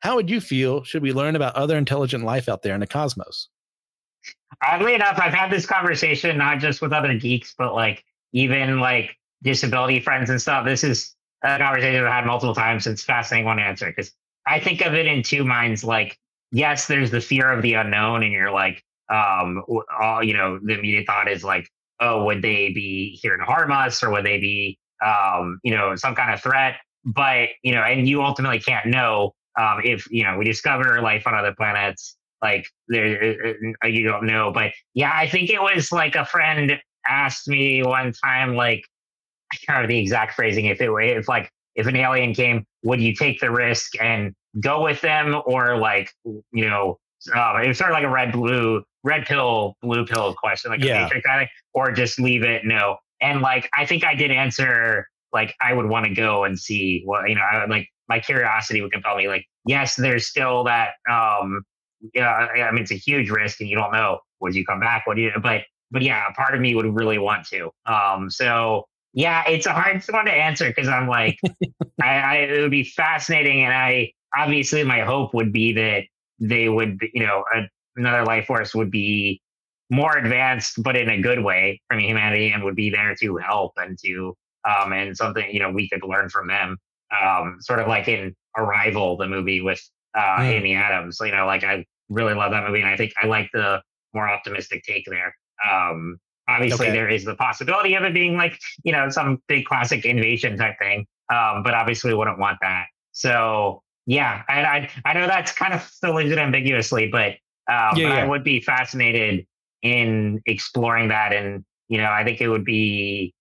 How 0.00 0.16
would 0.16 0.30
you 0.30 0.40
feel 0.40 0.82
should 0.84 1.02
we 1.02 1.12
learn 1.12 1.36
about 1.36 1.56
other 1.56 1.76
intelligent 1.76 2.24
life 2.24 2.48
out 2.48 2.62
there 2.62 2.74
in 2.74 2.80
the 2.80 2.86
cosmos? 2.86 3.48
Oddly 4.66 4.94
enough, 4.94 5.18
I've 5.18 5.34
had 5.34 5.50
this 5.50 5.66
conversation 5.66 6.36
not 6.38 6.58
just 6.58 6.82
with 6.82 6.92
other 6.92 7.14
geeks, 7.14 7.54
but 7.56 7.74
like 7.74 8.04
even 8.32 8.80
like 8.80 9.16
disability 9.42 10.00
friends 10.00 10.30
and 10.30 10.40
stuff. 10.40 10.64
This 10.64 10.84
is 10.84 11.14
a 11.42 11.58
conversation 11.58 12.04
I've 12.04 12.12
had 12.12 12.26
multiple 12.26 12.54
times. 12.54 12.86
It's 12.86 13.04
fascinating 13.04 13.46
one 13.46 13.58
answer 13.58 13.86
because 13.86 14.12
I 14.46 14.60
think 14.60 14.80
of 14.80 14.94
it 14.94 15.06
in 15.06 15.22
two 15.22 15.44
minds. 15.44 15.84
Like, 15.84 16.18
yes, 16.52 16.86
there's 16.86 17.10
the 17.10 17.20
fear 17.20 17.50
of 17.50 17.62
the 17.62 17.74
unknown, 17.74 18.22
and 18.22 18.32
you're 18.32 18.50
like, 18.50 18.82
um, 19.08 19.62
all 20.00 20.22
you 20.22 20.34
know, 20.34 20.58
the 20.62 20.78
immediate 20.78 21.06
thought 21.06 21.28
is 21.28 21.44
like, 21.44 21.68
oh, 22.00 22.24
would 22.24 22.42
they 22.42 22.72
be 22.72 23.18
here 23.22 23.36
to 23.36 23.44
harm 23.44 23.70
us 23.72 24.02
or 24.02 24.10
would 24.10 24.24
they 24.24 24.38
be, 24.38 24.78
um, 25.04 25.58
you 25.62 25.74
know, 25.74 25.94
some 25.96 26.14
kind 26.14 26.32
of 26.32 26.40
threat? 26.40 26.76
But, 27.04 27.50
you 27.62 27.74
know, 27.74 27.82
and 27.82 28.08
you 28.08 28.22
ultimately 28.22 28.60
can't 28.60 28.86
know 28.86 29.34
um, 29.58 29.80
if, 29.84 30.10
you 30.10 30.24
know, 30.24 30.38
we 30.38 30.44
discover 30.44 31.00
life 31.02 31.26
on 31.26 31.34
other 31.34 31.54
planets, 31.54 32.16
like 32.42 32.66
there, 32.88 33.56
uh, 33.84 33.88
you 33.88 34.04
don't 34.04 34.26
know. 34.26 34.50
But 34.52 34.72
yeah, 34.94 35.12
I 35.14 35.28
think 35.28 35.50
it 35.50 35.60
was 35.60 35.92
like 35.92 36.14
a 36.14 36.24
friend 36.24 36.72
asked 37.06 37.48
me 37.48 37.82
one 37.82 38.12
time, 38.12 38.54
like, 38.54 38.84
I 39.52 39.56
can't 39.56 39.76
remember 39.76 39.88
the 39.88 39.98
exact 39.98 40.34
phrasing. 40.34 40.66
If 40.66 40.80
it 40.80 40.90
if 40.90 41.28
like, 41.28 41.50
if 41.74 41.86
an 41.86 41.96
alien 41.96 42.34
came, 42.34 42.64
would 42.82 43.00
you 43.00 43.14
take 43.14 43.40
the 43.40 43.50
risk 43.50 44.00
and 44.00 44.34
go 44.60 44.82
with 44.82 45.00
them 45.00 45.40
or 45.46 45.76
like, 45.76 46.10
you 46.24 46.68
know, 46.68 46.98
uh, 47.34 47.60
it 47.62 47.68
was 47.68 47.78
sort 47.78 47.90
of 47.90 47.94
like 47.94 48.04
a 48.04 48.08
red 48.08 48.32
blue 48.32 48.82
red 49.02 49.24
pill, 49.24 49.76
blue 49.82 50.04
pill 50.04 50.34
question, 50.34 50.70
like 50.70 50.82
yeah. 50.82 51.00
a 51.00 51.02
matrix 51.04 51.26
kind 51.26 51.42
of, 51.42 51.48
or 51.72 51.92
just 51.92 52.18
leave 52.18 52.42
it. 52.42 52.64
No. 52.64 52.96
And 53.20 53.40
like, 53.40 53.68
I 53.76 53.86
think 53.86 54.04
I 54.04 54.14
did 54.14 54.30
answer, 54.30 55.06
like, 55.32 55.54
I 55.60 55.72
would 55.72 55.86
want 55.86 56.06
to 56.06 56.14
go 56.14 56.44
and 56.44 56.58
see 56.58 57.02
what, 57.04 57.28
you 57.28 57.34
know, 57.34 57.42
I 57.42 57.64
like 57.66 57.88
my 58.08 58.18
curiosity 58.18 58.80
would 58.80 58.92
compel 58.92 59.16
me, 59.16 59.28
like, 59.28 59.46
yes, 59.64 59.94
there's 59.94 60.26
still 60.26 60.64
that, 60.64 60.94
um, 61.08 61.62
yeah, 62.14 62.28
I 62.28 62.70
mean, 62.72 62.82
it's 62.82 62.90
a 62.90 62.96
huge 62.96 63.30
risk 63.30 63.60
and 63.60 63.68
you 63.68 63.76
don't 63.76 63.92
know, 63.92 64.18
would 64.40 64.54
you 64.54 64.64
come 64.64 64.80
back? 64.80 65.06
What 65.06 65.16
do 65.16 65.22
you, 65.22 65.32
but, 65.42 65.62
but 65.90 66.02
yeah, 66.02 66.24
a 66.28 66.32
part 66.32 66.54
of 66.54 66.60
me 66.60 66.74
would 66.74 66.86
really 66.86 67.18
want 67.18 67.46
to. 67.48 67.70
Um, 67.86 68.30
so 68.30 68.84
yeah, 69.12 69.44
it's 69.48 69.66
a 69.66 69.72
hard 69.72 70.02
one 70.10 70.24
to 70.26 70.32
answer 70.32 70.68
because 70.68 70.88
I'm 70.88 71.08
like, 71.08 71.38
I, 72.02 72.08
I, 72.08 72.34
it 72.36 72.60
would 72.60 72.70
be 72.70 72.84
fascinating. 72.84 73.64
And 73.64 73.74
I, 73.74 74.12
obviously 74.36 74.84
my 74.84 75.00
hope 75.00 75.34
would 75.34 75.52
be 75.52 75.72
that 75.72 76.04
they 76.38 76.68
would, 76.68 76.98
you 77.12 77.26
know, 77.26 77.44
a, 77.54 77.62
another 77.96 78.24
life 78.24 78.46
force 78.46 78.74
would 78.74 78.90
be 78.90 79.40
more 79.90 80.16
advanced, 80.16 80.82
but 80.82 80.96
in 80.96 81.08
a 81.08 81.20
good 81.20 81.42
way 81.42 81.80
from 81.88 81.98
humanity, 81.98 82.52
and 82.52 82.62
would 82.62 82.76
be 82.76 82.90
there 82.90 83.14
to 83.16 83.36
help 83.36 83.72
and 83.76 83.98
to 84.04 84.36
um, 84.64 84.92
and 84.92 85.16
something 85.16 85.52
you 85.52 85.58
know 85.58 85.70
we 85.70 85.88
could 85.88 86.02
learn 86.04 86.28
from 86.28 86.46
them. 86.46 86.78
Um, 87.10 87.56
sort 87.60 87.80
of 87.80 87.88
like 87.88 88.06
in 88.08 88.34
Arrival, 88.56 89.16
the 89.16 89.26
movie 89.26 89.60
with 89.60 89.82
uh, 90.16 90.38
mm. 90.38 90.44
Amy 90.44 90.74
Adams. 90.74 91.18
You 91.20 91.32
know, 91.32 91.46
like 91.46 91.64
I 91.64 91.84
really 92.08 92.34
love 92.34 92.52
that 92.52 92.66
movie, 92.66 92.80
and 92.80 92.88
I 92.88 92.96
think 92.96 93.12
I 93.20 93.26
like 93.26 93.50
the 93.52 93.82
more 94.14 94.28
optimistic 94.28 94.84
take 94.84 95.04
there. 95.06 95.34
Um, 95.68 96.18
obviously, 96.50 96.86
okay. 96.86 96.96
there 96.96 97.08
is 97.08 97.24
the 97.24 97.34
possibility 97.36 97.94
of 97.94 98.04
it 98.04 98.14
being 98.14 98.36
like 98.36 98.58
you 98.84 98.92
know 98.92 99.08
some 99.10 99.42
big 99.48 99.64
classic 99.64 100.04
invasion 100.04 100.56
type 100.56 100.76
thing, 100.78 101.06
um, 101.32 101.62
but 101.62 101.74
obviously, 101.74 102.10
we 102.10 102.16
wouldn't 102.16 102.38
want 102.38 102.58
that. 102.62 102.86
So 103.12 103.82
yeah, 104.06 104.42
I, 104.48 104.62
I, 104.62 104.90
I 105.04 105.12
know 105.12 105.26
that's 105.26 105.52
kind 105.52 105.72
of 105.72 105.82
still 105.82 106.14
leaves 106.14 106.32
it 106.32 106.38
ambiguously, 106.38 107.08
but, 107.08 107.32
um, 107.72 107.96
yeah, 107.96 108.08
yeah. 108.08 108.14
I 108.16 108.26
would 108.26 108.42
be 108.42 108.60
fascinated 108.60 109.46
in 109.82 110.42
exploring 110.46 111.08
that, 111.08 111.32
and 111.32 111.64
you 111.88 111.98
know, 111.98 112.10
I 112.10 112.24
think 112.24 112.40
it 112.40 112.48
would 112.48 112.64
be 112.64 113.34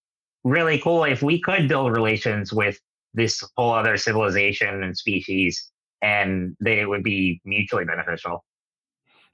really 0.43 0.79
cool 0.79 1.03
if 1.03 1.21
we 1.21 1.41
could 1.41 1.67
build 1.67 1.91
relations 1.91 2.53
with 2.53 2.79
this 3.13 3.43
whole 3.57 3.73
other 3.73 3.97
civilization 3.97 4.83
and 4.83 4.95
species, 4.97 5.71
and 6.01 6.55
they 6.59 6.85
would 6.85 7.03
be 7.03 7.41
mutually 7.45 7.85
beneficial. 7.85 8.43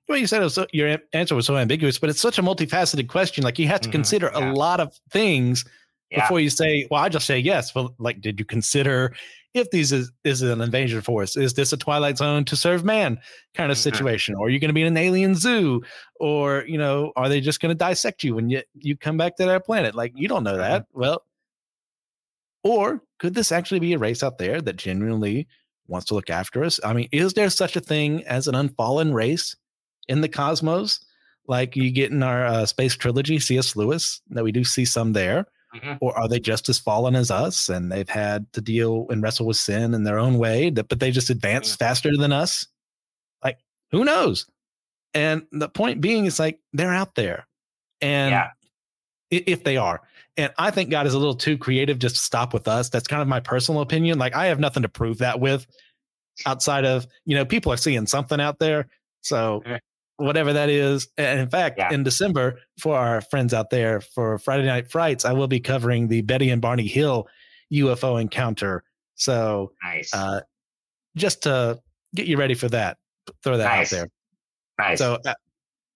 Well, 0.07 0.17
you 0.17 0.27
said 0.27 0.41
was 0.41 0.53
so, 0.53 0.67
your 0.71 0.99
answer 1.13 1.35
was 1.35 1.47
so 1.47 1.57
ambiguous, 1.57 1.97
but 1.97 2.09
it's 2.09 2.19
such 2.19 2.37
a 2.37 2.43
multifaceted 2.43 3.07
question. 3.07 3.43
Like 3.43 3.57
you 3.57 3.67
have 3.67 3.81
to 3.81 3.87
mm-hmm. 3.87 3.93
consider 3.93 4.31
yeah. 4.33 4.51
a 4.51 4.53
lot 4.53 4.79
of 4.79 4.93
things 5.09 5.65
yeah. 6.11 6.21
before 6.21 6.39
you 6.39 6.49
say, 6.49 6.87
"Well, 6.91 7.01
I 7.01 7.09
just 7.09 7.25
say 7.25 7.39
yes." 7.39 7.73
Well, 7.73 7.95
like, 7.97 8.21
did 8.21 8.39
you 8.39 8.45
consider 8.45 9.15
if 9.55 9.71
these 9.71 9.91
is, 9.91 10.11
is 10.23 10.41
an 10.41 10.61
invasion 10.61 11.01
force? 11.01 11.37
Is 11.37 11.53
this 11.53 11.73
a 11.73 11.77
Twilight 11.77 12.17
Zone 12.17 12.45
to 12.45 12.55
serve 12.55 12.83
man 12.83 13.17
kind 13.55 13.71
of 13.71 13.77
mm-hmm. 13.77 13.83
situation? 13.83 14.35
Or 14.35 14.47
are 14.47 14.49
you 14.49 14.59
going 14.59 14.69
to 14.69 14.73
be 14.73 14.81
in 14.81 14.87
an 14.87 14.97
alien 14.97 15.33
zoo? 15.33 15.81
Or 16.19 16.65
you 16.67 16.77
know, 16.77 17.11
are 17.15 17.29
they 17.29 17.41
just 17.41 17.59
going 17.59 17.71
to 17.71 17.75
dissect 17.75 18.23
you 18.23 18.35
when 18.35 18.49
you 18.49 18.61
you 18.75 18.95
come 18.95 19.17
back 19.17 19.37
to 19.37 19.45
their 19.45 19.59
planet? 19.59 19.95
Like 19.95 20.13
you 20.15 20.27
don't 20.27 20.43
know 20.43 20.57
that. 20.57 20.83
Mm-hmm. 20.83 20.99
Well, 20.99 21.23
or 22.63 23.01
could 23.19 23.33
this 23.33 23.51
actually 23.51 23.79
be 23.79 23.93
a 23.93 23.97
race 23.97 24.21
out 24.21 24.37
there 24.37 24.61
that 24.61 24.75
genuinely 24.75 25.47
wants 25.87 26.07
to 26.07 26.15
look 26.15 26.29
after 26.29 26.63
us? 26.63 26.79
I 26.83 26.93
mean, 26.93 27.09
is 27.11 27.33
there 27.33 27.49
such 27.49 27.75
a 27.75 27.81
thing 27.81 28.23
as 28.25 28.47
an 28.47 28.55
unfallen 28.55 29.13
race? 29.13 29.55
In 30.07 30.21
the 30.21 30.29
cosmos, 30.29 31.03
like 31.47 31.75
you 31.75 31.91
get 31.91 32.11
in 32.11 32.23
our 32.23 32.45
uh, 32.45 32.65
space 32.65 32.95
trilogy, 32.95 33.39
C.S. 33.39 33.75
Lewis, 33.75 34.21
that 34.29 34.43
we 34.43 34.51
do 34.51 34.63
see 34.63 34.85
some 34.85 35.13
there? 35.13 35.45
Mm-hmm. 35.75 35.93
Or 36.01 36.17
are 36.17 36.27
they 36.27 36.39
just 36.39 36.69
as 36.69 36.79
fallen 36.79 37.15
as 37.15 37.31
us 37.31 37.69
and 37.69 37.91
they've 37.91 38.09
had 38.09 38.51
to 38.53 38.61
deal 38.61 39.07
and 39.09 39.21
wrestle 39.21 39.45
with 39.45 39.57
sin 39.57 39.93
in 39.93 40.03
their 40.03 40.17
own 40.17 40.37
way, 40.37 40.69
but 40.69 40.99
they 40.99 41.11
just 41.11 41.29
advance 41.29 41.69
mm-hmm. 41.69 41.85
faster 41.85 42.15
than 42.15 42.31
us? 42.31 42.67
Like, 43.43 43.59
who 43.91 44.05
knows? 44.05 44.45
And 45.13 45.43
the 45.51 45.69
point 45.69 46.01
being 46.01 46.25
is 46.25 46.39
like 46.39 46.59
they're 46.73 46.93
out 46.93 47.15
there. 47.15 47.47
And 48.01 48.31
yeah. 48.31 48.49
if 49.31 49.63
they 49.63 49.77
are. 49.77 50.01
And 50.37 50.53
I 50.57 50.71
think 50.71 50.89
God 50.89 51.07
is 51.07 51.13
a 51.13 51.17
little 51.17 51.35
too 51.35 51.57
creative 51.57 51.99
just 51.99 52.15
to 52.15 52.21
stop 52.21 52.53
with 52.53 52.67
us. 52.67 52.89
That's 52.89 53.07
kind 53.07 53.21
of 53.21 53.27
my 53.27 53.39
personal 53.39 53.81
opinion. 53.81 54.19
Like 54.19 54.35
I 54.35 54.47
have 54.47 54.59
nothing 54.59 54.83
to 54.83 54.89
prove 54.89 55.19
that 55.19 55.39
with 55.39 55.65
outside 56.45 56.83
of, 56.83 57.07
you 57.25 57.35
know, 57.35 57.45
people 57.45 57.71
are 57.71 57.77
seeing 57.77 58.05
something 58.07 58.41
out 58.41 58.59
there. 58.59 58.87
So 59.21 59.63
whatever 60.17 60.53
that 60.53 60.69
is. 60.69 61.07
And 61.17 61.39
in 61.39 61.49
fact, 61.49 61.77
yeah. 61.77 61.93
in 61.93 62.03
December, 62.03 62.59
for 62.79 62.97
our 62.97 63.21
friends 63.21 63.53
out 63.53 63.69
there, 63.69 64.01
for 64.01 64.37
Friday 64.37 64.65
Night 64.65 64.89
Frights, 64.89 65.25
I 65.25 65.33
will 65.33 65.47
be 65.47 65.59
covering 65.59 66.07
the 66.07 66.21
Betty 66.21 66.49
and 66.49 66.61
Barney 66.61 66.87
Hill 66.87 67.27
UFO 67.73 68.19
encounter. 68.19 68.83
So, 69.15 69.71
nice. 69.83 70.13
uh, 70.13 70.41
just 71.15 71.43
to 71.43 71.79
get 72.13 72.27
you 72.27 72.37
ready 72.37 72.53
for 72.53 72.69
that, 72.69 72.97
throw 73.43 73.57
that 73.57 73.65
nice. 73.65 73.93
out 73.93 73.97
there. 73.97 74.07
Nice. 74.77 74.97
So, 74.99 75.19
uh, 75.25 75.33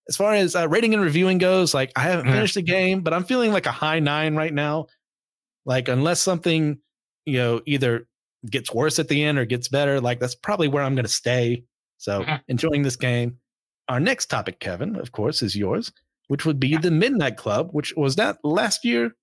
as 0.07 0.17
far 0.17 0.33
as 0.33 0.55
uh, 0.55 0.67
rating 0.67 0.93
and 0.93 1.03
reviewing 1.03 1.37
goes, 1.37 1.73
like 1.73 1.91
I 1.95 2.01
haven't 2.01 2.25
mm-hmm. 2.25 2.35
finished 2.35 2.55
the 2.55 2.61
game, 2.61 3.01
but 3.01 3.13
I'm 3.13 3.23
feeling 3.25 3.51
like 3.51 3.67
a 3.67 3.71
high 3.71 3.99
nine 3.99 4.35
right 4.35 4.53
now. 4.53 4.87
Like, 5.65 5.87
unless 5.87 6.21
something, 6.21 6.79
you 7.25 7.37
know, 7.37 7.61
either 7.65 8.07
gets 8.49 8.73
worse 8.73 8.97
at 8.97 9.07
the 9.07 9.23
end 9.23 9.37
or 9.37 9.45
gets 9.45 9.67
better, 9.67 10.01
like 10.01 10.19
that's 10.19 10.35
probably 10.35 10.67
where 10.67 10.83
I'm 10.83 10.95
going 10.95 11.05
to 11.05 11.11
stay. 11.11 11.63
So, 11.97 12.21
mm-hmm. 12.21 12.35
enjoying 12.47 12.81
this 12.81 12.95
game. 12.95 13.37
Our 13.89 13.99
next 13.99 14.27
topic, 14.27 14.59
Kevin, 14.59 14.95
of 14.95 15.11
course, 15.11 15.41
is 15.41 15.55
yours, 15.55 15.91
which 16.27 16.45
would 16.45 16.59
be 16.59 16.69
yeah. 16.69 16.79
the 16.79 16.91
Midnight 16.91 17.37
Club, 17.37 17.69
which 17.71 17.93
was 17.97 18.15
that 18.17 18.37
last 18.43 18.85
year? 18.85 19.15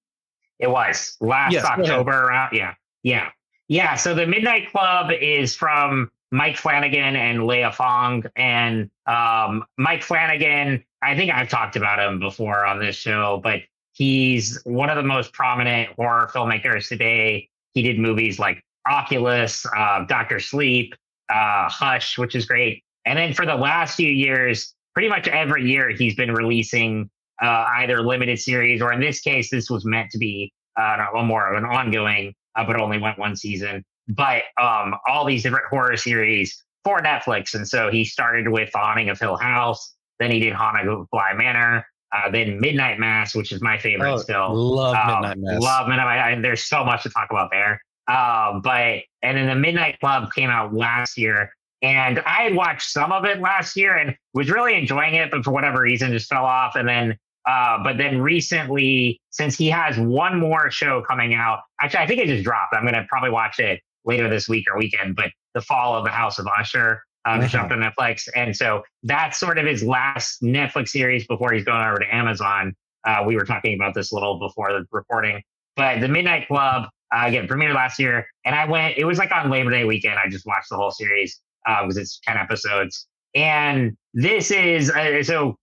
It 0.59 0.69
was 0.69 1.17
last 1.21 1.53
yes, 1.53 1.65
October 1.65 2.13
around. 2.13 2.53
Yeah. 2.53 2.75
Yeah. 3.03 3.31
Yeah. 3.69 3.95
So 3.95 4.15
the 4.15 4.27
Midnight 4.27 4.71
Club 4.73 5.11
is 5.13 5.55
from 5.55 6.11
Mike 6.33 6.57
Flanagan 6.57 7.15
and 7.15 7.47
Leah 7.47 7.71
Fong. 7.71 8.25
And 8.35 8.91
um, 9.07 9.65
Mike 9.79 10.03
Flanagan, 10.03 10.85
I 11.01 11.15
think 11.15 11.33
I've 11.33 11.49
talked 11.49 11.77
about 11.77 12.01
him 12.01 12.19
before 12.19 12.67
on 12.67 12.81
this 12.81 12.97
show, 12.97 13.41
but 13.45 13.61
he's 13.93 14.61
one 14.65 14.91
of 14.91 14.97
the 14.97 15.03
most 15.03 15.33
prominent 15.33 15.91
horror 15.91 16.29
filmmakers 16.35 16.89
today. 16.89 17.49
He 17.75 17.83
did 17.83 18.01
movies 18.01 18.39
like 18.41 18.65
Oculus, 18.89 19.65
uh, 19.77 20.05
Doctor 20.07 20.41
Sleep, 20.41 20.95
uh, 21.29 21.69
Hush, 21.69 22.19
which 22.19 22.35
is 22.35 22.47
great. 22.47 22.83
And 23.07 23.19
then 23.19 23.33
for 23.33 23.47
the 23.47 23.55
last 23.55 23.97
few 23.97 24.11
years, 24.11 24.75
pretty 24.95 25.09
much 25.09 25.29
every 25.29 25.69
year, 25.69 25.91
he's 25.91 26.15
been 26.15 26.33
releasing 26.33 27.09
uh, 27.41 27.67
either 27.79 28.03
limited 28.03 28.39
series 28.39 28.83
or 28.83 28.93
in 28.93 29.01
this 29.01 29.21
case, 29.21 29.51
this 29.51 29.71
was 29.71 29.85
meant 29.85 30.11
to 30.11 30.19
be 30.19 30.53
uh, 30.79 31.07
a 31.17 31.23
more 31.23 31.55
of 31.55 31.63
an 31.63 31.69
ongoing, 31.69 32.35
uh, 32.57 32.65
but 32.65 32.81
only 32.81 32.99
went 32.99 33.19
one 33.19 33.37
season. 33.37 33.85
But 34.09 34.43
um, 34.61 34.95
all 35.07 35.25
these 35.25 35.43
different 35.43 35.67
horror 35.69 35.97
series 35.97 36.63
for 36.85 37.01
Netflix. 37.01 37.55
And 37.55 37.67
so 37.67 37.91
he 37.91 38.05
started 38.05 38.49
with 38.49 38.71
The 38.73 38.79
Haunting 38.79 39.09
of 39.09 39.19
Hill 39.19 39.37
House. 39.37 39.95
Then 40.19 40.31
he 40.31 40.39
did 40.39 40.53
Haunting 40.53 40.89
of 40.89 41.11
Bly 41.11 41.33
Manor. 41.35 41.87
Uh, 42.13 42.31
then 42.31 42.61
Midnight 42.61 42.99
Mass, 42.99 43.35
which 43.35 43.53
is 43.53 43.61
my 43.61 43.77
favorite 43.77 44.13
oh, 44.13 44.19
still. 44.19 44.55
Love 44.55 44.95
um, 44.95 45.23
Midnight 45.23 45.39
Mass. 45.39 45.63
Love 45.63 45.89
Midnight 45.89 46.35
Mass. 46.35 46.43
There's 46.43 46.65
so 46.65 46.85
much 46.85 47.03
to 47.03 47.11
talk 47.11 47.29
about 47.31 47.51
there. 47.51 47.81
Uh, 48.07 48.61
but 48.61 49.01
and 49.23 49.37
then 49.37 49.47
the 49.49 49.57
Midnight 49.57 49.99
Club 49.99 50.33
came 50.33 50.49
out 50.49 50.73
last 50.73 51.19
year, 51.19 51.51
and 51.83 52.21
I 52.21 52.43
had 52.43 52.55
watched 52.55 52.91
some 52.91 53.13
of 53.13 53.25
it 53.25 53.41
last 53.41 53.77
year 53.77 53.97
and 53.97 54.17
was 54.35 54.51
really 54.51 54.75
enjoying 54.75 55.15
it, 55.15 55.31
but 55.31 55.45
for 55.45 55.51
whatever 55.51 55.81
reason 55.83 56.11
just 56.13 56.29
fell 56.29 56.45
off. 56.45 56.75
And 56.75 56.89
then, 56.89 57.19
uh, 57.47 57.83
but 57.83 57.99
then 57.99 58.21
recently, 58.21 59.21
since 59.31 59.57
he 59.57 59.69
has 59.69 59.99
one 59.99 60.41
more 60.41 60.71
show 60.71 61.03
coming 61.03 61.35
out, 61.35 61.61
actually, 61.81 62.01
I 62.01 62.07
think 62.07 62.21
it 62.21 62.27
just 62.27 62.45
dropped. 62.45 62.75
I'm 62.75 62.83
going 62.83 62.95
to 62.95 63.07
probably 63.09 63.31
watch 63.31 63.59
it 63.59 63.81
later 64.05 64.29
this 64.29 64.49
week 64.49 64.65
or 64.71 64.79
weekend, 64.79 65.17
but 65.17 65.31
The 65.55 65.61
Fall 65.61 65.97
of 65.97 66.05
the 66.05 66.11
House 66.11 66.39
of 66.39 66.47
Usher 66.47 67.03
um, 67.27 67.41
mm-hmm. 67.41 67.49
jumped 67.49 67.73
on 67.73 67.81
Netflix. 67.81 68.29
And 68.35 68.57
so 68.57 68.83
that's 69.03 69.39
sort 69.39 69.59
of 69.59 69.67
his 69.67 69.83
last 69.83 70.43
Netflix 70.43 70.89
series 70.89 71.27
before 71.27 71.53
he's 71.53 71.65
going 71.65 71.83
over 71.83 71.99
to 71.99 72.15
Amazon. 72.15 72.75
Uh, 73.05 73.23
we 73.27 73.37
were 73.37 73.45
talking 73.45 73.75
about 73.75 73.95
this 73.95 74.13
a 74.13 74.15
little 74.15 74.39
before 74.39 74.73
the 74.73 74.85
recording, 74.91 75.43
but 75.77 76.01
The 76.01 76.09
Midnight 76.09 76.49
Club, 76.49 76.89
uh, 77.15 77.25
again, 77.27 77.47
premiered 77.47 77.75
last 77.75 77.99
year. 78.01 78.27
And 78.45 78.55
I 78.55 78.65
went, 78.65 78.97
it 78.97 79.05
was 79.05 79.19
like 79.19 79.31
on 79.31 79.51
Labor 79.51 79.71
Day 79.71 79.85
weekend. 79.85 80.19
I 80.19 80.29
just 80.29 80.47
watched 80.47 80.71
the 80.71 80.77
whole 80.77 80.91
series 80.91 81.41
because 81.67 81.97
uh, 81.97 82.01
it's 82.01 82.21
10 82.27 82.37
episodes. 82.37 83.07
And 83.35 83.97
this 84.15 84.51
is 84.51 84.91
uh, 84.91 85.23
so 85.23 85.57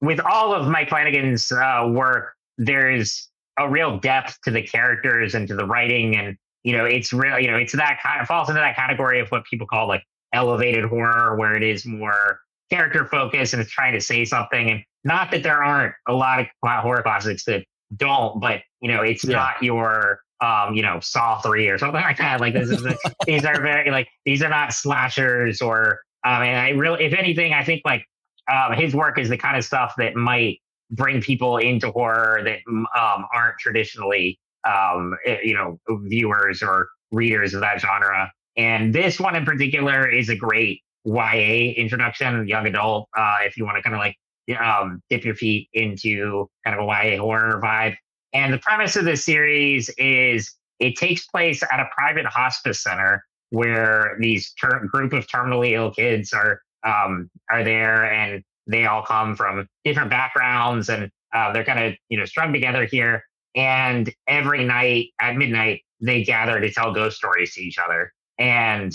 with 0.00 0.20
all 0.20 0.52
of 0.54 0.68
Mike 0.68 0.88
Flanagan's 0.88 1.50
uh, 1.50 1.88
work, 1.90 2.34
there's 2.58 3.28
a 3.58 3.68
real 3.68 3.98
depth 3.98 4.38
to 4.44 4.50
the 4.50 4.62
characters 4.62 5.34
and 5.34 5.48
to 5.48 5.54
the 5.54 5.64
writing. 5.64 6.16
And, 6.16 6.36
you 6.64 6.76
know, 6.76 6.84
it's 6.84 7.12
real, 7.12 7.38
you 7.38 7.50
know, 7.50 7.56
it's 7.56 7.72
that 7.72 8.00
kind 8.02 8.20
of 8.20 8.26
falls 8.26 8.48
into 8.48 8.60
that 8.60 8.76
category 8.76 9.20
of 9.20 9.28
what 9.30 9.44
people 9.44 9.66
call 9.66 9.88
like 9.88 10.02
elevated 10.32 10.84
horror, 10.84 11.36
where 11.36 11.54
it 11.54 11.62
is 11.62 11.86
more 11.86 12.40
character 12.70 13.06
focused 13.06 13.52
and 13.52 13.62
it's 13.62 13.70
trying 13.70 13.92
to 13.92 14.00
say 14.00 14.24
something. 14.24 14.70
And 14.70 14.82
not 15.04 15.30
that 15.30 15.42
there 15.42 15.62
aren't 15.62 15.94
a 16.08 16.12
lot 16.12 16.40
of 16.40 16.46
horror 16.62 17.02
classics 17.02 17.44
that 17.44 17.64
don't, 17.96 18.40
but, 18.40 18.60
you 18.80 18.90
know, 18.90 19.02
it's 19.02 19.24
yeah. 19.24 19.36
not 19.36 19.62
your 19.62 20.20
um, 20.40 20.74
you 20.74 20.82
know, 20.82 21.00
Saw 21.00 21.40
three 21.40 21.68
or 21.68 21.78
something 21.78 22.00
like 22.00 22.18
that. 22.18 22.40
Like 22.40 22.54
this 22.54 22.70
is 22.70 22.86
these 23.26 23.44
are 23.44 23.60
very 23.60 23.90
like 23.90 24.08
these 24.24 24.42
are 24.42 24.48
not 24.48 24.72
slashers 24.72 25.60
or 25.60 26.00
um, 26.24 26.42
and 26.42 26.58
I 26.58 26.70
really, 26.70 27.04
if 27.04 27.12
anything, 27.12 27.52
I 27.52 27.64
think 27.64 27.82
like 27.84 28.04
um, 28.50 28.72
his 28.72 28.94
work 28.94 29.18
is 29.18 29.28
the 29.28 29.36
kind 29.36 29.56
of 29.56 29.64
stuff 29.64 29.94
that 29.98 30.16
might 30.16 30.60
bring 30.90 31.20
people 31.20 31.58
into 31.58 31.90
horror 31.90 32.42
that 32.44 32.58
um, 32.98 33.26
aren't 33.32 33.58
traditionally 33.58 34.38
um, 34.66 35.14
eh, 35.26 35.38
you 35.42 35.54
know 35.54 35.78
viewers 36.06 36.62
or 36.62 36.88
readers 37.12 37.54
of 37.54 37.60
that 37.60 37.80
genre. 37.80 38.30
And 38.56 38.94
this 38.94 39.20
one 39.20 39.36
in 39.36 39.44
particular 39.44 40.08
is 40.08 40.28
a 40.28 40.36
great 40.36 40.80
YA 41.04 41.72
introduction, 41.76 42.48
young 42.48 42.66
adult. 42.66 43.08
Uh, 43.16 43.38
if 43.44 43.56
you 43.56 43.64
want 43.64 43.76
to 43.76 43.82
kind 43.82 43.94
of 43.94 44.00
like 44.00 44.16
um, 44.58 45.02
dip 45.10 45.24
your 45.24 45.34
feet 45.34 45.68
into 45.72 46.48
kind 46.64 46.78
of 46.78 46.84
a 46.84 46.86
YA 46.86 47.20
horror 47.20 47.60
vibe. 47.62 47.96
And 48.34 48.52
the 48.52 48.58
premise 48.58 48.96
of 48.96 49.04
this 49.04 49.24
series 49.24 49.88
is 49.96 50.52
it 50.80 50.96
takes 50.96 51.26
place 51.26 51.62
at 51.62 51.80
a 51.80 51.88
private 51.96 52.26
hospice 52.26 52.82
center 52.82 53.24
where 53.50 54.16
these 54.18 54.52
ter- 54.60 54.84
group 54.86 55.12
of 55.12 55.26
terminally 55.28 55.72
ill 55.72 55.92
kids 55.92 56.32
are 56.32 56.60
um, 56.84 57.30
are 57.50 57.64
there, 57.64 58.12
and 58.12 58.42
they 58.66 58.84
all 58.84 59.02
come 59.02 59.36
from 59.36 59.66
different 59.84 60.10
backgrounds, 60.10 60.90
and 60.90 61.10
uh, 61.32 61.52
they're 61.52 61.64
kind 61.64 61.82
of 61.82 61.94
you 62.08 62.18
know 62.18 62.24
strung 62.24 62.52
together 62.52 62.84
here. 62.84 63.24
And 63.54 64.12
every 64.26 64.64
night 64.64 65.10
at 65.20 65.36
midnight, 65.36 65.82
they 66.00 66.24
gather 66.24 66.60
to 66.60 66.72
tell 66.72 66.92
ghost 66.92 67.16
stories 67.16 67.54
to 67.54 67.62
each 67.62 67.78
other. 67.78 68.12
And 68.38 68.92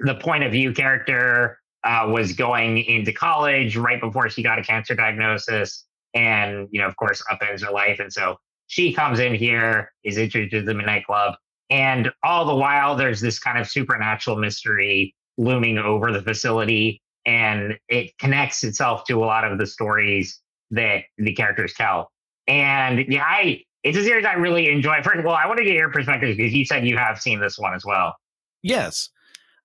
the 0.00 0.16
point 0.16 0.42
of 0.42 0.50
view 0.50 0.72
character 0.72 1.58
uh, 1.84 2.08
was 2.10 2.32
going 2.32 2.78
into 2.78 3.12
college 3.12 3.76
right 3.76 4.00
before 4.00 4.28
she 4.28 4.42
got 4.42 4.58
a 4.58 4.62
cancer 4.62 4.94
diagnosis, 4.94 5.84
and 6.14 6.68
you 6.70 6.80
know, 6.80 6.86
of 6.86 6.96
course, 6.96 7.22
upends 7.30 7.64
her 7.64 7.72
life. 7.72 8.00
And 8.00 8.12
so 8.12 8.36
she 8.66 8.92
comes 8.92 9.20
in 9.20 9.34
here, 9.34 9.92
is 10.04 10.18
introduced 10.18 10.52
to 10.52 10.62
the 10.62 10.74
Midnight 10.74 11.04
Club, 11.06 11.34
and 11.70 12.10
all 12.22 12.44
the 12.44 12.54
while, 12.54 12.96
there's 12.96 13.20
this 13.20 13.38
kind 13.38 13.58
of 13.58 13.66
supernatural 13.68 14.36
mystery 14.36 15.14
looming 15.38 15.78
over 15.78 16.12
the 16.12 16.22
facility, 16.22 17.00
and 17.24 17.78
it 17.88 18.16
connects 18.18 18.62
itself 18.62 19.04
to 19.04 19.22
a 19.22 19.24
lot 19.24 19.50
of 19.50 19.58
the 19.58 19.66
stories 19.66 20.40
that 20.70 21.04
the 21.18 21.32
characters 21.32 21.72
tell. 21.74 22.10
And 22.46 23.06
yeah, 23.08 23.24
I 23.24 23.62
it's 23.84 23.96
a 23.96 24.04
series 24.04 24.24
I 24.24 24.34
really 24.34 24.68
enjoy. 24.68 25.02
First 25.02 25.18
of 25.18 25.26
all, 25.26 25.34
I 25.34 25.46
want 25.46 25.58
to 25.58 25.64
get 25.64 25.74
your 25.74 25.90
perspective 25.90 26.36
because 26.36 26.52
you 26.52 26.64
said 26.64 26.86
you 26.86 26.96
have 26.96 27.20
seen 27.20 27.40
this 27.40 27.58
one 27.58 27.74
as 27.74 27.84
well. 27.84 28.16
Yes. 28.62 29.10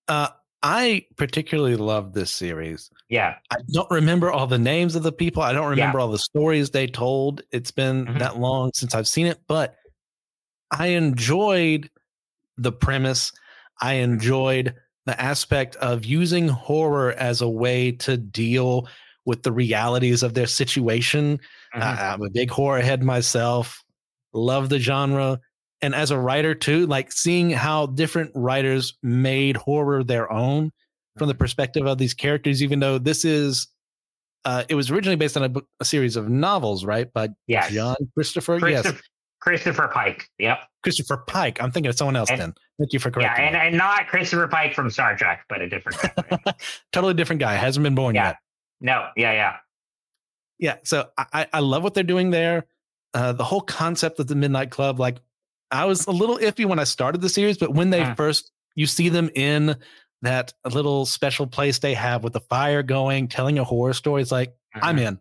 Uh, 0.07 0.29
I 0.63 1.05
particularly 1.17 1.75
love 1.75 2.13
this 2.13 2.31
series. 2.31 2.89
Yeah. 3.09 3.35
I 3.51 3.57
don't 3.71 3.89
remember 3.91 4.31
all 4.31 4.47
the 4.47 4.57
names 4.57 4.95
of 4.95 5.03
the 5.03 5.11
people. 5.11 5.43
I 5.43 5.53
don't 5.53 5.69
remember 5.69 5.99
yeah. 5.99 6.03
all 6.03 6.11
the 6.11 6.17
stories 6.17 6.71
they 6.71 6.87
told. 6.87 7.41
It's 7.51 7.71
been 7.71 8.05
mm-hmm. 8.05 8.17
that 8.17 8.39
long 8.39 8.71
since 8.73 8.95
I've 8.95 9.07
seen 9.07 9.27
it, 9.27 9.39
but 9.47 9.75
I 10.71 10.87
enjoyed 10.87 11.89
the 12.57 12.71
premise. 12.71 13.31
I 13.81 13.95
enjoyed 13.95 14.73
the 15.05 15.19
aspect 15.21 15.75
of 15.77 16.05
using 16.05 16.47
horror 16.47 17.13
as 17.13 17.41
a 17.41 17.49
way 17.49 17.91
to 17.91 18.17
deal 18.17 18.87
with 19.25 19.43
the 19.43 19.51
realities 19.51 20.23
of 20.23 20.33
their 20.33 20.47
situation. 20.47 21.39
Mm-hmm. 21.75 21.81
I'm 21.81 22.21
a 22.23 22.29
big 22.29 22.49
horror 22.49 22.81
head 22.81 23.03
myself, 23.03 23.83
love 24.33 24.69
the 24.69 24.79
genre. 24.79 25.39
And 25.81 25.93
as 25.93 26.11
a 26.11 26.17
writer, 26.17 26.55
too, 26.55 26.87
like 26.87 27.11
seeing 27.11 27.51
how 27.51 27.85
different 27.87 28.31
writers 28.33 28.97
made 29.03 29.57
horror 29.57 30.03
their 30.03 30.31
own 30.31 30.71
from 31.17 31.27
the 31.27 31.33
mm-hmm. 31.33 31.39
perspective 31.39 31.85
of 31.85 31.97
these 31.97 32.13
characters, 32.13 32.63
even 32.63 32.79
though 32.79 32.97
this 32.97 33.25
is 33.25 33.67
uh, 34.45 34.63
it 34.69 34.75
was 34.75 34.89
originally 34.89 35.17
based 35.17 35.35
on 35.35 35.43
a, 35.43 35.49
book, 35.49 35.67
a 35.79 35.85
series 35.85 36.15
of 36.15 36.29
novels, 36.29 36.85
right? 36.85 37.11
By 37.11 37.29
yes. 37.47 37.71
John 37.71 37.95
Christopher. 38.13 38.59
Christopher 38.59 38.95
yes. 38.95 39.01
Christopher 39.41 39.87
Pike. 39.93 40.29
Yep. 40.39 40.59
Christopher 40.83 41.17
Pike. 41.27 41.61
I'm 41.61 41.71
thinking 41.71 41.89
of 41.89 41.97
someone 41.97 42.15
else 42.15 42.29
and, 42.29 42.39
then. 42.39 42.53
Thank 42.79 42.93
you 42.93 42.99
for 42.99 43.11
correcting. 43.11 43.43
Yeah, 43.43 43.49
and, 43.49 43.55
and, 43.57 43.77
not 43.77 44.07
Christopher 44.07 44.47
Pike 44.47 44.73
from 44.73 44.89
Star 44.89 45.15
Trek, 45.17 45.43
but 45.49 45.61
a 45.61 45.69
different 45.69 46.01
guy. 46.01 46.53
totally 46.93 47.13
different 47.13 47.39
guy. 47.39 47.55
Hasn't 47.55 47.83
been 47.83 47.95
born 47.95 48.15
yeah. 48.15 48.27
yet. 48.27 48.35
No. 48.81 49.07
Yeah. 49.15 49.33
Yeah. 49.33 49.55
Yeah. 50.59 50.75
So 50.83 51.09
I, 51.17 51.47
I 51.51 51.59
love 51.59 51.83
what 51.83 51.93
they're 51.93 52.03
doing 52.03 52.31
there. 52.31 52.67
Uh, 53.13 53.33
the 53.33 53.43
whole 53.43 53.61
concept 53.61 54.19
of 54.19 54.27
the 54.27 54.35
Midnight 54.35 54.71
Club, 54.71 54.99
like 54.99 55.17
I 55.71 55.85
was 55.85 56.07
a 56.07 56.11
little 56.11 56.37
iffy 56.37 56.65
when 56.65 56.79
I 56.79 56.85
started 56.85 57.21
the 57.21 57.29
series, 57.29 57.57
but 57.57 57.73
when 57.73 57.89
they 57.89 58.01
uh. 58.01 58.15
first 58.15 58.51
you 58.77 58.85
see 58.85 59.09
them 59.09 59.29
in 59.35 59.75
that 60.21 60.53
little 60.71 61.05
special 61.05 61.47
place 61.47 61.79
they 61.79 61.95
have 61.95 62.23
with 62.23 62.33
the 62.33 62.39
fire 62.39 62.83
going, 62.83 63.27
telling 63.27 63.59
a 63.59 63.63
horror 63.63 63.93
story, 63.93 64.21
it's 64.21 64.31
like 64.31 64.49
mm-hmm. 64.49 64.85
I'm 64.85 64.99
in, 64.99 65.19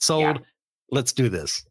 sold. 0.00 0.36
Yeah. 0.36 0.42
Let's 0.90 1.12
do 1.12 1.28
this. 1.28 1.64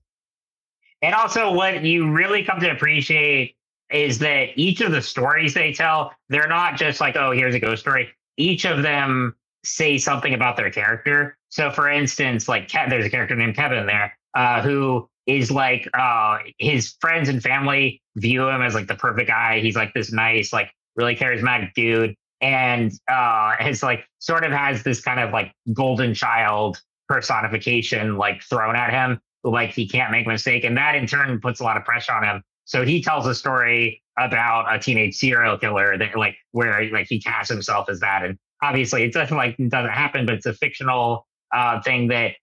And 1.01 1.13
also, 1.13 1.51
what 1.51 1.83
you 1.83 2.11
really 2.11 2.43
come 2.43 2.59
to 2.61 2.71
appreciate 2.71 3.55
is 3.91 4.19
that 4.19 4.49
each 4.55 4.81
of 4.81 4.91
the 4.91 5.01
stories 5.01 5.53
they 5.53 5.73
tell, 5.73 6.13
they're 6.29 6.47
not 6.47 6.77
just 6.77 7.01
like, 7.01 7.15
oh, 7.15 7.31
here's 7.31 7.55
a 7.55 7.59
ghost 7.59 7.81
story. 7.81 8.09
Each 8.37 8.65
of 8.65 8.81
them 8.81 9.35
say 9.63 9.97
something 9.97 10.33
about 10.33 10.55
their 10.55 10.71
character. 10.71 11.37
So, 11.49 11.71
for 11.71 11.89
instance, 11.89 12.47
like 12.47 12.69
Ke- 12.69 12.89
there's 12.89 13.05
a 13.05 13.09
character 13.09 13.35
named 13.35 13.55
Kevin 13.55 13.85
there 13.85 14.17
uh, 14.33 14.61
who 14.61 15.09
is 15.25 15.51
like 15.51 15.87
uh, 15.97 16.39
his 16.57 16.95
friends 16.99 17.29
and 17.29 17.41
family 17.41 18.01
view 18.15 18.49
him 18.49 18.61
as 18.61 18.73
like 18.73 18.87
the 18.87 18.95
perfect 18.95 19.29
guy. 19.29 19.59
He's 19.59 19.75
like 19.75 19.93
this 19.93 20.11
nice, 20.11 20.51
like 20.51 20.71
really 20.95 21.15
charismatic 21.15 21.73
dude, 21.73 22.15
and 22.41 22.91
uh, 23.09 23.55
has 23.59 23.83
like 23.83 24.05
sort 24.19 24.43
of 24.43 24.51
has 24.51 24.83
this 24.83 25.01
kind 25.01 25.19
of 25.19 25.31
like 25.31 25.53
golden 25.73 26.13
child 26.13 26.81
personification 27.07 28.17
like 28.17 28.41
thrown 28.43 28.75
at 28.75 28.89
him 28.89 29.19
like 29.43 29.71
he 29.71 29.87
can't 29.87 30.11
make 30.11 30.25
a 30.25 30.29
mistake. 30.29 30.63
And 30.63 30.77
that 30.77 30.95
in 30.95 31.05
turn 31.05 31.39
puts 31.41 31.59
a 31.59 31.63
lot 31.63 31.77
of 31.77 31.83
pressure 31.83 32.13
on 32.13 32.23
him. 32.23 32.43
So 32.65 32.85
he 32.85 33.01
tells 33.01 33.27
a 33.27 33.35
story 33.35 34.01
about 34.17 34.73
a 34.73 34.79
teenage 34.79 35.15
serial 35.15 35.57
killer 35.57 35.97
that 35.97 36.15
like 36.15 36.37
where 36.51 36.89
like 36.91 37.07
he 37.07 37.19
casts 37.19 37.51
himself 37.51 37.89
as 37.89 37.99
that. 37.99 38.23
And 38.23 38.37
obviously 38.61 39.03
it 39.03 39.13
doesn't 39.13 39.35
like 39.35 39.57
doesn't 39.57 39.91
happen, 39.91 40.25
but 40.25 40.35
it's 40.35 40.45
a 40.45 40.53
fictional 40.53 41.27
uh, 41.53 41.81
thing 41.81 42.07
that 42.07 42.33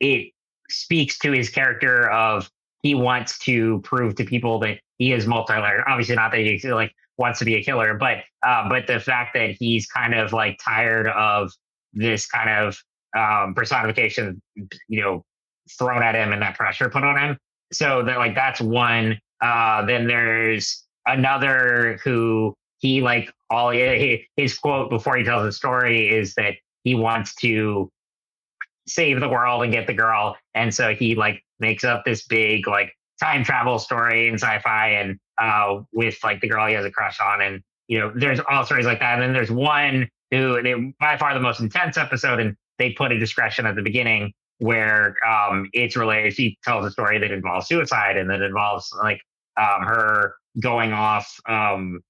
it 0.00 0.33
speaks 0.70 1.18
to 1.18 1.32
his 1.32 1.48
character 1.48 2.10
of 2.10 2.50
he 2.82 2.94
wants 2.94 3.38
to 3.38 3.80
prove 3.80 4.14
to 4.16 4.24
people 4.24 4.58
that 4.60 4.78
he 4.98 5.12
is 5.12 5.26
multi-layered. 5.26 5.84
Obviously 5.86 6.14
not 6.14 6.30
that 6.32 6.40
he 6.40 6.60
like 6.70 6.94
wants 7.16 7.38
to 7.38 7.44
be 7.44 7.56
a 7.56 7.62
killer, 7.62 7.94
but 7.94 8.18
uh, 8.42 8.68
but 8.68 8.86
the 8.86 9.00
fact 9.00 9.34
that 9.34 9.56
he's 9.58 9.86
kind 9.86 10.14
of 10.14 10.32
like 10.32 10.58
tired 10.62 11.06
of 11.08 11.50
this 11.92 12.26
kind 12.26 12.50
of 12.50 12.78
um, 13.16 13.54
personification, 13.54 14.40
you 14.88 15.00
know, 15.00 15.24
thrown 15.78 16.02
at 16.02 16.14
him 16.14 16.32
and 16.32 16.42
that 16.42 16.56
pressure 16.56 16.88
put 16.90 17.04
on 17.04 17.16
him. 17.16 17.38
So 17.72 18.02
that 18.02 18.18
like 18.18 18.34
that's 18.34 18.60
one. 18.60 19.18
Uh, 19.40 19.84
then 19.84 20.06
there's 20.06 20.84
another 21.06 21.98
who 22.04 22.54
he 22.78 23.00
like 23.00 23.32
all 23.50 23.70
he, 23.70 24.26
his 24.36 24.58
quote 24.58 24.90
before 24.90 25.16
he 25.16 25.24
tells 25.24 25.44
the 25.44 25.52
story 25.52 26.08
is 26.08 26.34
that 26.34 26.54
he 26.82 26.94
wants 26.94 27.34
to 27.36 27.90
save 28.86 29.20
the 29.20 29.28
world 29.28 29.62
and 29.62 29.72
get 29.72 29.86
the 29.86 29.94
girl, 29.94 30.36
and 30.54 30.74
so 30.74 30.94
he 30.94 31.14
like 31.14 31.42
makes 31.60 31.84
up 31.84 32.04
this 32.04 32.26
big 32.26 32.66
like 32.66 32.92
time 33.20 33.44
travel 33.44 33.78
story 33.78 34.28
in 34.28 34.34
sci-fi 34.34 34.90
and 34.90 35.18
uh, 35.38 35.80
with 35.92 36.16
like 36.22 36.40
the 36.40 36.48
girl 36.48 36.66
he 36.66 36.74
has 36.74 36.84
a 36.84 36.90
crush 36.90 37.20
on, 37.20 37.40
and 37.40 37.62
you 37.88 37.98
know 37.98 38.12
there's 38.14 38.40
all 38.48 38.64
stories 38.64 38.86
like 38.86 39.00
that. 39.00 39.14
And 39.14 39.22
then 39.22 39.32
there's 39.32 39.50
one 39.50 40.08
who 40.30 40.60
they, 40.62 40.74
by 41.00 41.16
far 41.16 41.34
the 41.34 41.40
most 41.40 41.60
intense 41.60 41.96
episode, 41.96 42.40
and 42.40 42.56
they 42.78 42.92
put 42.92 43.12
a 43.12 43.18
discretion 43.18 43.66
at 43.66 43.76
the 43.76 43.82
beginning 43.82 44.32
where 44.58 45.16
um, 45.26 45.68
it's 45.72 45.96
related. 45.96 46.34
She 46.34 46.58
tells 46.64 46.86
a 46.86 46.90
story 46.90 47.18
that 47.18 47.30
involves 47.30 47.66
suicide 47.66 48.16
and 48.16 48.30
that 48.30 48.42
involves 48.42 48.92
like 49.02 49.20
um, 49.56 49.82
her 49.82 50.34
going 50.60 50.92
off, 50.92 51.34
um, 51.48 52.00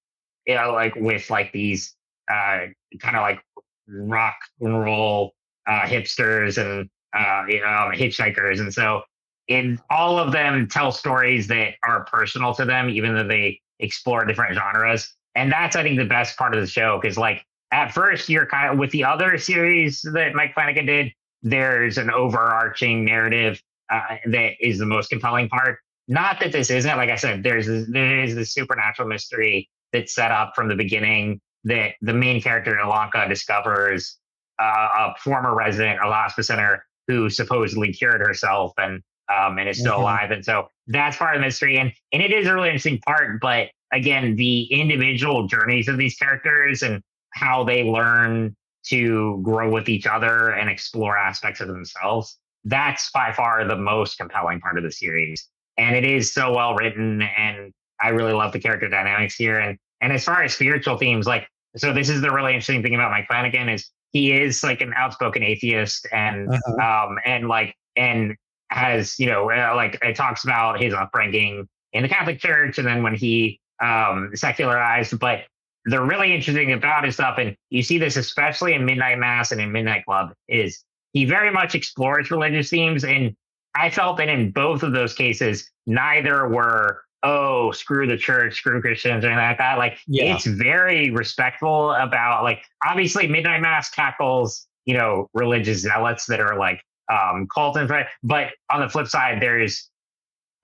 you 0.47 0.55
know, 0.55 0.73
like 0.73 0.95
with 0.95 1.31
like 1.31 1.53
these 1.53 1.95
uh, 2.31 2.67
kind 3.01 3.17
of 3.17 3.23
like 3.23 3.41
rock 3.89 4.37
and 4.61 4.81
roll 4.81 5.33
uh, 5.67 5.83
hipsters 5.83 6.59
and 6.59 6.89
uh, 7.17 7.45
you 7.49 7.61
know 7.61 7.91
hitchhikers, 7.93 8.61
and 8.61 8.73
so 8.73 9.03
in 9.49 9.79
all 9.91 10.19
of 10.19 10.33
them 10.33 10.69
tell 10.69 10.91
stories 10.91 11.47
that 11.49 11.75
are 11.83 12.05
personal 12.05 12.55
to 12.55 12.65
them, 12.65 12.89
even 12.89 13.15
though 13.15 13.27
they 13.27 13.61
explore 13.81 14.25
different 14.25 14.55
genres. 14.55 15.15
And 15.35 15.51
that's 15.51 15.77
I 15.77 15.83
think 15.83 15.99
the 15.99 16.05
best 16.05 16.37
part 16.37 16.55
of 16.55 16.61
the 16.61 16.67
show 16.67 16.99
because 17.01 17.19
like 17.19 17.45
at 17.73 17.93
first 17.93 18.29
you're 18.29 18.47
kind 18.47 18.73
of 18.73 18.79
with 18.79 18.91
the 18.91 19.05
other 19.05 19.37
series 19.39 20.01
that 20.15 20.35
Mike 20.35 20.55
Flanagan 20.55 20.87
did, 20.87 21.13
there's 21.43 21.99
an 21.99 22.11
overarching 22.11 23.05
narrative 23.05 23.61
uh, 23.91 24.17
that 24.27 24.53
is 24.61 24.79
the 24.79 24.87
most 24.87 25.11
compelling 25.11 25.49
part. 25.49 25.79
Not 26.07 26.41
that 26.41 26.53
this 26.53 26.71
isn't, 26.71 26.97
like 26.97 27.11
I 27.11 27.17
said, 27.17 27.43
there's 27.43 27.67
this, 27.67 27.87
there 27.91 28.23
is 28.23 28.35
the 28.35 28.45
supernatural 28.45 29.09
mystery 29.09 29.69
that's 29.93 30.15
set 30.15 30.31
up 30.31 30.53
from 30.55 30.69
the 30.69 30.75
beginning 30.75 31.41
that 31.65 31.93
the 32.03 32.13
main 32.13 32.43
character 32.43 32.79
Ilonka 32.83 33.29
discovers 33.29 34.19
uh, 34.61 34.65
a 34.65 35.15
former 35.19 35.55
resident, 35.55 35.99
a 36.03 36.11
hospice 36.11 36.49
center, 36.49 36.85
who 37.09 37.29
supposedly 37.29 37.93
cured 37.93 38.21
herself 38.21 38.73
and 38.79 39.03
um, 39.33 39.59
and 39.59 39.69
is 39.69 39.79
still 39.79 39.93
mm-hmm. 39.93 40.03
alive. 40.03 40.31
And 40.31 40.45
so 40.45 40.69
that's 40.87 41.17
part 41.17 41.35
of 41.35 41.41
the 41.41 41.47
mystery. 41.47 41.79
And 41.79 41.93
and 42.13 42.23
it 42.23 42.33
is 42.33 42.47
a 42.47 42.55
really 42.55 42.69
interesting 42.69 43.01
part. 43.01 43.41
But 43.41 43.69
again, 43.93 44.37
the 44.37 44.65
individual 44.65 45.47
journeys 45.47 45.89
of 45.89 45.97
these 45.97 46.17
characters 46.17 46.83
and 46.83 47.03
how 47.33 47.65
they 47.65 47.85
learn 47.85 48.55
to 48.87 49.41
grow 49.43 49.71
with 49.71 49.89
each 49.89 50.07
other 50.07 50.51
and 50.51 50.69
explore 50.69 51.17
aspects 51.17 51.61
of 51.61 51.69
themselves. 51.69 52.39
That's 52.65 53.11
by 53.13 53.33
far 53.33 53.65
the 53.65 53.77
most 53.77 54.19
compelling 54.19 54.61
part 54.61 54.79
of 54.79 54.85
the 54.85 54.91
series. 54.91 55.49
And 55.77 55.97
it 55.97 56.05
is 56.05 56.33
so 56.33 56.55
well 56.55 56.75
written. 56.75 57.23
And 57.23 57.73
I 58.01 58.09
really 58.09 58.33
love 58.33 58.53
the 58.53 58.61
character 58.61 58.89
dynamics 58.89 59.35
here. 59.35 59.59
And, 59.59 59.79
and 60.01 60.13
as 60.13 60.25
far 60.25 60.43
as 60.43 60.55
spiritual 60.55 60.99
themes, 60.99 61.27
like, 61.27 61.49
so 61.77 61.93
this 61.93 62.09
is 62.09 62.21
the 62.21 62.31
really 62.31 62.53
interesting 62.53 62.83
thing 62.83 62.95
about 62.95 63.11
Mike 63.11 63.27
Flanagan 63.27 63.69
is 63.69 63.91
he 64.15 64.33
is 64.33 64.63
like 64.63 64.81
an 64.81 64.95
outspoken 64.97 65.43
atheist 65.43 66.07
and, 66.11 66.49
uh-huh. 66.49 67.09
um, 67.09 67.19
and 67.27 67.49
like, 67.49 67.75
and 67.97 68.35
has, 68.71 69.19
you 69.19 69.27
know, 69.27 69.51
uh, 69.51 69.75
like 69.77 69.99
it 70.01 70.17
talks 70.17 70.45
about 70.45 70.81
his 70.81 70.95
upbringing 70.95 71.69
in 71.93 72.03
the 72.03 72.09
Catholic 72.09 72.39
Church 72.39 72.79
and 72.79 72.87
then 72.87 73.03
when 73.03 73.15
he 73.15 73.61
um, 73.83 74.31
secularized, 74.35 75.19
but 75.19 75.41
the 75.85 76.01
really 76.01 76.35
interesting 76.35 76.73
about 76.73 77.05
his 77.05 77.15
stuff, 77.15 77.39
and 77.39 77.57
you 77.71 77.83
see 77.83 77.99
this 77.99 78.17
especially 78.17 78.73
in 78.73 78.85
Midnight 78.85 79.19
Mass 79.19 79.53
and 79.53 79.61
in 79.61 79.71
Midnight 79.71 80.05
Club, 80.07 80.33
is 80.49 80.83
he 81.13 81.25
very 81.25 81.51
much 81.51 81.75
explores 81.75 82.31
religious 82.31 82.71
themes. 82.71 83.05
And 83.05 83.35
I 83.75 83.91
felt 83.91 84.17
that 84.19 84.29
in 84.29 84.51
both 84.51 84.83
of 84.83 84.93
those 84.93 85.15
cases, 85.15 85.71
neither 85.87 86.49
were, 86.49 87.03
oh, 87.25 87.73
screw 87.73 88.07
the 88.07 88.19
church, 88.19 88.59
screw 88.59 88.81
Christians, 88.81 89.25
or 89.25 89.29
anything 89.29 89.45
like 89.45 89.59
that. 89.59 89.79
Like 89.79 89.99
yeah. 90.07 90.35
it's 90.35 90.47
very 90.47 91.11
respectful 91.11 91.93
about 91.93 92.45
like 92.45 92.63
obviously 92.87 93.27
Midnight 93.27 93.63
Mass 93.63 93.91
tackles, 93.91 94.67
you 94.85 94.95
know, 94.97 95.29
religious 95.33 95.81
zealots 95.81 96.27
that 96.27 96.41
are 96.41 96.59
like 96.59 96.81
um 97.11 97.49
cult 97.53 97.77
and 97.77 97.89
threat. 97.89 98.09
but 98.23 98.49
on 98.71 98.81
the 98.81 98.89
flip 98.89 99.09
side, 99.09 99.41
there's 99.41 99.91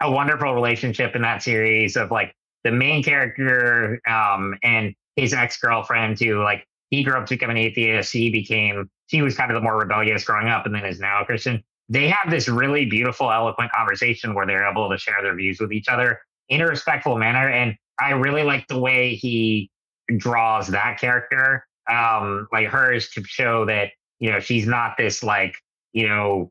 a 0.03 0.11
wonderful 0.11 0.55
relationship 0.55 1.17
in 1.17 1.23
that 1.23 1.43
series 1.43 1.97
of 1.97 2.11
like 2.11 2.35
the 2.65 2.71
main 2.71 3.03
character 3.03 4.01
um 4.07 4.55
and 4.63 4.95
his 5.17 5.33
ex 5.33 5.59
girlfriend 5.59 6.19
who 6.21 6.43
like 6.43 6.67
he 6.91 7.03
grew 7.03 7.15
up 7.15 7.27
to 7.27 7.35
become 7.35 7.51
an 7.51 7.57
atheist. 7.57 8.13
He 8.13 8.31
became, 8.31 8.91
he 9.09 9.23
was 9.23 9.37
kind 9.37 9.51
of 9.51 9.55
the 9.55 9.61
more 9.61 9.79
rebellious 9.79 10.25
growing 10.25 10.49
up 10.49 10.67
and 10.67 10.75
then 10.75 10.85
is 10.85 10.99
now 10.99 11.23
a 11.23 11.25
Christian. 11.25 11.63
They 11.89 12.09
have 12.09 12.31
this 12.31 12.49
really 12.49 12.85
beautiful, 12.85 13.31
eloquent 13.31 13.71
conversation 13.73 14.35
where 14.35 14.47
they're 14.47 14.69
able 14.69 14.91
to 14.91 14.99
share 14.99 15.19
their 15.23 15.35
views 15.35 15.61
with 15.61 15.73
each 15.73 15.89
other 15.89 16.21
in 16.51 16.61
a 16.61 16.67
respectful 16.67 17.17
manner. 17.17 17.49
And 17.49 17.75
I 17.99 18.11
really 18.11 18.43
like 18.43 18.67
the 18.69 18.79
way 18.79 19.15
he 19.15 19.71
draws 20.19 20.69
that 20.69 20.99
character, 21.01 21.67
um, 21.89 22.47
like 22.53 22.69
hers 22.69 23.09
to 23.11 23.25
show 23.25 23.65
that, 23.67 23.93
you 24.19 24.31
know, 24.31 24.41
she's 24.41 24.67
not 24.67 24.97
this 24.99 25.23
like, 25.23 25.55
you 25.93 26.09
know, 26.09 26.51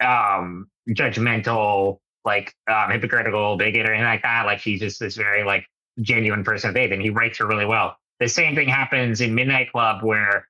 um, 0.00 0.68
judgmental, 0.88 1.98
like 2.24 2.54
um, 2.70 2.90
hypocritical 2.90 3.56
bigot 3.56 3.86
or 3.86 3.92
anything 3.92 4.06
like 4.06 4.22
that. 4.22 4.46
Like 4.46 4.60
she's 4.60 4.80
just 4.80 4.98
this 4.98 5.16
very 5.16 5.44
like 5.44 5.66
genuine 6.00 6.44
person 6.44 6.70
of 6.70 6.74
faith, 6.74 6.92
and 6.92 7.02
he 7.02 7.10
writes 7.10 7.38
her 7.38 7.46
really 7.46 7.66
well. 7.66 7.96
The 8.20 8.28
same 8.28 8.54
thing 8.54 8.68
happens 8.68 9.20
in 9.20 9.34
Midnight 9.34 9.70
Club, 9.70 10.02
where 10.02 10.48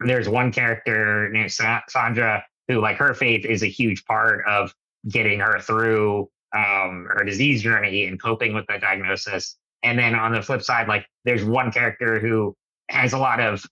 there's 0.00 0.28
one 0.28 0.50
character 0.50 1.28
named 1.30 1.52
Sandra 1.52 2.44
who, 2.68 2.80
like, 2.80 2.96
her 2.96 3.14
faith 3.14 3.44
is 3.44 3.62
a 3.62 3.66
huge 3.66 4.04
part 4.04 4.44
of 4.46 4.74
getting 5.08 5.40
her 5.40 5.60
through 5.60 6.28
um, 6.54 7.06
her 7.10 7.24
disease 7.24 7.62
journey 7.62 8.06
and 8.06 8.20
coping 8.20 8.54
with 8.54 8.66
the 8.66 8.78
diagnosis. 8.78 9.56
And 9.82 9.98
then 9.98 10.14
on 10.14 10.32
the 10.32 10.42
flip 10.42 10.62
side, 10.62 10.88
like, 10.88 11.06
there's 11.24 11.44
one 11.44 11.72
character 11.72 12.18
who 12.18 12.54
has 12.88 13.12
a 13.12 13.18
lot 13.18 13.40
of 13.40 13.64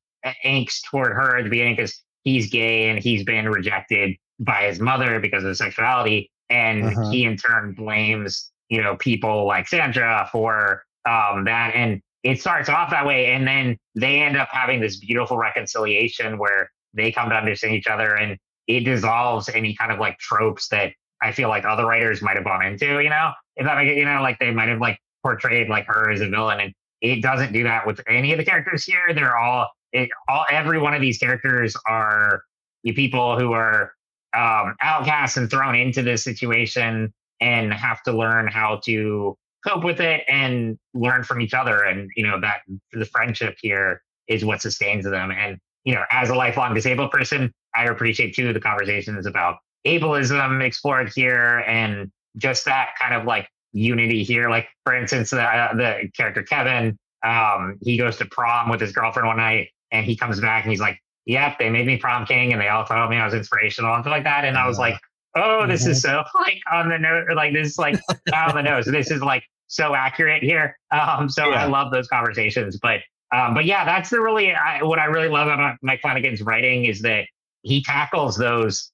angst 0.45 0.83
toward 0.85 1.13
her 1.13 1.37
at 1.37 1.45
the 1.45 1.51
beginning 1.51 1.77
because 1.77 2.03
he's 2.25 2.51
gay 2.51 2.89
and 2.89 2.99
he's 3.03 3.25
been 3.25 3.49
rejected 3.49 4.17
by 4.41 4.65
his 4.65 4.81
mother 4.81 5.21
because 5.21 5.43
of 5.43 5.49
his 5.49 5.59
sexuality. 5.59 6.31
And 6.51 6.85
uh-huh. 6.85 7.11
he 7.11 7.25
in 7.25 7.37
turn 7.37 7.75
blames, 7.75 8.51
you 8.69 8.83
know, 8.83 8.97
people 8.97 9.47
like 9.47 9.69
Sandra 9.69 10.29
for 10.33 10.85
um, 11.07 11.45
that. 11.45 11.73
And 11.75 12.01
it 12.23 12.41
starts 12.41 12.69
off 12.69 12.91
that 12.91 13.07
way. 13.07 13.27
And 13.27 13.47
then 13.47 13.77
they 13.95 14.21
end 14.21 14.37
up 14.37 14.49
having 14.51 14.81
this 14.81 14.97
beautiful 14.97 15.37
reconciliation 15.37 16.39
where 16.39 16.71
they 16.95 17.13
come 17.13 17.29
to 17.31 17.37
understand 17.37 17.75
each 17.75 17.87
other 17.87 18.15
and 18.17 18.39
it 18.67 18.81
dissolves 18.81 19.49
any 19.49 19.75
kind 19.75 19.93
of 19.93 19.99
like 19.99 20.19
tropes 20.19 20.69
that 20.69 20.93
I 21.23 21.33
feel 21.33 21.49
like 21.49 21.65
other 21.65 21.87
writers 21.87 22.23
might 22.23 22.37
have 22.37 22.45
gone 22.45 22.65
into, 22.65 23.01
you 23.01 23.11
know, 23.11 23.33
if 23.57 23.67
that 23.67 23.77
make 23.77 23.89
it, 23.89 23.97
you 23.97 24.05
know, 24.05 24.23
like 24.23 24.39
they 24.39 24.51
might 24.51 24.69
have 24.69 24.81
like 24.81 24.99
portrayed 25.23 25.69
like 25.69 25.87
her 25.87 26.11
as 26.11 26.21
a 26.21 26.29
villain. 26.29 26.61
And 26.61 26.73
it 27.01 27.23
doesn't 27.23 27.53
do 27.53 27.65
that 27.65 27.87
with 27.87 28.01
any 28.09 28.33
of 28.33 28.39
the 28.39 28.45
characters 28.45 28.85
here. 28.85 29.13
They're 29.15 29.37
all, 29.37 29.69
it, 29.93 30.11
all, 30.29 30.45
every 30.51 30.79
one 30.79 30.95
of 30.95 31.01
these 31.01 31.19
characters 31.19 31.77
are 31.87 32.43
the 32.85 32.93
people 32.93 33.39
who 33.39 33.53
are 33.53 33.93
um, 34.37 34.75
outcasts 34.81 35.37
and 35.37 35.51
thrown 35.51 35.75
into 35.75 36.03
this 36.03 36.23
situation 36.23 37.13
and 37.41 37.73
have 37.73 38.03
to 38.03 38.13
learn 38.13 38.47
how 38.47 38.81
to 38.85 39.37
cope 39.67 39.85
with 39.85 40.01
it 40.01 40.23
and 40.29 40.79
learn 40.95 41.25
from 41.25 41.41
each 41.41 41.55
other. 41.55 41.83
And, 41.83 42.11
you 42.17 42.27
know, 42.27 42.41
that 42.41 42.61
the 42.93 43.05
friendship 43.07 43.57
here 43.61 44.03
is 44.29 44.45
what 44.45 44.61
sustains 44.61 45.05
them. 45.05 45.31
And, 45.31 45.59
you 45.85 45.95
know, 45.95 46.05
as 46.11 46.31
a 46.31 46.35
lifelong 46.35 46.75
disabled 46.75 47.11
person, 47.11 47.53
I 47.75 47.85
appreciate 47.85 48.35
too 48.35 48.53
the 48.53 48.61
conversations 48.61 49.27
about 49.27 49.57
ableism 49.89 50.63
explored 50.63 51.13
here 51.15 51.59
and 51.67 52.11
just 52.37 52.65
that 52.67 52.91
kind 53.01 53.15
of 53.15 53.25
like 53.25 53.49
unity 53.73 54.23
here. 54.23 54.51
Like, 54.51 54.69
for 54.85 54.95
instance, 54.95 55.31
the, 55.31 55.43
uh, 55.43 55.75
the 55.75 56.11
character 56.17 56.43
Kevin, 56.43 56.99
um, 57.25 57.79
he 57.83 57.97
goes 57.97 58.17
to 58.19 58.27
prom 58.27 58.69
with 58.69 58.81
his 58.81 58.93
girlfriend 58.93 59.27
one 59.27 59.37
night 59.37 59.69
and 59.91 60.05
he 60.07 60.17
comes 60.17 60.41
back 60.41 60.65
and 60.65 60.71
he's 60.71 60.81
like, 60.81 60.99
Yep, 61.27 61.59
they 61.59 61.69
made 61.69 61.87
me 61.87 61.99
prom 61.99 62.25
king 62.25 62.53
and 62.53 62.63
they 62.63 62.69
all 62.69 62.87
told 62.87 63.11
me 63.11 63.17
I 63.17 63.27
was 63.27 63.35
inspirational 63.35 63.95
and 63.95 64.03
stuff 64.03 64.13
like 64.13 64.25
that. 64.25 64.47
And 64.47 64.57
I 64.57 64.67
was 64.67 64.79
like, 64.79 64.99
oh, 65.35 65.67
this 65.67 65.83
mm-hmm. 65.83 65.91
is 65.91 66.03
so 66.03 66.25
like 66.41 66.61
on 66.73 66.89
the 66.89 66.99
nose, 66.99 67.27
like 67.35 67.53
this 67.53 67.69
is 67.69 67.79
like 67.79 68.01
on 68.35 68.55
the 68.55 68.63
nose. 68.63 68.87
This 68.87 69.11
is 69.11 69.23
like 69.23 69.45
so 69.67 69.95
accurate 69.95 70.43
here. 70.43 70.79
Um, 70.91 71.29
so 71.29 71.51
yeah. 71.51 71.65
I 71.65 71.67
love 71.67 71.93
those 71.93 72.09
conversations. 72.09 72.79
But 72.81 73.01
um, 73.31 73.55
but 73.55 73.67
yeah, 73.67 73.85
that's 73.85 74.11
the 74.11 74.21
really 74.21 74.55
I, 74.55 74.83
what 74.83 74.99
I 74.99 75.05
really 75.05 75.29
love 75.29 75.49
about 75.49 75.77
Mike 75.83 76.01
Flanagan's 76.01 76.41
writing 76.41 76.87
is 76.87 77.03
that 77.03 77.27
he 77.63 77.83
tackles 77.83 78.37
those 78.37 78.91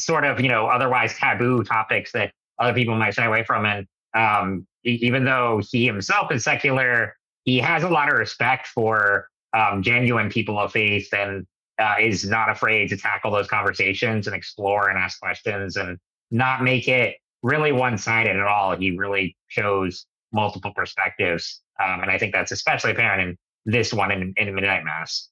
sort 0.00 0.24
of 0.24 0.40
you 0.40 0.48
know 0.48 0.66
otherwise 0.66 1.14
taboo 1.14 1.64
topics 1.64 2.12
that 2.12 2.32
other 2.58 2.74
people 2.74 2.96
might 2.96 3.14
shy 3.14 3.24
away 3.24 3.44
from. 3.44 3.66
And 3.66 3.86
um, 4.14 4.66
even 4.84 5.24
though 5.24 5.60
he 5.70 5.86
himself 5.86 6.30
is 6.32 6.44
secular, 6.44 7.16
he 7.44 7.58
has 7.58 7.82
a 7.82 7.88
lot 7.88 8.10
of 8.10 8.18
respect 8.18 8.66
for 8.68 9.28
um, 9.52 9.82
genuine 9.82 10.30
people 10.30 10.58
of 10.58 10.72
faith 10.72 11.12
and 11.12 11.46
uh, 11.78 11.96
is 12.00 12.24
not 12.28 12.50
afraid 12.50 12.88
to 12.88 12.96
tackle 12.96 13.30
those 13.30 13.48
conversations 13.48 14.26
and 14.26 14.36
explore 14.36 14.88
and 14.88 14.98
ask 14.98 15.18
questions 15.20 15.76
and 15.76 15.98
not 16.30 16.62
make 16.62 16.88
it 16.88 17.16
really 17.42 17.72
one 17.72 17.98
sided 17.98 18.36
at 18.36 18.46
all. 18.46 18.76
He 18.76 18.96
really 18.96 19.36
shows 19.48 20.06
multiple 20.32 20.72
perspectives. 20.74 21.60
Um, 21.82 22.00
and 22.00 22.10
I 22.10 22.18
think 22.18 22.32
that's 22.32 22.52
especially 22.52 22.92
apparent 22.92 23.22
in 23.22 23.38
this 23.64 23.92
one 23.92 24.10
in, 24.10 24.32
in 24.36 24.54
Midnight 24.54 24.84
Mass. 24.84 25.28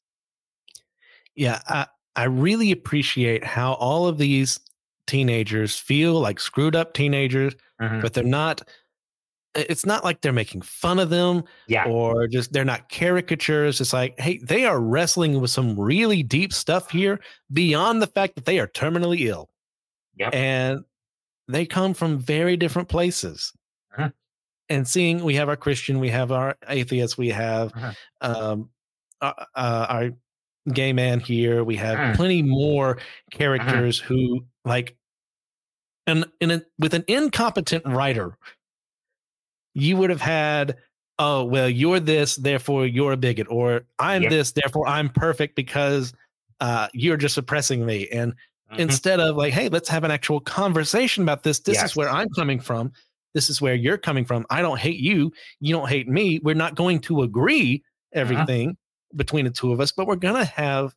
Yeah, 1.36 1.60
I, 1.66 1.86
I 2.20 2.24
really 2.24 2.70
appreciate 2.70 3.42
how 3.42 3.72
all 3.74 4.06
of 4.06 4.18
these 4.18 4.60
teenagers 5.06 5.78
feel 5.78 6.20
like 6.20 6.38
screwed 6.38 6.76
up 6.76 6.92
teenagers, 6.92 7.54
mm-hmm. 7.80 8.02
but 8.02 8.12
they're 8.12 8.22
not 8.22 8.60
it's 9.54 9.86
not 9.86 10.04
like 10.04 10.20
they're 10.20 10.30
making 10.30 10.60
fun 10.60 10.98
of 10.98 11.08
them 11.08 11.44
yeah. 11.66 11.86
or 11.86 12.28
just 12.28 12.52
they're 12.52 12.62
not 12.62 12.90
caricatures. 12.90 13.80
It's 13.80 13.94
like, 13.94 14.20
hey, 14.20 14.36
they 14.36 14.66
are 14.66 14.78
wrestling 14.78 15.40
with 15.40 15.50
some 15.50 15.80
really 15.80 16.22
deep 16.22 16.52
stuff 16.52 16.90
here 16.90 17.20
beyond 17.50 18.02
the 18.02 18.06
fact 18.06 18.34
that 18.34 18.44
they 18.44 18.58
are 18.58 18.68
terminally 18.68 19.20
ill. 19.20 19.48
Yep. 20.18 20.34
And 20.34 20.84
they 21.48 21.64
come 21.64 21.94
from 21.94 22.18
very 22.18 22.58
different 22.58 22.90
places. 22.90 23.50
Uh-huh. 23.96 24.10
And 24.68 24.86
seeing 24.86 25.24
we 25.24 25.36
have 25.36 25.48
our 25.48 25.56
Christian, 25.56 26.00
we 26.00 26.10
have 26.10 26.32
our 26.32 26.54
atheist, 26.68 27.16
we 27.16 27.30
have 27.30 27.72
uh-huh. 27.74 27.92
um, 28.20 28.70
uh, 29.22 29.32
uh, 29.56 29.86
our 29.88 30.10
gay 30.72 30.92
man 30.92 31.20
here, 31.20 31.64
we 31.64 31.76
have 31.76 31.98
uh-huh. 31.98 32.16
plenty 32.16 32.42
more 32.42 32.98
characters 33.30 33.98
who 33.98 34.44
like 34.64 34.96
and 36.06 36.24
in 36.40 36.50
a, 36.50 36.62
with 36.78 36.94
an 36.94 37.04
incompetent 37.08 37.84
writer 37.86 38.36
you 39.74 39.96
would 39.96 40.10
have 40.10 40.20
had, 40.20 40.76
oh, 41.18 41.44
well, 41.44 41.68
you're 41.68 42.00
this, 42.00 42.36
therefore 42.36 42.86
you're 42.86 43.12
a 43.12 43.16
bigot, 43.16 43.46
or 43.50 43.82
I'm 43.98 44.22
yep. 44.22 44.30
this, 44.30 44.52
therefore 44.52 44.86
I'm 44.88 45.08
perfect 45.08 45.54
because 45.56 46.12
uh, 46.60 46.88
you're 46.92 47.16
just 47.16 47.34
suppressing 47.34 47.84
me. 47.84 48.08
And 48.08 48.32
mm-hmm. 48.32 48.80
instead 48.80 49.20
of 49.20 49.36
like, 49.36 49.52
hey, 49.52 49.68
let's 49.68 49.88
have 49.88 50.04
an 50.04 50.10
actual 50.10 50.40
conversation 50.40 51.22
about 51.22 51.42
this. 51.42 51.60
This 51.60 51.76
yes. 51.76 51.90
is 51.90 51.96
where 51.96 52.10
I'm 52.10 52.28
coming 52.30 52.60
from. 52.60 52.92
This 53.32 53.48
is 53.48 53.62
where 53.62 53.74
you're 53.74 53.98
coming 53.98 54.24
from. 54.24 54.44
I 54.50 54.60
don't 54.60 54.78
hate 54.78 54.98
you. 54.98 55.32
You 55.60 55.74
don't 55.74 55.88
hate 55.88 56.08
me. 56.08 56.40
We're 56.42 56.54
not 56.54 56.74
going 56.74 57.00
to 57.00 57.22
agree 57.22 57.82
uh-huh. 57.84 58.20
everything 58.20 58.70
uh-huh. 58.70 58.76
Between 59.14 59.44
the 59.44 59.50
two 59.50 59.72
of 59.72 59.80
us, 59.80 59.92
but 59.92 60.06
we're 60.06 60.16
going 60.16 60.36
to 60.36 60.44
have 60.44 60.94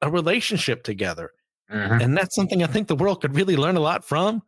a 0.00 0.10
relationship 0.10 0.82
together. 0.82 1.30
Uh-huh. 1.70 1.98
And 2.00 2.16
that's 2.16 2.34
something 2.34 2.62
I 2.62 2.66
think 2.66 2.88
the 2.88 2.96
world 2.96 3.20
could 3.20 3.34
really 3.34 3.56
learn 3.56 3.76
a 3.76 3.80
lot 3.80 4.04
from. 4.04 4.42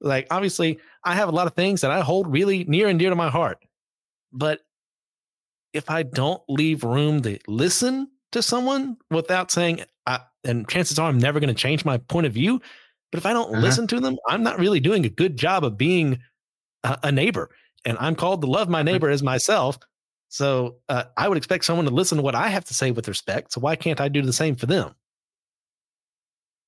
Like, 0.00 0.26
obviously, 0.30 0.78
I 1.04 1.14
have 1.14 1.28
a 1.28 1.32
lot 1.32 1.46
of 1.46 1.54
things 1.54 1.80
that 1.80 1.90
I 1.90 2.00
hold 2.00 2.30
really 2.30 2.64
near 2.64 2.88
and 2.88 2.98
dear 2.98 3.10
to 3.10 3.16
my 3.16 3.30
heart. 3.30 3.58
But 4.32 4.60
if 5.72 5.90
I 5.90 6.02
don't 6.02 6.42
leave 6.48 6.84
room 6.84 7.22
to 7.22 7.38
listen 7.48 8.08
to 8.32 8.42
someone 8.42 8.96
without 9.10 9.50
saying, 9.50 9.84
I, 10.06 10.20
and 10.44 10.68
chances 10.68 10.98
are 10.98 11.08
I'm 11.08 11.18
never 11.18 11.40
going 11.40 11.48
to 11.48 11.60
change 11.60 11.84
my 11.84 11.98
point 11.98 12.26
of 12.26 12.32
view. 12.32 12.60
But 13.10 13.18
if 13.18 13.26
I 13.26 13.32
don't 13.32 13.52
uh-huh. 13.52 13.62
listen 13.62 13.86
to 13.88 14.00
them, 14.00 14.16
I'm 14.28 14.42
not 14.42 14.58
really 14.58 14.80
doing 14.80 15.04
a 15.04 15.10
good 15.10 15.36
job 15.36 15.64
of 15.64 15.78
being 15.78 16.20
a, 16.82 16.98
a 17.04 17.12
neighbor. 17.12 17.50
And 17.84 17.96
I'm 17.98 18.14
called 18.14 18.42
to 18.42 18.46
love 18.46 18.68
my 18.68 18.80
mm-hmm. 18.80 18.86
neighbor 18.86 19.10
as 19.10 19.22
myself. 19.22 19.78
So 20.34 20.78
uh, 20.88 21.04
I 21.16 21.28
would 21.28 21.38
expect 21.38 21.64
someone 21.64 21.86
to 21.86 21.92
listen 21.92 22.16
to 22.16 22.22
what 22.22 22.34
I 22.34 22.48
have 22.48 22.64
to 22.64 22.74
say 22.74 22.90
with 22.90 23.06
respect. 23.06 23.52
So 23.52 23.60
why 23.60 23.76
can't 23.76 24.00
I 24.00 24.08
do 24.08 24.20
the 24.20 24.32
same 24.32 24.56
for 24.56 24.66
them? 24.66 24.92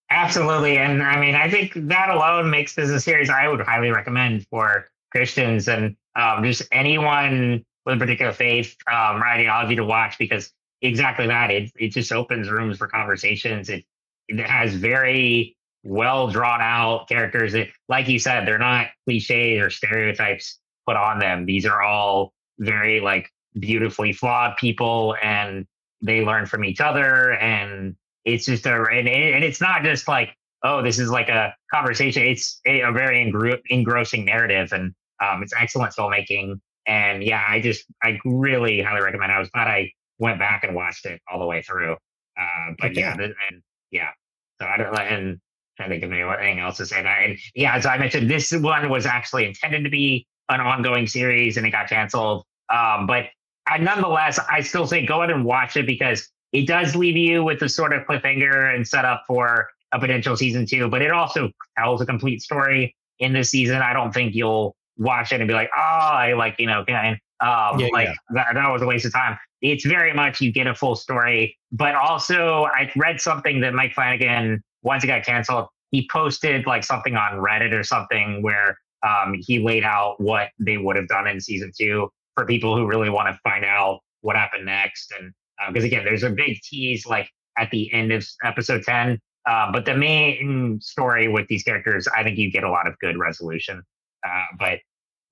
Absolutely. 0.09 0.79
And 0.79 1.03
I 1.03 1.19
mean, 1.19 1.35
I 1.35 1.51
think 1.51 1.73
that 1.75 2.11
alone 2.11 2.49
makes 2.49 2.77
this 2.77 2.91
a 2.91 3.01
series 3.01 3.29
I 3.29 3.49
would 3.49 3.61
highly 3.61 3.91
recommend 3.91 4.47
for 4.51 4.87
Christians 5.11 5.67
and 5.67 5.97
um, 6.15 6.45
just 6.45 6.63
anyone 6.71 7.65
with 7.85 7.97
a 7.97 7.99
particular 7.99 8.33
faith 8.33 8.77
um, 8.87 9.21
or 9.21 9.27
ideology 9.27 9.75
to 9.75 9.85
watch 9.85 10.17
because 10.17 10.53
exactly 10.81 11.27
that. 11.27 11.51
It, 11.51 11.73
it 11.75 11.89
just 11.89 12.13
opens 12.13 12.49
rooms 12.49 12.79
for 12.79 12.87
conversations. 12.87 13.69
It, 13.69 13.85
it 14.29 14.39
has 14.47 14.75
very 14.75 15.57
well 15.83 16.29
drawn 16.29 16.61
out 16.61 17.09
characters 17.09 17.55
that, 17.55 17.67
like 17.89 18.07
you 18.07 18.21
said, 18.21 18.47
they're 18.47 18.59
not 18.59 18.91
cliches 19.09 19.61
or 19.61 19.71
stereotypes 19.71 20.61
put 20.87 20.97
on 20.97 21.19
them. 21.19 21.47
These 21.47 21.67
are 21.67 21.83
all 21.83 22.33
very 22.61 23.01
like 23.01 23.29
beautifully 23.59 24.13
flawed 24.13 24.57
people 24.57 25.17
and 25.23 25.67
they 26.03 26.25
learn 26.25 26.47
from 26.47 26.65
each 26.65 26.81
other 26.81 27.33
and 27.35 27.97
it's 28.25 28.45
just 28.47 28.67
a 28.67 28.75
and, 28.93 29.09
and 29.09 29.45
it's 29.45 29.61
not 29.61 29.83
just 29.83 30.09
like 30.09 30.35
oh 30.63 30.83
this 30.83 30.99
is 30.99 31.11
like 31.11 31.29
a 31.29 31.55
conversation 31.73 32.23
it's 32.23 32.61
a, 32.67 32.83
a 32.83 32.93
very 32.93 33.25
engr- 33.25 33.61
engrossing 33.71 34.25
narrative 34.25 34.73
and 34.73 34.93
um, 35.25 35.43
it's 35.43 35.55
excellent 35.59 35.95
filmmaking 35.95 36.61
and 36.87 37.23
yeah 37.23 37.45
i 37.49 37.61
just 37.61 37.85
i 38.03 38.19
really 38.25 38.83
highly 38.83 39.01
recommend 39.01 39.33
it. 39.33 39.35
i 39.35 39.39
was 39.39 39.49
glad 39.51 39.69
i 39.69 39.91
went 40.19 40.39
back 40.39 40.65
and 40.65 40.75
watched 40.75 41.07
it 41.07 41.21
all 41.31 41.39
the 41.39 41.47
way 41.47 41.63
through 41.63 41.93
uh, 41.93 42.73
but 42.79 42.91
okay. 42.91 43.01
yeah 43.01 43.15
and 43.15 43.63
yeah 43.91 44.11
so 44.61 44.67
i 44.67 44.77
don't 44.77 44.95
and 44.95 45.41
I 45.79 45.89
think 45.89 46.03
of 46.03 46.13
anything 46.13 46.59
else 46.59 46.79
to 46.79 46.87
say 46.87 47.03
that. 47.03 47.23
And 47.23 47.39
yeah, 47.55 47.75
as 47.75 47.87
I 47.87 47.99
mentioned, 47.99 48.31
this 48.31 48.53
one 48.53 48.89
was 48.89 49.07
actually 49.07 49.45
intended 49.45 49.85
to 49.85 49.91
be 49.91 50.27
an 50.49 50.61
ongoing 50.61 51.07
series 51.07 51.57
and 51.57 51.67
it 51.67 51.71
got 51.71 51.89
canceled. 51.89 52.45
Um, 52.73 53.07
but 53.07 53.27
I, 53.67 53.79
nonetheless, 53.79 54.39
I 54.51 54.61
still 54.61 54.87
say 54.87 55.05
go 55.05 55.23
ahead 55.23 55.35
and 55.35 55.45
watch 55.45 55.77
it 55.77 55.87
because 55.87 56.29
it 56.53 56.67
does 56.67 56.95
leave 56.95 57.17
you 57.17 57.43
with 57.45 57.63
a 57.63 57.69
sort 57.69 57.93
of 57.93 58.07
cliffhanger 58.07 58.75
and 58.75 58.87
set 58.87 59.05
up 59.05 59.25
for 59.27 59.69
a 59.93 59.99
potential 59.99 60.37
season 60.37 60.67
two, 60.67 60.89
but 60.89 61.03
it 61.03 61.11
also 61.11 61.51
tells 61.79 62.01
a 62.01 62.07
complete 62.07 62.43
story 62.43 62.95
in 63.19 63.33
this 63.33 63.51
season. 63.51 63.77
I 63.83 63.93
don't 63.93 64.13
think 64.13 64.35
you'll 64.35 64.77
watch 64.99 65.33
it 65.33 65.41
and 65.41 65.49
be 65.49 65.55
like, 65.55 65.71
oh, 65.77 65.81
I 65.81 66.35
like, 66.35 66.57
you 66.59 66.67
know, 66.67 66.85
can 66.85 67.19
um, 67.41 67.79
yeah, 67.79 67.89
like 67.93 68.09
yeah. 68.09 68.15
That, 68.31 68.55
that 68.55 68.71
was 68.71 68.83
a 68.83 68.87
waste 68.87 69.05
of 69.05 69.13
time. 69.13 69.39
It's 69.61 69.85
very 69.85 70.13
much 70.15 70.41
you 70.41 70.53
get 70.53 70.67
a 70.67 70.75
full 70.75 70.97
story, 70.97 71.57
but 71.73 71.95
also 71.95 72.65
I 72.65 72.91
read 72.97 73.21
something 73.21 73.61
that 73.61 73.75
Mike 73.75 73.93
Flanagan, 73.93 74.63
once 74.83 75.05
it 75.05 75.09
got 75.09 75.25
canceled, 75.25 75.69
he 75.91 76.09
posted 76.11 76.67
like 76.67 76.85
something 76.85 77.17
on 77.17 77.33
Reddit 77.33 77.73
or 77.73 77.83
something 77.83 78.43
where 78.43 78.79
um, 79.03 79.35
he 79.39 79.59
laid 79.59 79.85
out 79.85 80.21
what 80.21 80.49
they 80.59 80.79
would 80.79 80.97
have 80.97 81.09
done 81.09 81.27
in 81.27 81.41
season 81.41 81.73
two 81.79 82.11
for 82.37 82.47
people 82.47 82.77
who 82.77 82.87
really 82.87 83.11
want 83.11 83.29
to 83.29 83.39
find 83.43 83.65
out 83.65 84.01
what 84.21 84.37
happened 84.37 84.67
next. 84.67 85.13
And 85.19 85.33
because 85.69 85.85
uh, 85.85 85.89
again, 85.89 86.05
there's 86.05 86.23
a 86.23 86.31
big 86.31 86.61
tease 86.63 87.07
like 87.07 87.29
at 87.59 87.71
the 87.71 87.93
end 87.93 88.13
of 88.13 88.25
episode 88.45 88.83
10. 88.85 89.19
Uh, 89.47 89.73
but 89.73 89.85
the 89.85 89.97
main 89.97 90.79
story 90.81 91.29
with 91.29 91.47
these 91.49 91.63
characters, 91.63 92.07
I 92.09 92.23
think 92.23 92.37
you 92.37 92.51
get 92.51 92.65
a 92.65 92.71
lot 92.71 92.87
of 92.87 92.99
good 92.99 93.19
resolution. 93.19 93.83
Uh, 94.27 94.45
but 94.59 94.79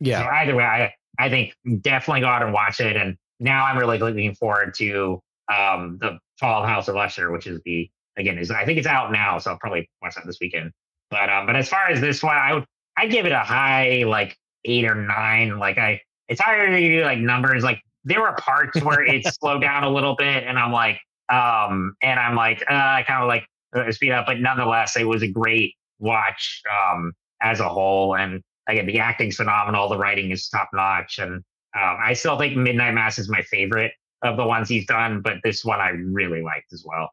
yeah, 0.01 0.23
so 0.23 0.29
either 0.29 0.55
way, 0.55 0.65
I, 0.65 0.93
I 1.19 1.29
think 1.29 1.55
definitely 1.81 2.21
go 2.21 2.29
out 2.29 2.43
and 2.43 2.53
watch 2.53 2.81
it. 2.81 2.97
And 2.97 3.17
now 3.41 3.65
I'm 3.65 3.77
really 3.77 3.99
looking 3.99 4.35
forward 4.35 4.75
to 4.75 5.21
um, 5.53 5.99
the 6.01 6.19
Fall 6.39 6.63
of 6.63 6.69
House 6.69 6.89
of 6.89 6.97
Usher, 6.97 7.31
which 7.31 7.47
is 7.47 7.61
the 7.65 7.91
again 8.17 8.39
is 8.39 8.51
I 8.51 8.65
think 8.65 8.79
it's 8.79 8.87
out 8.87 9.13
now, 9.13 9.39
so 9.39 9.51
I'll 9.51 9.59
probably 9.59 9.89
watch 10.03 10.15
that 10.15 10.27
this 10.27 10.39
weekend. 10.41 10.73
But 11.11 11.29
um, 11.29 11.47
but 11.47 11.57
as 11.57 11.69
far 11.69 11.89
as 11.89 12.01
this 12.01 12.23
one, 12.23 12.37
I 12.37 12.55
would 12.55 12.65
I 12.97 13.07
give 13.07 13.27
it 13.27 13.33
a 13.33 13.41
high 13.41 14.05
like 14.07 14.37
eight 14.65 14.85
or 14.85 14.95
nine. 14.95 15.59
Like 15.59 15.79
I, 15.79 16.01
it's 16.29 16.41
hard 16.41 16.71
to 16.71 16.81
do 16.81 17.03
like 17.03 17.19
numbers. 17.19 17.65
Like 17.65 17.81
there 18.05 18.21
were 18.21 18.33
parts 18.33 18.83
where 18.83 19.03
it 19.05 19.25
slowed 19.41 19.63
down 19.63 19.85
a 19.85 19.91
little 19.91 20.17
bit, 20.17 20.45
and 20.45 20.59
I'm 20.59 20.73
like, 20.73 21.01
um, 21.29 21.95
and 22.03 22.19
I'm 22.19 22.37
like, 22.37 22.63
uh, 22.69 22.75
I 22.75 23.05
kind 23.07 23.23
of 23.23 23.29
like 23.29 23.47
uh, 23.75 23.91
speed 23.93 24.13
up, 24.13 24.27
but 24.27 24.41
nonetheless, 24.41 24.97
it 24.97 25.05
was 25.05 25.23
a 25.23 25.29
great 25.29 25.75
watch 25.99 26.63
um 26.71 27.13
as 27.41 27.61
a 27.61 27.69
whole. 27.69 28.17
And 28.17 28.43
again, 28.69 28.87
the 28.87 28.99
acting's 28.99 29.37
phenomenal, 29.37 29.89
the 29.89 29.99
writing 29.99 30.31
is 30.31 30.49
top 30.49 30.69
notch, 30.73 31.19
and 31.19 31.35
um, 31.77 31.97
I 32.03 32.13
still 32.13 32.39
think 32.39 32.57
Midnight 32.57 32.95
Mass 32.95 33.19
is 33.19 33.29
my 33.29 33.43
favorite 33.43 33.93
of 34.23 34.37
the 34.37 34.47
ones 34.47 34.69
he's 34.69 34.87
done, 34.87 35.21
but 35.21 35.35
this 35.45 35.65
one 35.65 35.81
I 35.81 35.91
really 35.91 36.43
liked 36.43 36.73
as 36.73 36.85
well. 36.87 37.11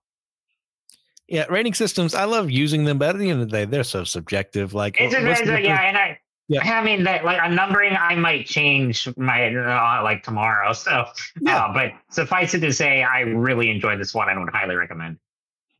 Yeah, 1.28 1.45
rating 1.49 1.74
systems. 1.74 2.14
I 2.14 2.26
love 2.26 2.51
using 2.51 2.84
them, 2.84 2.97
but 2.97 3.09
at 3.09 3.18
the 3.18 3.30
end 3.30 3.41
of 3.41 3.49
the 3.49 3.51
day, 3.51 3.66
they're 3.66 3.84
so 3.84 4.03
subjective. 4.03 4.74
Like, 4.74 4.99
it's, 4.99 5.14
a, 5.14 5.32
it's 5.32 5.41
yeah, 5.45 5.82
and 5.82 5.97
I, 5.97 6.20
yeah. 6.52 6.80
I 6.80 6.84
mean 6.84 7.04
that 7.04 7.24
like 7.24 7.39
a 7.41 7.49
numbering, 7.49 7.95
I 7.95 8.16
might 8.16 8.45
change 8.45 9.08
my 9.18 9.54
uh, 9.56 10.04
like 10.04 10.24
tomorrow. 10.24 10.74
So, 10.82 11.06
yeah. 11.41 11.66
Uh, 11.66 11.74
but 11.74 11.91
suffice 12.10 12.54
it 12.54 12.62
to 12.62 12.74
say, 12.74 13.04
I 13.04 13.22
really 13.22 13.70
enjoyed 13.70 13.99
this 13.99 14.14
one. 14.16 14.30
I 14.30 14.38
would 14.38 14.49
highly 14.49 14.76
recommend. 14.76 15.18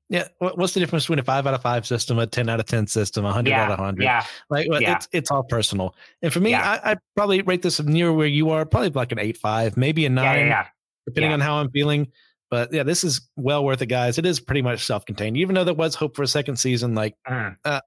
Yeah, 0.10 0.28
what's 0.40 0.74
the 0.74 0.82
difference 0.82 1.06
between 1.06 1.20
a 1.20 1.24
five 1.24 1.48
out 1.48 1.54
of 1.54 1.62
five 1.62 1.88
system, 1.88 2.20
a 2.20 2.28
ten 2.28 2.50
out 2.50 2.60
of 2.60 2.66
ten 2.66 2.86
system, 2.86 3.24
a 3.24 3.32
hundred 3.32 3.52
yeah, 3.52 3.64
out 3.64 3.72
of 3.72 3.80
hundred? 3.80 4.04
Yeah, 4.04 4.26
like 4.50 4.70
well, 4.70 4.82
yeah. 4.82 4.98
it's 4.98 5.08
it's 5.14 5.32
all 5.32 5.42
personal. 5.42 5.96
And 6.22 6.34
for 6.34 6.42
me, 6.42 6.50
yeah. 6.52 6.80
I, 6.84 6.92
I 6.92 6.96
probably 7.16 7.42
rate 7.44 7.62
this 7.62 7.80
near 7.82 8.12
where 8.12 8.28
you 8.28 8.50
are, 8.50 8.66
probably 8.66 8.90
like 8.90 9.14
an 9.14 9.20
eight 9.20 9.38
five, 9.38 9.78
maybe 9.78 10.06
a 10.06 10.10
nine, 10.10 10.48
yeah, 10.48 10.68
depending 11.06 11.32
on 11.32 11.40
how 11.40 11.56
I'm 11.56 11.72
feeling. 11.72 12.12
But 12.50 12.74
yeah, 12.74 12.84
this 12.84 13.06
is 13.06 13.22
well 13.38 13.64
worth 13.64 13.82
it, 13.82 13.86
guys. 13.86 14.18
It 14.18 14.26
is 14.26 14.42
pretty 14.42 14.62
much 14.62 14.86
self 14.86 15.06
contained, 15.06 15.38
even 15.38 15.56
though 15.56 15.64
there 15.64 15.74
was 15.74 15.96
hope 15.96 16.18
for 16.18 16.24
a 16.24 16.28
second 16.28 16.58
season. 16.58 16.94
Like, 16.94 17.16
uh, 17.26 17.52
uh, 17.64 17.80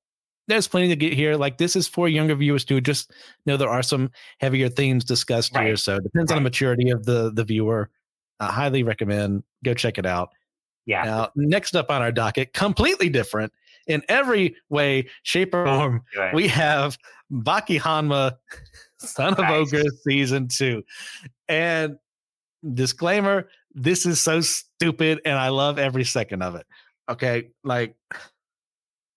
there's 0.49 0.69
plenty 0.69 0.89
to 0.89 0.97
get 0.97 1.13
here. 1.13 1.37
Like, 1.37 1.59
this 1.59 1.77
is 1.77 1.89
for 1.89 2.09
younger 2.09 2.35
viewers 2.35 2.65
too. 2.65 2.81
Just 2.81 3.13
know 3.47 3.57
there 3.57 3.69
are 3.69 3.83
some 3.83 4.11
heavier 4.41 4.69
themes 4.69 5.05
discussed 5.05 5.55
right. 5.55 5.67
here, 5.67 5.77
so 5.77 5.97
it 5.97 6.03
depends 6.03 6.31
right. 6.31 6.37
on 6.37 6.43
the 6.43 6.47
maturity 6.47 6.91
of 6.91 7.05
the 7.05 7.33
the 7.33 7.45
viewer. 7.45 7.91
I 8.41 8.53
highly 8.53 8.83
recommend 8.83 9.45
go 9.65 9.75
check 9.75 9.99
it 9.99 10.07
out. 10.07 10.31
Yeah. 10.87 11.05
Now, 11.05 11.31
next 11.35 11.77
up 11.77 11.91
on 11.91 12.03
our 12.03 12.13
docket, 12.13 12.53
completely 12.53 13.09
different 13.09 13.53
in 13.87 14.03
every 14.09 14.57
way, 14.69 15.09
shape, 15.23 15.55
or 15.55 15.65
form, 15.65 16.03
right. 16.17 16.35
we 16.35 16.49
have 16.49 16.99
Baki 17.33 17.81
Hanma, 17.81 18.37
Son 18.99 19.35
nice. 19.39 19.41
of 19.41 19.51
Ogre 19.51 19.91
season 20.07 20.49
two. 20.49 20.83
And 21.49 21.97
disclaimer, 22.73 23.49
this 23.75 24.07
is 24.07 24.21
so 24.21 24.41
stupid 24.41 25.21
and 25.25 25.39
I 25.39 25.49
love 25.49 25.79
every 25.79 26.05
second 26.05 26.43
of 26.43 26.55
it. 26.55 26.67
Okay. 27.09 27.51
Like, 27.63 27.97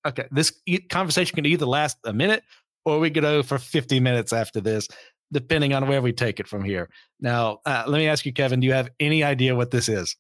okay, 0.05 0.27
this 0.31 0.59
conversation 0.89 1.35
can 1.35 1.45
either 1.45 1.65
last 1.65 1.97
a 2.03 2.13
minute 2.13 2.43
or 2.85 2.99
we 2.99 3.09
could 3.09 3.23
go 3.23 3.43
for 3.43 3.57
50 3.57 3.99
minutes 3.99 4.31
after 4.31 4.61
this, 4.61 4.87
depending 5.31 5.73
on 5.73 5.87
where 5.87 6.01
we 6.01 6.13
take 6.13 6.39
it 6.39 6.47
from 6.47 6.63
here. 6.63 6.89
Now, 7.19 7.59
uh, 7.65 7.83
let 7.87 7.97
me 7.97 8.07
ask 8.07 8.25
you, 8.25 8.33
Kevin, 8.33 8.59
do 8.59 8.67
you 8.67 8.73
have 8.73 8.89
any 8.99 9.23
idea 9.23 9.55
what 9.55 9.71
this 9.71 9.89
is? 9.89 10.15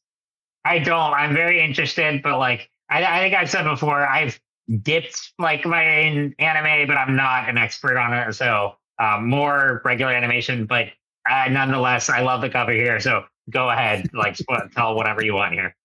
I 0.65 0.79
don't. 0.79 1.13
I'm 1.13 1.33
very 1.33 1.63
interested, 1.63 2.21
but 2.21 2.39
like 2.39 2.69
I, 2.89 3.03
I 3.03 3.19
think 3.21 3.35
I've 3.35 3.49
said 3.49 3.63
before, 3.63 4.05
I've 4.05 4.39
dipped 4.81 5.33
like 5.39 5.65
my 5.65 5.83
anime, 5.83 6.87
but 6.87 6.97
I'm 6.97 7.15
not 7.15 7.47
an 7.47 7.57
expert 7.57 7.97
on 7.97 8.13
it. 8.13 8.33
So 8.33 8.75
um, 8.99 9.29
more 9.29 9.81
regular 9.85 10.11
animation, 10.11 10.65
but 10.65 10.87
uh, 11.29 11.47
nonetheless, 11.49 12.09
I 12.09 12.21
love 12.21 12.41
the 12.41 12.49
cover 12.49 12.71
here. 12.71 12.99
So 12.99 13.23
go 13.49 13.69
ahead, 13.69 14.09
like 14.13 14.37
tell 14.75 14.95
whatever 14.95 15.23
you 15.23 15.35
want 15.35 15.53
here. 15.53 15.75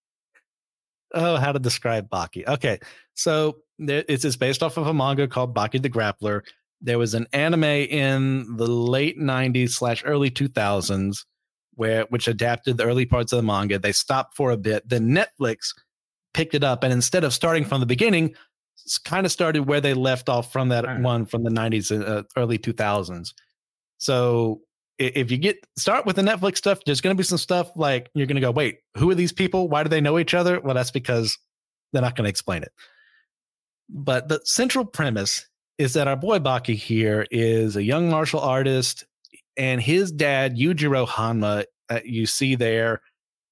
Oh, 1.15 1.37
how 1.37 1.53
to 1.53 1.59
describe 1.59 2.09
Baki? 2.09 2.47
Okay, 2.47 2.79
so 3.15 3.59
there, 3.79 4.05
it's, 4.09 4.25
it's 4.25 4.37
based 4.37 4.63
off 4.63 4.77
of 4.77 4.87
a 4.87 4.95
manga 4.95 5.29
called 5.29 5.55
Baki 5.55 5.83
the 5.83 5.91
Grappler. 5.91 6.43
There 6.81 6.99
was 6.99 7.15
an 7.15 7.27
anime 7.33 7.65
in 7.65 8.57
the 8.57 8.67
late 8.67 9.19
'90s 9.19 9.71
slash 9.71 10.03
early 10.05 10.31
2000s 10.31 11.25
where 11.75 12.05
which 12.11 12.29
adapted 12.29 12.77
the 12.77 12.85
early 12.85 13.07
parts 13.07 13.33
of 13.33 13.39
the 13.39 13.43
manga. 13.43 13.79
They 13.79 13.93
stopped 13.93 14.37
for 14.37 14.51
a 14.51 14.57
bit. 14.57 14.89
Then 14.89 15.09
Netflix 15.09 15.75
picked 16.35 16.55
it 16.55 16.65
up, 16.65 16.83
and 16.83 16.93
instead 16.93 17.25
of 17.25 17.33
starting 17.33 17.65
from 17.65 17.81
the 17.81 17.87
beginning, 17.87 18.35
kind 19.05 19.27
of 19.27 19.33
started 19.33 19.67
where 19.67 19.81
they 19.81 19.95
left 19.95 20.29
off 20.29 20.53
from 20.53 20.69
that 20.71 20.85
right. 20.85 21.01
one 21.01 21.27
from 21.27 21.43
the 21.45 21.51
90s 21.51 21.91
and 21.91 22.05
uh, 22.05 22.23
early 22.37 22.59
2000s. 22.59 23.33
So 23.99 24.61
if 25.07 25.31
you 25.31 25.39
get 25.39 25.57
start 25.77 26.07
with 26.07 26.17
the 26.17 26.23
Netflix 26.23 26.59
stuff, 26.59 26.81
there's 26.85 27.01
going 27.01 27.15
to 27.15 27.19
be 27.19 27.25
some 27.25 27.39
stuff 27.39 27.71
like 27.77 28.11
you're 28.15 28.27
going 28.27 28.37
to 28.37 28.41
go, 28.41 28.51
wait, 28.51 28.79
who 28.97 29.11
are 29.11 29.15
these 29.15 29.33
people? 29.33 29.69
Why 29.69 29.83
do 29.83 29.89
they 29.89 30.01
know 30.01 30.19
each 30.19 30.35
other? 30.35 30.61
Well, 30.61 30.75
that's 30.75 30.91
because 30.91 31.39
they're 31.93 32.03
not 32.03 32.17
going 32.17 32.25
to 32.25 32.31
explain 32.31 32.63
it. 32.63 32.73
But 33.89 34.29
the 34.29 34.41
central 34.45 34.85
premise 34.85 35.47
is 35.79 35.95
that 35.95 36.09
our 36.09 36.17
boy 36.17 36.39
Baki 36.39 36.75
here 36.75 37.27
is 37.31 37.77
a 37.77 37.83
young 37.83 38.09
martial 38.09 38.41
artist 38.41 39.05
and 39.57 39.81
his 39.81 40.13
dad 40.13 40.57
Yujiro 40.57 41.07
Hanma, 41.07 41.65
uh, 41.91 42.01
you 42.05 42.27
see 42.27 42.55
there 42.55 43.01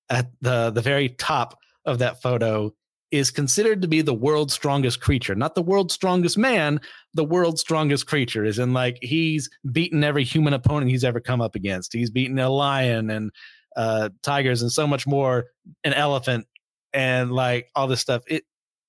at 0.08 0.30
the 0.40 0.70
the 0.70 0.80
very 0.80 1.08
top 1.08 1.58
of 1.84 1.98
that 1.98 2.22
photo, 2.22 2.72
is 3.10 3.30
considered 3.30 3.82
to 3.82 3.88
be 3.88 4.02
the 4.02 4.14
world's 4.14 4.54
strongest 4.54 5.00
creature, 5.00 5.34
not 5.34 5.54
the 5.54 5.62
world's 5.62 5.94
strongest 5.94 6.38
man, 6.38 6.80
the 7.14 7.24
world's 7.24 7.60
strongest 7.60 8.06
creature. 8.06 8.44
Is 8.44 8.58
in 8.58 8.72
like 8.72 8.98
he's 9.02 9.48
beaten 9.72 10.04
every 10.04 10.24
human 10.24 10.54
opponent 10.54 10.90
he's 10.90 11.04
ever 11.04 11.20
come 11.20 11.40
up 11.40 11.54
against. 11.54 11.92
He's 11.92 12.10
beaten 12.10 12.38
a 12.38 12.48
lion 12.48 13.10
and 13.10 13.30
uh, 13.76 14.10
tigers 14.22 14.62
and 14.62 14.70
so 14.70 14.86
much 14.86 15.06
more, 15.06 15.46
an 15.84 15.92
elephant 15.92 16.46
and 16.92 17.32
like 17.32 17.68
all 17.74 17.86
this 17.86 18.00
stuff. 18.00 18.22
It 18.26 18.44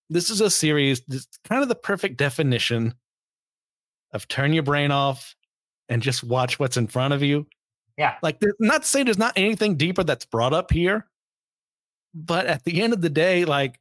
this 0.10 0.30
is 0.30 0.42
a 0.42 0.50
series. 0.50 1.02
It's 1.10 1.40
kind 1.48 1.64
of 1.64 1.70
the 1.70 1.76
perfect 1.76 2.18
definition 2.18 2.94
of 4.14 4.28
turn 4.28 4.54
your 4.54 4.64
brain 4.64 4.92
off 4.92 5.36
and 5.88 6.02
just 6.02 6.24
watch 6.24 6.60
what's 6.60 6.78
in 6.78 6.88
front 6.88 7.14
of 7.14 7.24
you. 7.24 7.48
Yeah. 7.98 8.16
Like, 8.22 8.42
not 8.60 8.84
to 8.84 8.88
say 8.88 9.04
there's 9.04 9.18
not 9.18 9.34
anything 9.36 9.78
deeper 9.78 10.04
that's 10.04 10.26
brought 10.26 10.54
up 10.54 10.72
here, 10.72 11.08
but 12.14 12.46
at 12.46 12.64
the 12.64 12.82
end 12.82 12.94
of 12.94 13.02
the 13.02 13.10
day, 13.10 13.46
like, 13.46 13.80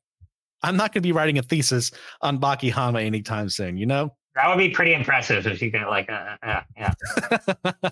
I'm 0.63 0.77
not 0.77 0.93
going 0.93 1.03
to 1.03 1.07
be 1.07 1.13
writing 1.13 1.39
a 1.39 1.43
thesis 1.43 1.91
on 2.21 2.39
Baki 2.39 2.73
Hanma 2.73 3.05
anytime 3.05 3.49
soon, 3.49 3.77
you 3.77 3.87
know? 3.87 4.15
That 4.35 4.49
would 4.49 4.59
be 4.59 4.71
pretty 4.71 4.95
impressive 4.95 5.47
if 5.47 5.61
you 5.61 5.73
could, 5.73 5.87
like, 5.87 6.09
uh, 6.09 6.37
uh, 6.43 6.61
yeah. 6.77 6.95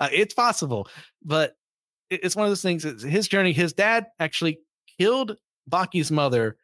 uh, 0.00 0.08
it's 0.12 0.34
possible, 0.34 0.88
but 1.24 1.56
it's 2.10 2.34
one 2.34 2.44
of 2.44 2.50
those 2.50 2.62
things. 2.62 2.82
His 3.02 3.28
journey, 3.28 3.52
his 3.52 3.72
dad 3.72 4.06
actually 4.18 4.60
killed 4.98 5.36
Baki's 5.70 6.10
mother 6.10 6.56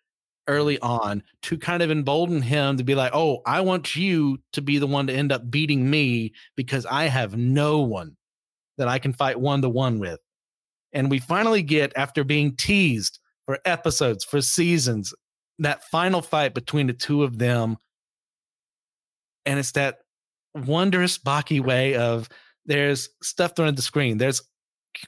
early 0.49 0.79
on 0.81 1.23
to 1.43 1.57
kind 1.57 1.83
of 1.83 1.91
embolden 1.91 2.43
him 2.43 2.77
to 2.77 2.85
be 2.85 2.95
like, 2.95 3.13
oh, 3.15 3.43
I 3.47 3.61
want 3.61 3.95
you 3.95 4.39
to 4.53 4.63
be 4.63 4.79
the 4.79 4.87
one 4.87 5.07
to 5.07 5.13
end 5.13 5.33
up 5.33 5.51
beating 5.51 5.89
me 5.89 6.33
because 6.57 6.85
I 6.87 7.05
have 7.05 7.37
no 7.37 7.81
one 7.81 8.17
that 8.79 8.89
I 8.89 8.99
can 8.99 9.13
fight 9.13 9.39
one 9.39 9.63
to 9.63 9.69
one 9.69 9.99
with. 9.99 10.21
And 10.93 11.11
we 11.11 11.21
finally 11.21 11.63
get, 11.63 11.93
after 11.97 12.25
being 12.25 12.57
teased 12.57 13.19
for 13.47 13.59
episodes, 13.65 14.25
for 14.25 14.41
seasons, 14.41 15.15
that 15.59 15.85
final 15.85 16.23
fight 16.23 16.55
between 16.55 16.87
the 16.87 16.93
two 16.93 17.23
of 17.23 17.39
them. 17.39 17.77
And 19.45 19.59
it's 19.59 19.73
that 19.73 19.99
wondrous 20.55 21.19
Baki 21.19 21.61
way 21.61 21.95
of 21.95 22.29
there's 22.67 23.09
stuff 23.23 23.57
thrown 23.57 23.69
at 23.69 23.77
the 23.77 23.83
screen. 23.83 24.19
There's 24.19 24.43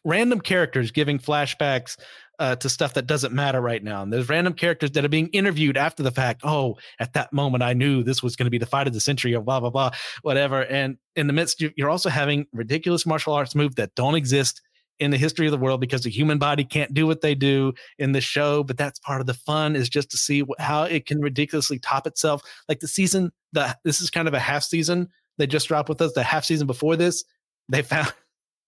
random 0.05 0.41
characters 0.41 0.91
giving 0.91 1.19
flashbacks 1.19 1.97
uh, 2.39 2.57
to 2.57 2.69
stuff 2.69 2.95
that 2.95 3.07
doesn't 3.07 3.33
matter 3.33 3.61
right 3.61 3.83
now. 3.83 4.03
And 4.03 4.13
there's 4.13 4.29
random 4.29 4.55
characters 4.55 4.91
that 4.93 5.05
are 5.05 5.09
being 5.11 5.29
interviewed 5.29 5.77
after 5.77 6.03
the 6.03 6.11
fact. 6.11 6.41
Oh, 6.43 6.77
at 6.99 7.13
that 7.13 7.33
moment, 7.33 7.63
I 7.63 7.75
knew 7.75 8.03
this 8.03 8.23
was 8.23 8.35
going 8.35 8.47
to 8.47 8.51
be 8.51 8.59
the 8.59 8.67
fight 8.67 8.87
of 8.87 8.93
the 8.93 9.01
century, 9.01 9.35
or 9.35 9.43
blah 9.43 9.61
blah 9.61 9.71
blah, 9.71 9.91
whatever. 10.23 10.65
And 10.65 10.97
in 11.17 11.27
the 11.27 11.33
midst, 11.33 11.63
you're 11.77 11.91
also 11.91 12.11
having 12.11 12.47
ridiculous 12.53 13.07
martial 13.07 13.35
arts 13.35 13.55
moves 13.55 13.77
that 13.77 13.95
don't 13.95 14.17
exist 14.17 14.61
in 14.99 15.11
the 15.11 15.17
history 15.17 15.47
of 15.47 15.53
the 15.53 15.59
world 15.59 15.81
because 15.81 16.03
the 16.03 16.11
human 16.11 16.39
body 16.39 16.65
can't 16.65 16.95
do 16.95 17.07
what 17.07 17.21
they 17.21 17.35
do 17.35 17.73
in 17.99 18.13
the 18.13 18.21
show. 18.21 18.63
But 18.63 18.77
that's 18.77 18.99
part 19.01 19.21
of 19.21 19.27
the 19.27 19.35
fun 19.35 19.77
is 19.77 19.89
just 19.89 20.11
to 20.13 20.17
see 20.17 20.45
how 20.59 20.85
it 20.85 21.07
can 21.07 21.21
ridiculously 21.21 21.79
top 21.79 22.07
itself. 22.07 22.43
Like 22.69 22.81
the 22.81 22.89
season, 22.89 23.33
the 23.53 23.77
this 23.85 24.01
is 24.01 24.11
kind 24.11 24.29
of 24.29 24.35
a 24.35 24.41
half 24.41 24.63
season 24.63 25.09
they 25.39 25.47
just 25.47 25.69
dropped 25.69 25.89
with 25.89 26.01
us. 26.01 26.13
The 26.13 26.23
half 26.23 26.45
season 26.45 26.67
before 26.67 26.97
this, 26.97 27.25
they 27.69 27.83
found 27.83 28.13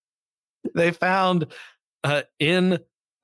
they 0.74 0.90
found 0.90 1.46
uh, 2.04 2.22
in 2.38 2.74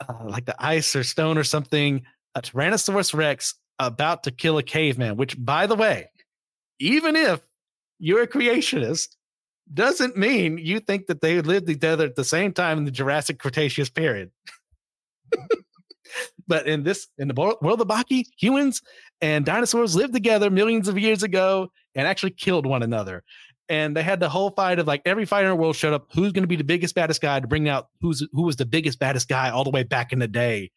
uh, 0.09 0.25
like 0.25 0.45
the 0.45 0.57
ice 0.59 0.95
or 0.95 1.05
stone 1.05 1.39
or 1.39 1.45
something 1.45 2.03
a 2.35 2.43
Tyrannosaurus 2.43 3.15
Rex 3.15 3.55
about 3.79 4.23
to 4.25 4.31
kill 4.31 4.59
a 4.59 4.63
caveman. 4.63 5.17
Which, 5.17 5.43
by 5.43 5.67
the 5.67 5.75
way, 5.75 6.11
even 6.79 7.17
if 7.17 7.41
you're 7.99 8.23
a 8.23 8.29
creationist, 8.29 9.17
doesn't 9.73 10.17
mean 10.17 10.59
you 10.59 10.81
think 10.81 11.07
that 11.07 11.21
they 11.21 11.41
lived 11.41 11.67
together 11.67 12.05
at 12.05 12.17
the 12.17 12.25
same 12.25 12.53
time 12.53 12.79
in 12.79 12.85
the 12.85 12.91
Jurassic 12.91 13.39
Cretaceous 13.39 13.91
period. 13.91 14.31
but 16.47 16.67
in 16.67 16.83
this, 16.83 17.09
in 17.19 17.29
the 17.29 17.35
world 17.35 17.81
of 17.81 17.89
Baki, 17.89 18.25
humans 18.39 18.83
and 19.21 19.45
dinosaurs 19.45 19.97
lived 19.97 20.13
together 20.13 20.51
millions 20.51 20.89
of 20.89 20.99
years 20.99 21.23
ago 21.23 21.71
and 21.95 22.07
actually 22.07 22.33
killed 22.33 22.67
one 22.67 22.83
another. 22.83 23.23
And 23.69 23.97
they 23.97 24.03
had 24.03 24.21
the 24.21 24.29
whole 24.29 24.51
fight 24.51 24.79
of 24.79 24.87
like 24.87 25.03
every 25.07 25.25
fighter 25.25 25.47
in 25.47 25.57
the 25.57 25.63
world 25.63 25.77
showed 25.77 25.95
up. 25.95 26.07
Who's 26.13 26.33
going 26.33 26.43
to 26.43 26.49
be 26.49 26.57
the 26.57 26.65
biggest, 26.65 26.95
baddest 26.95 27.23
guy 27.23 27.41
to 27.41 27.47
bring 27.47 27.69
out 27.69 27.89
who's 28.01 28.27
who 28.33 28.43
was 28.43 28.57
the 28.57 28.67
biggest, 28.67 28.99
baddest 28.99 29.29
guy 29.29 29.51
all 29.51 29.65
the 29.65 29.71
way 29.71 29.83
back 29.83 30.13
in 30.13 30.19
the 30.19 30.29
day. 30.29 30.71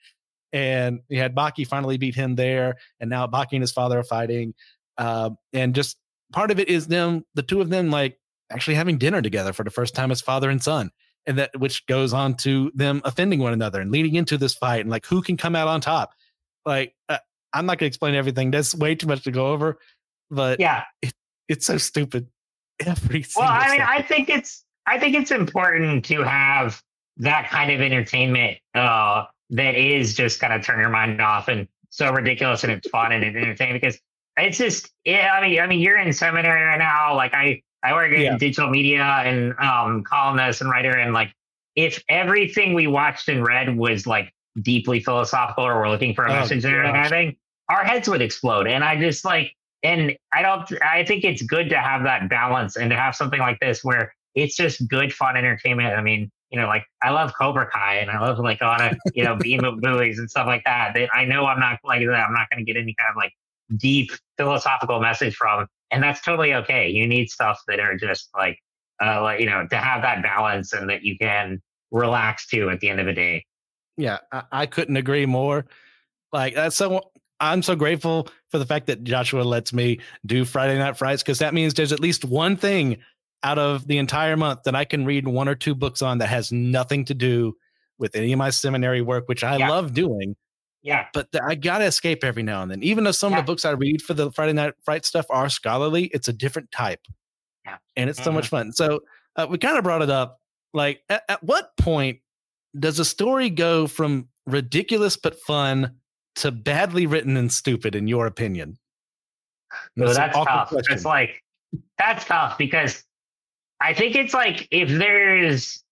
And 0.53 1.01
you 1.09 1.19
had 1.19 1.35
Baki 1.35 1.67
finally 1.67 1.97
beat 1.97 2.15
him 2.15 2.35
there, 2.35 2.77
and 3.01 3.09
now 3.09 3.27
Baki 3.27 3.53
and 3.53 3.61
his 3.61 3.73
father 3.73 3.99
are 3.99 4.03
fighting. 4.03 4.53
Uh, 4.97 5.31
and 5.51 5.75
just 5.75 5.97
part 6.31 6.51
of 6.51 6.59
it 6.59 6.69
is 6.69 6.87
them, 6.87 7.25
the 7.33 7.41
two 7.41 7.59
of 7.59 7.69
them, 7.69 7.89
like 7.89 8.17
actually 8.55 8.75
having 8.75 8.97
dinner 8.97 9.21
together 9.21 9.53
for 9.53 9.63
the 9.63 9.69
first 9.69 9.93
time 9.93 10.11
as 10.11 10.21
father 10.21 10.49
and 10.49 10.63
son 10.63 10.89
and 11.27 11.37
that 11.37 11.51
which 11.59 11.85
goes 11.87 12.13
on 12.13 12.35
to 12.35 12.71
them 12.75 13.01
offending 13.03 13.39
one 13.39 13.53
another 13.53 13.81
and 13.81 13.91
leading 13.91 14.15
into 14.15 14.37
this 14.37 14.53
fight 14.53 14.81
and 14.81 14.89
like 14.89 15.05
who 15.05 15.21
can 15.21 15.37
come 15.37 15.55
out 15.55 15.67
on 15.67 15.81
top. 15.81 16.13
Like 16.65 16.95
uh, 17.09 17.17
i'm 17.53 17.65
not 17.65 17.77
going 17.77 17.85
to 17.85 17.87
explain 17.87 18.15
everything. 18.15 18.51
That's 18.51 18.73
way 18.73 18.95
too 18.95 19.07
much 19.07 19.23
to 19.23 19.31
go 19.31 19.47
over 19.47 19.77
but 20.29 20.59
yeah. 20.59 20.83
it, 21.01 21.13
it's 21.47 21.65
so 21.65 21.77
stupid. 21.77 22.27
Every 22.85 23.25
well 23.37 23.47
i 23.47 23.71
mean 23.71 23.81
i 23.81 24.01
think 24.01 24.27
it's 24.27 24.65
i 24.85 24.99
think 24.99 25.15
it's 25.15 25.31
important 25.31 26.03
to 26.03 26.23
have 26.23 26.81
that 27.15 27.49
kind 27.49 27.71
of 27.71 27.79
entertainment 27.79 28.57
uh 28.73 29.23
that 29.51 29.75
is 29.75 30.13
just 30.13 30.41
kind 30.41 30.51
of 30.51 30.61
turn 30.61 30.81
your 30.81 30.89
mind 30.89 31.21
off 31.21 31.47
and 31.47 31.69
so 31.89 32.11
ridiculous 32.11 32.65
and 32.65 32.73
it's 32.73 32.89
fun 32.89 33.13
and 33.13 33.23
entertaining 33.23 33.75
because 33.75 33.97
it's 34.35 34.57
just 34.57 34.91
yeah 35.05 35.31
i 35.33 35.47
mean 35.47 35.57
i 35.61 35.67
mean 35.67 35.79
you're 35.79 35.97
in 35.97 36.11
seminary 36.11 36.63
right 36.63 36.77
now 36.77 37.15
like 37.15 37.33
i 37.33 37.61
I 37.85 37.93
work 37.93 38.11
in 38.11 38.21
yeah. 38.21 38.37
digital 38.37 38.69
media 38.69 39.03
and 39.03 39.53
um, 39.59 40.03
columnist 40.03 40.61
and 40.61 40.69
writer. 40.69 40.97
And 40.97 41.13
like, 41.13 41.31
if 41.75 42.03
everything 42.09 42.73
we 42.73 42.87
watched 42.87 43.29
and 43.29 43.45
read 43.45 43.77
was 43.77 44.07
like 44.07 44.33
deeply 44.61 44.99
philosophical 44.99 45.65
or 45.65 45.75
we're 45.79 45.89
looking 45.89 46.15
for 46.15 46.25
a 46.25 46.31
oh, 46.31 46.35
message 46.35 46.63
there 46.63 46.83
and 46.83 46.95
everything, 46.95 47.35
our 47.69 47.83
heads 47.83 48.09
would 48.09 48.21
explode. 48.21 48.67
And 48.67 48.83
I 48.83 48.99
just 48.99 49.23
like, 49.23 49.53
and 49.83 50.17
I 50.33 50.41
don't, 50.41 50.67
I 50.81 51.05
think 51.05 51.23
it's 51.23 51.43
good 51.43 51.69
to 51.69 51.77
have 51.77 52.03
that 52.03 52.27
balance 52.27 52.75
and 52.75 52.89
to 52.89 52.95
have 52.95 53.15
something 53.15 53.39
like 53.39 53.59
this 53.59 53.83
where 53.83 54.11
it's 54.33 54.55
just 54.55 54.87
good, 54.87 55.13
fun 55.13 55.37
entertainment. 55.37 55.93
I 55.93 56.01
mean, 56.01 56.31
you 56.49 56.59
know, 56.59 56.67
like 56.67 56.85
I 57.03 57.11
love 57.11 57.33
Cobra 57.37 57.69
Kai 57.69 57.95
and 57.95 58.09
I 58.09 58.19
love 58.19 58.39
like 58.39 58.61
a 58.61 58.65
lot 58.65 58.81
of, 58.81 58.97
you 59.13 59.23
know, 59.23 59.35
B 59.35 59.59
movies 59.81 60.17
and 60.17 60.29
stuff 60.29 60.47
like 60.47 60.63
that. 60.65 60.93
That 60.95 61.09
I 61.13 61.25
know 61.25 61.45
I'm 61.45 61.59
not 61.59 61.79
like 61.83 62.01
that. 62.07 62.25
I'm 62.27 62.33
not 62.33 62.49
going 62.49 62.65
to 62.65 62.71
get 62.71 62.79
any 62.79 62.95
kind 62.97 63.11
of 63.11 63.15
like 63.15 63.33
deep 63.77 64.11
philosophical 64.37 64.99
message 64.99 65.35
from 65.35 65.67
and 65.95 66.03
that's 66.03 66.21
totally 66.21 66.53
okay. 66.53 66.89
You 66.89 67.07
need 67.07 67.29
stuff 67.29 67.61
that 67.69 67.79
are 67.79 67.95
just 67.95 68.29
like, 68.35 68.59
uh, 69.01 69.21
like 69.21 69.39
you 69.39 69.45
know, 69.45 69.65
to 69.65 69.77
have 69.77 70.01
that 70.01 70.21
balance 70.21 70.73
and 70.73 70.89
that 70.89 71.03
you 71.03 71.17
can 71.17 71.61
relax 71.89 72.47
to 72.47 72.69
at 72.69 72.81
the 72.81 72.89
end 72.89 72.99
of 72.99 73.05
the 73.05 73.13
day. 73.13 73.45
Yeah, 73.95 74.17
I, 74.29 74.43
I 74.51 74.65
couldn't 74.65 74.97
agree 74.97 75.25
more. 75.25 75.65
Like 76.33 76.53
that's 76.53 76.75
so. 76.75 77.01
I'm 77.37 77.63
so 77.63 77.75
grateful 77.75 78.29
for 78.49 78.59
the 78.59 78.65
fact 78.65 78.87
that 78.87 79.03
Joshua 79.03 79.41
lets 79.41 79.73
me 79.73 79.99
do 80.25 80.45
Friday 80.45 80.77
Night 80.77 80.97
Frights 80.97 81.21
because 81.21 81.39
that 81.39 81.53
means 81.53 81.73
there's 81.73 81.91
at 81.91 81.99
least 81.99 82.23
one 82.23 82.55
thing 82.55 82.97
out 83.43 83.59
of 83.59 83.87
the 83.87 83.97
entire 83.97 84.37
month 84.37 84.63
that 84.63 84.73
I 84.73 84.85
can 84.85 85.05
read 85.05 85.27
one 85.27 85.49
or 85.49 85.55
two 85.55 85.75
books 85.75 86.01
on 86.01 86.19
that 86.19 86.27
has 86.27 86.53
nothing 86.53 87.03
to 87.05 87.13
do 87.13 87.53
with 87.97 88.15
any 88.15 88.31
of 88.31 88.39
my 88.39 88.49
seminary 88.49 89.01
work, 89.01 89.27
which 89.27 89.43
I 89.43 89.57
yeah. 89.57 89.69
love 89.69 89.93
doing. 89.93 90.35
Yeah. 90.85 91.07
But 91.13 91.31
the, 91.31 91.43
I 91.43 91.55
got 91.55 91.79
to 91.79 91.85
escape 91.85 92.23
every 92.23 92.43
now 92.43 92.61
and 92.61 92.69
then. 92.69 92.83
Even 92.83 93.03
though 93.03 93.11
some 93.11 93.31
yeah. 93.31 93.39
of 93.39 93.45
the 93.45 93.51
books 93.51 93.65
I 93.65 93.71
read 93.71 94.03
for 94.03 94.13
the 94.13 94.31
Friday 94.31 94.53
Night 94.53 94.75
Fright 94.83 95.03
stuff 95.03 95.25
are 95.31 95.49
scholarly, 95.49 96.05
it's 96.13 96.27
a 96.27 96.33
different 96.33 96.69
type. 96.71 97.01
Yeah. 97.65 97.77
And 97.95 98.07
it's 98.07 98.19
mm-hmm. 98.19 98.25
so 98.25 98.31
much 98.31 98.45
mm-hmm. 98.45 98.55
fun. 98.55 98.71
So 98.71 98.99
uh, 99.35 99.47
we 99.49 99.57
kind 99.57 99.79
of 99.79 99.83
brought 99.83 100.03
it 100.03 100.11
up. 100.11 100.39
Like, 100.75 101.01
at, 101.09 101.23
at 101.27 101.43
what 101.43 101.75
point 101.77 102.19
does 102.77 102.99
a 102.99 103.05
story 103.05 103.49
go 103.49 103.87
from 103.87 104.27
ridiculous 104.45 105.17
but 105.17 105.39
fun 105.39 105.95
to 106.35 106.51
badly 106.51 107.07
written 107.07 107.35
and 107.35 107.51
stupid, 107.51 107.95
in 107.95 108.07
your 108.07 108.27
opinion? 108.27 108.77
No, 109.95 110.13
that's 110.13 110.37
tough. 110.37 110.69
Question. 110.69 110.93
It's 110.93 111.05
like, 111.05 111.41
that's 111.97 112.25
tough 112.25 112.59
because 112.59 113.03
I 113.81 113.95
think 113.95 114.15
it's 114.15 114.35
like 114.35 114.67
if 114.69 114.89
there's, 114.89 115.83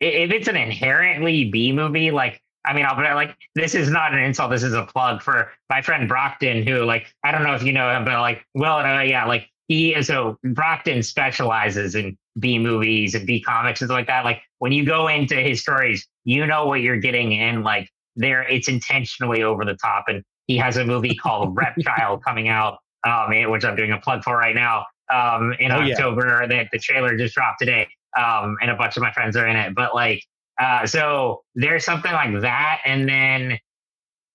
if 0.00 0.30
it's 0.30 0.48
an 0.48 0.56
inherently 0.56 1.50
B 1.50 1.72
movie, 1.72 2.10
like 2.10 2.40
I 2.64 2.72
mean, 2.72 2.86
I'll 2.86 2.96
be 2.96 3.02
like, 3.02 3.36
this 3.54 3.74
is 3.74 3.90
not 3.90 4.14
an 4.14 4.20
insult. 4.20 4.50
This 4.50 4.62
is 4.62 4.72
a 4.72 4.84
plug 4.84 5.22
for 5.22 5.50
my 5.68 5.82
friend 5.82 6.08
Brockton, 6.08 6.66
who, 6.66 6.84
like, 6.84 7.06
I 7.22 7.30
don't 7.30 7.42
know 7.42 7.54
if 7.54 7.62
you 7.62 7.72
know 7.72 7.94
him, 7.94 8.04
but 8.04 8.20
like, 8.20 8.44
well, 8.54 8.78
uh, 8.78 9.02
yeah, 9.02 9.26
like 9.26 9.48
he 9.68 9.94
is 9.94 10.06
so 10.06 10.38
Brockton 10.42 11.02
specializes 11.02 11.94
in 11.94 12.16
B 12.38 12.58
movies 12.58 13.14
and 13.14 13.26
B 13.26 13.40
comics 13.40 13.80
and 13.80 13.88
stuff 13.88 13.96
like 13.96 14.06
that. 14.06 14.24
Like, 14.24 14.40
when 14.58 14.72
you 14.72 14.84
go 14.84 15.08
into 15.08 15.36
his 15.36 15.60
stories, 15.60 16.06
you 16.24 16.46
know 16.46 16.66
what 16.66 16.80
you're 16.80 16.96
getting, 16.96 17.34
and 17.34 17.64
like, 17.64 17.90
there, 18.16 18.42
it's 18.42 18.68
intentionally 18.68 19.42
over 19.42 19.64
the 19.64 19.74
top. 19.74 20.04
And 20.08 20.22
he 20.46 20.56
has 20.56 20.76
a 20.76 20.84
movie 20.84 21.14
called 21.14 21.56
Reptile 21.56 22.18
coming 22.18 22.48
out, 22.48 22.78
um, 23.04 23.30
which 23.50 23.64
I'm 23.64 23.76
doing 23.76 23.92
a 23.92 23.98
plug 23.98 24.24
for 24.24 24.36
right 24.36 24.54
now, 24.54 24.86
um, 25.12 25.54
in 25.58 25.70
oh, 25.70 25.80
October. 25.80 26.40
Yeah. 26.42 26.48
That 26.48 26.68
the 26.72 26.78
trailer 26.78 27.16
just 27.16 27.34
dropped 27.34 27.58
today, 27.60 27.88
um, 28.16 28.56
and 28.62 28.70
a 28.70 28.76
bunch 28.76 28.96
of 28.96 29.02
my 29.02 29.12
friends 29.12 29.36
are 29.36 29.46
in 29.46 29.56
it. 29.56 29.74
But 29.74 29.94
like, 29.94 30.24
uh, 30.60 30.86
so 30.86 31.42
there's 31.54 31.84
something 31.84 32.12
like 32.12 32.40
that, 32.42 32.80
and 32.84 33.08
then 33.08 33.58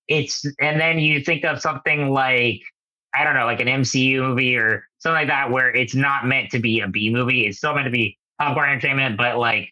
it's 0.07 0.43
and 0.59 0.79
then 0.79 0.99
you 0.99 1.21
think 1.21 1.45
of 1.45 1.61
something 1.61 2.09
like 2.09 2.61
I 3.13 3.23
don't 3.23 3.33
know, 3.33 3.45
like 3.45 3.59
an 3.59 3.67
MCU 3.67 4.21
movie 4.21 4.55
or 4.55 4.83
something 4.99 5.15
like 5.15 5.27
that, 5.27 5.51
where 5.51 5.73
it's 5.73 5.95
not 5.95 6.25
meant 6.25 6.51
to 6.51 6.59
be 6.59 6.81
a 6.81 6.87
B 6.87 7.09
movie. 7.09 7.45
It's 7.45 7.57
still 7.57 7.73
meant 7.73 7.85
to 7.85 7.91
be 7.91 8.17
popcorn 8.39 8.69
entertainment, 8.69 9.17
but 9.17 9.37
like 9.37 9.71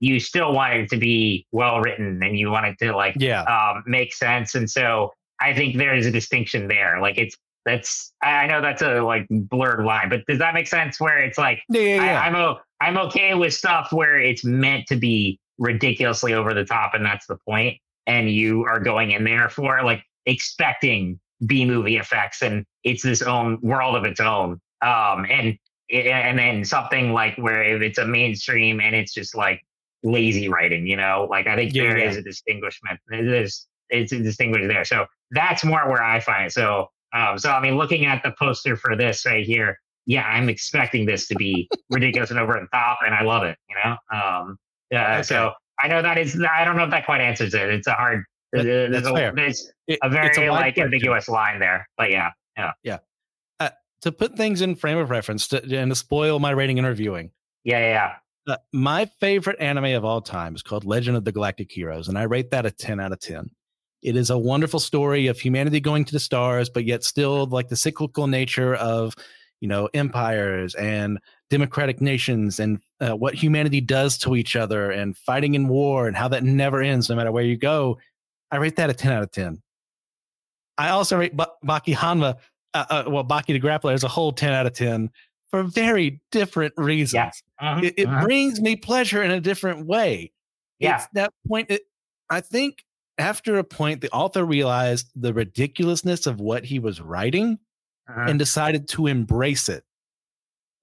you 0.00 0.20
still 0.20 0.52
want 0.52 0.74
it 0.74 0.88
to 0.90 0.96
be 0.96 1.46
well 1.50 1.80
written 1.80 2.22
and 2.22 2.38
you 2.38 2.50
want 2.50 2.66
it 2.66 2.78
to 2.78 2.94
like 2.94 3.14
yeah 3.18 3.42
um, 3.42 3.82
make 3.86 4.14
sense. 4.14 4.54
And 4.54 4.70
so 4.70 5.12
I 5.40 5.54
think 5.54 5.76
there's 5.76 6.06
a 6.06 6.10
distinction 6.10 6.68
there. 6.68 7.00
Like 7.00 7.18
it's 7.18 7.36
that's 7.64 8.12
I 8.22 8.46
know 8.46 8.60
that's 8.60 8.82
a 8.82 9.00
like 9.00 9.26
blurred 9.30 9.84
line, 9.84 10.08
but 10.08 10.24
does 10.26 10.38
that 10.38 10.54
make 10.54 10.68
sense? 10.68 11.00
Where 11.00 11.18
it's 11.18 11.38
like 11.38 11.62
yeah, 11.68 11.80
yeah, 11.80 12.04
yeah. 12.04 12.20
I, 12.20 12.26
I'm 12.26 12.36
o- 12.36 12.58
I'm 12.80 12.98
okay 13.08 13.34
with 13.34 13.52
stuff 13.54 13.92
where 13.92 14.18
it's 14.18 14.44
meant 14.44 14.86
to 14.88 14.96
be 14.96 15.40
ridiculously 15.58 16.34
over 16.34 16.54
the 16.54 16.64
top, 16.64 16.94
and 16.94 17.04
that's 17.04 17.26
the 17.26 17.36
point. 17.46 17.78
And 18.06 18.30
you 18.30 18.64
are 18.64 18.80
going 18.80 19.10
in 19.10 19.24
there 19.24 19.48
for 19.48 19.82
like 19.82 20.02
expecting 20.26 21.20
B 21.46 21.64
movie 21.64 21.96
effects, 21.96 22.42
and 22.42 22.64
it's 22.84 23.02
this 23.02 23.22
own 23.22 23.58
world 23.62 23.96
of 23.96 24.04
its 24.04 24.20
own. 24.20 24.60
Um, 24.82 25.26
and 25.30 25.58
and 25.90 26.38
then 26.38 26.64
something 26.64 27.12
like 27.12 27.36
where 27.36 27.62
if 27.62 27.80
it's 27.80 27.98
a 27.98 28.06
mainstream 28.06 28.78
and 28.80 28.94
it's 28.94 29.14
just 29.14 29.34
like 29.34 29.62
lazy 30.02 30.48
writing, 30.48 30.86
you 30.86 30.96
know, 30.96 31.26
like 31.30 31.46
I 31.46 31.56
think 31.56 31.74
yeah, 31.74 31.84
there 31.84 31.98
yeah. 31.98 32.10
is 32.10 32.16
a 32.16 32.22
distinguishment. 32.22 33.00
There's 33.08 33.66
it's 33.90 34.12
a 34.12 34.18
distinguished 34.18 34.68
there. 34.68 34.84
So 34.84 35.06
that's 35.30 35.64
more 35.64 35.88
where 35.88 36.02
I 36.02 36.20
find 36.20 36.46
it. 36.46 36.52
So 36.52 36.88
um, 37.12 37.38
so 37.38 37.50
I 37.50 37.60
mean, 37.60 37.76
looking 37.76 38.06
at 38.06 38.22
the 38.22 38.32
poster 38.38 38.76
for 38.76 38.96
this 38.96 39.24
right 39.24 39.44
here, 39.44 39.78
yeah, 40.06 40.24
I'm 40.26 40.48
expecting 40.48 41.06
this 41.06 41.26
to 41.28 41.34
be 41.34 41.68
ridiculous 41.90 42.30
and 42.30 42.38
over 42.38 42.54
the 42.54 42.66
top, 42.72 42.98
and 43.04 43.14
I 43.14 43.22
love 43.22 43.44
it. 43.44 43.56
You 43.68 43.76
know, 43.84 43.96
um, 44.12 44.58
yeah. 44.90 45.14
Okay. 45.14 45.22
So 45.22 45.52
I 45.80 45.88
know 45.88 46.02
that 46.02 46.18
is. 46.18 46.40
I 46.50 46.64
don't 46.64 46.76
know 46.76 46.84
if 46.84 46.90
that 46.90 47.04
quite 47.04 47.20
answers 47.20 47.54
it. 47.54 47.68
It's 47.68 47.86
a 47.86 47.92
hard. 47.92 48.24
That, 48.52 48.64
there's, 48.64 49.06
a, 49.06 49.32
there's 49.34 49.72
it, 49.86 49.98
a, 50.02 50.08
very 50.08 50.28
a 50.46 50.50
like 50.50 50.74
question. 50.74 50.84
ambiguous 50.84 51.28
line 51.28 51.60
there, 51.60 51.86
but 51.98 52.10
yeah, 52.10 52.30
yeah, 52.56 52.72
yeah. 52.82 52.98
Uh, 53.60 53.70
to 54.00 54.12
put 54.12 54.36
things 54.36 54.62
in 54.62 54.74
frame 54.74 54.96
of 54.96 55.10
reference 55.10 55.48
to, 55.48 55.62
and 55.62 55.90
to 55.90 55.94
spoil 55.94 56.38
my 56.38 56.50
rating 56.52 56.78
and 56.78 56.88
reviewing. 56.88 57.30
Yeah, 57.64 57.80
yeah. 57.80 58.12
yeah. 58.46 58.54
Uh, 58.54 58.56
my 58.72 59.04
favorite 59.20 59.60
anime 59.60 59.94
of 59.96 60.04
all 60.04 60.22
time 60.22 60.54
is 60.54 60.62
called 60.62 60.86
Legend 60.86 61.18
of 61.18 61.24
the 61.24 61.32
Galactic 61.32 61.70
Heroes, 61.70 62.08
and 62.08 62.16
I 62.16 62.22
rate 62.22 62.50
that 62.52 62.64
a 62.64 62.70
ten 62.70 63.00
out 63.00 63.12
of 63.12 63.20
ten. 63.20 63.50
It 64.00 64.16
is 64.16 64.30
a 64.30 64.38
wonderful 64.38 64.80
story 64.80 65.26
of 65.26 65.38
humanity 65.38 65.80
going 65.80 66.06
to 66.06 66.12
the 66.12 66.20
stars, 66.20 66.70
but 66.70 66.84
yet 66.86 67.04
still 67.04 67.46
like 67.46 67.68
the 67.68 67.76
cyclical 67.76 68.26
nature 68.28 68.74
of 68.74 69.14
you 69.60 69.68
know 69.68 69.90
empires 69.92 70.74
and 70.74 71.18
democratic 71.50 72.00
nations 72.00 72.60
and 72.60 72.80
uh, 73.00 73.10
what 73.10 73.34
humanity 73.34 73.80
does 73.80 74.18
to 74.18 74.36
each 74.36 74.56
other 74.56 74.90
and 74.90 75.16
fighting 75.16 75.54
in 75.54 75.68
war 75.68 76.06
and 76.06 76.16
how 76.16 76.28
that 76.28 76.44
never 76.44 76.82
ends 76.82 77.08
no 77.08 77.16
matter 77.16 77.32
where 77.32 77.44
you 77.44 77.56
go 77.56 77.98
i 78.50 78.56
rate 78.56 78.76
that 78.76 78.90
a 78.90 78.94
10 78.94 79.12
out 79.12 79.22
of 79.22 79.30
10 79.30 79.62
i 80.76 80.90
also 80.90 81.16
rate 81.16 81.36
ba- 81.36 81.50
baki 81.64 81.94
hanma 81.94 82.36
uh, 82.74 82.84
uh, 82.90 83.04
well 83.08 83.24
baki 83.24 83.46
the 83.46 83.60
grappler 83.60 83.94
as 83.94 84.04
a 84.04 84.08
whole 84.08 84.32
10 84.32 84.52
out 84.52 84.66
of 84.66 84.72
10 84.74 85.10
for 85.50 85.62
very 85.62 86.20
different 86.30 86.74
reasons 86.76 87.42
yeah. 87.60 87.66
uh-huh. 87.66 87.80
it, 87.82 87.94
it 87.96 88.06
uh-huh. 88.06 88.24
brings 88.24 88.60
me 88.60 88.76
pleasure 88.76 89.22
in 89.22 89.30
a 89.30 89.40
different 89.40 89.86
way 89.86 90.30
yeah. 90.78 91.04
that 91.14 91.32
point. 91.46 91.70
It, 91.70 91.82
I 92.30 92.40
think 92.40 92.84
after 93.18 93.58
a 93.58 93.64
point, 93.64 94.00
the 94.00 94.10
author 94.10 94.44
realized 94.44 95.08
the 95.16 95.32
ridiculousness 95.32 96.26
of 96.26 96.40
what 96.40 96.64
he 96.64 96.78
was 96.78 97.00
writing 97.00 97.58
uh-huh. 98.08 98.26
and 98.28 98.38
decided 98.38 98.88
to 98.90 99.06
embrace 99.06 99.68
it 99.68 99.84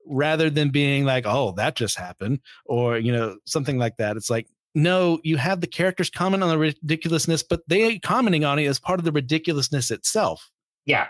rather 0.06 0.50
than 0.50 0.70
being 0.70 1.06
like, 1.06 1.26
oh, 1.26 1.54
that 1.54 1.76
just 1.76 1.98
happened 1.98 2.40
or, 2.66 2.98
you 2.98 3.12
know, 3.12 3.38
something 3.46 3.78
like 3.78 3.98
that. 3.98 4.18
It's 4.18 4.30
like, 4.30 4.48
no, 4.74 5.20
you 5.24 5.38
have 5.38 5.62
the 5.62 5.68
characters 5.68 6.10
comment 6.10 6.44
on 6.44 6.50
the 6.50 6.58
ridiculousness, 6.58 7.44
but 7.44 7.62
they 7.68 7.98
commenting 8.00 8.44
on 8.44 8.60
it 8.60 8.66
as 8.66 8.80
part 8.80 9.00
of 9.00 9.06
the 9.06 9.12
ridiculousness 9.12 9.90
itself. 9.90 10.52
Yeah. 10.86 11.08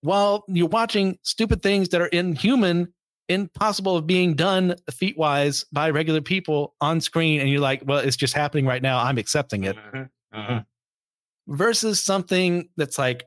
While 0.00 0.44
you're 0.48 0.68
watching 0.68 1.18
stupid 1.22 1.62
things 1.62 1.88
that 1.90 2.00
are 2.00 2.08
inhuman, 2.08 2.92
impossible 3.28 3.96
of 3.96 4.06
being 4.06 4.34
done 4.34 4.76
feet 4.90 5.16
wise 5.16 5.64
by 5.72 5.90
regular 5.90 6.20
people 6.20 6.74
on 6.80 7.00
screen, 7.00 7.40
and 7.40 7.48
you're 7.48 7.60
like, 7.60 7.82
well, 7.84 7.98
it's 7.98 8.16
just 8.16 8.34
happening 8.34 8.66
right 8.66 8.82
now. 8.82 8.98
I'm 8.98 9.18
accepting 9.18 9.64
it. 9.64 9.76
Mm-hmm. 9.76 10.38
Mm-hmm. 10.38 10.58
Versus 11.54 12.00
something 12.00 12.68
that's 12.76 12.98
like, 12.98 13.24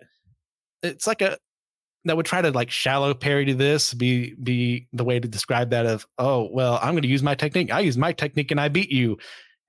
it's 0.84 1.08
like 1.08 1.22
a 1.22 1.38
that 2.06 2.16
would 2.16 2.26
try 2.26 2.42
to 2.42 2.52
like 2.52 2.72
shallow 2.72 3.14
parody 3.14 3.54
this 3.54 3.94
be 3.94 4.34
be 4.36 4.88
the 4.94 5.04
way 5.04 5.20
to 5.20 5.28
describe 5.28 5.72
that 5.72 5.86
of 5.86 6.08
oh 6.18 6.50
well 6.52 6.80
i'm 6.82 6.94
going 6.94 7.04
to 7.04 7.08
use 7.08 7.24
my 7.24 7.36
technique. 7.36 7.72
I 7.72 7.82
use 7.82 7.98
my 7.98 8.14
technique 8.14 8.52
and 8.52 8.60
i 8.60 8.68
beat 8.70 8.92
you. 8.92 9.18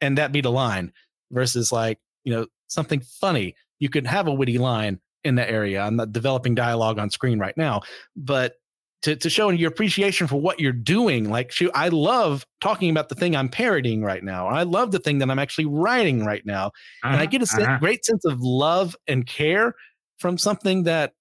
And 0.00 0.16
that 0.16 0.32
be 0.32 0.40
the 0.40 0.50
line 0.50 0.92
versus 1.30 1.72
like 1.72 1.98
you 2.24 2.32
know 2.32 2.46
something 2.68 3.00
funny. 3.00 3.54
You 3.78 3.88
could 3.88 4.06
have 4.06 4.28
a 4.28 4.32
witty 4.32 4.58
line 4.58 5.00
in 5.24 5.34
that 5.34 5.50
area. 5.50 5.82
I'm 5.82 5.96
not 5.96 6.12
developing 6.12 6.54
dialogue 6.54 6.98
on 6.98 7.10
screen 7.10 7.38
right 7.38 7.56
now 7.56 7.82
but 8.16 8.54
to, 9.02 9.16
to 9.16 9.30
show 9.30 9.48
your 9.48 9.70
appreciation 9.70 10.26
for 10.26 10.40
what 10.40 10.60
you're 10.60 10.72
doing 10.72 11.30
like 11.30 11.50
shoot 11.50 11.70
i 11.74 11.88
love 11.88 12.46
talking 12.60 12.90
about 12.90 13.08
the 13.08 13.14
thing 13.14 13.34
i'm 13.34 13.48
parodying 13.48 14.02
right 14.02 14.22
now 14.22 14.46
i 14.46 14.62
love 14.62 14.90
the 14.90 14.98
thing 14.98 15.18
that 15.18 15.30
i'm 15.30 15.38
actually 15.38 15.66
writing 15.66 16.24
right 16.24 16.44
now 16.44 16.66
uh-huh, 16.66 17.08
and 17.08 17.16
i 17.16 17.18
uh-huh, 17.20 17.26
get 17.26 17.42
a 17.42 17.62
uh-huh. 17.62 17.78
great 17.78 18.04
sense 18.04 18.24
of 18.24 18.40
love 18.40 18.96
and 19.06 19.26
care 19.26 19.74
from 20.18 20.36
something 20.36 20.84
that 20.84 21.12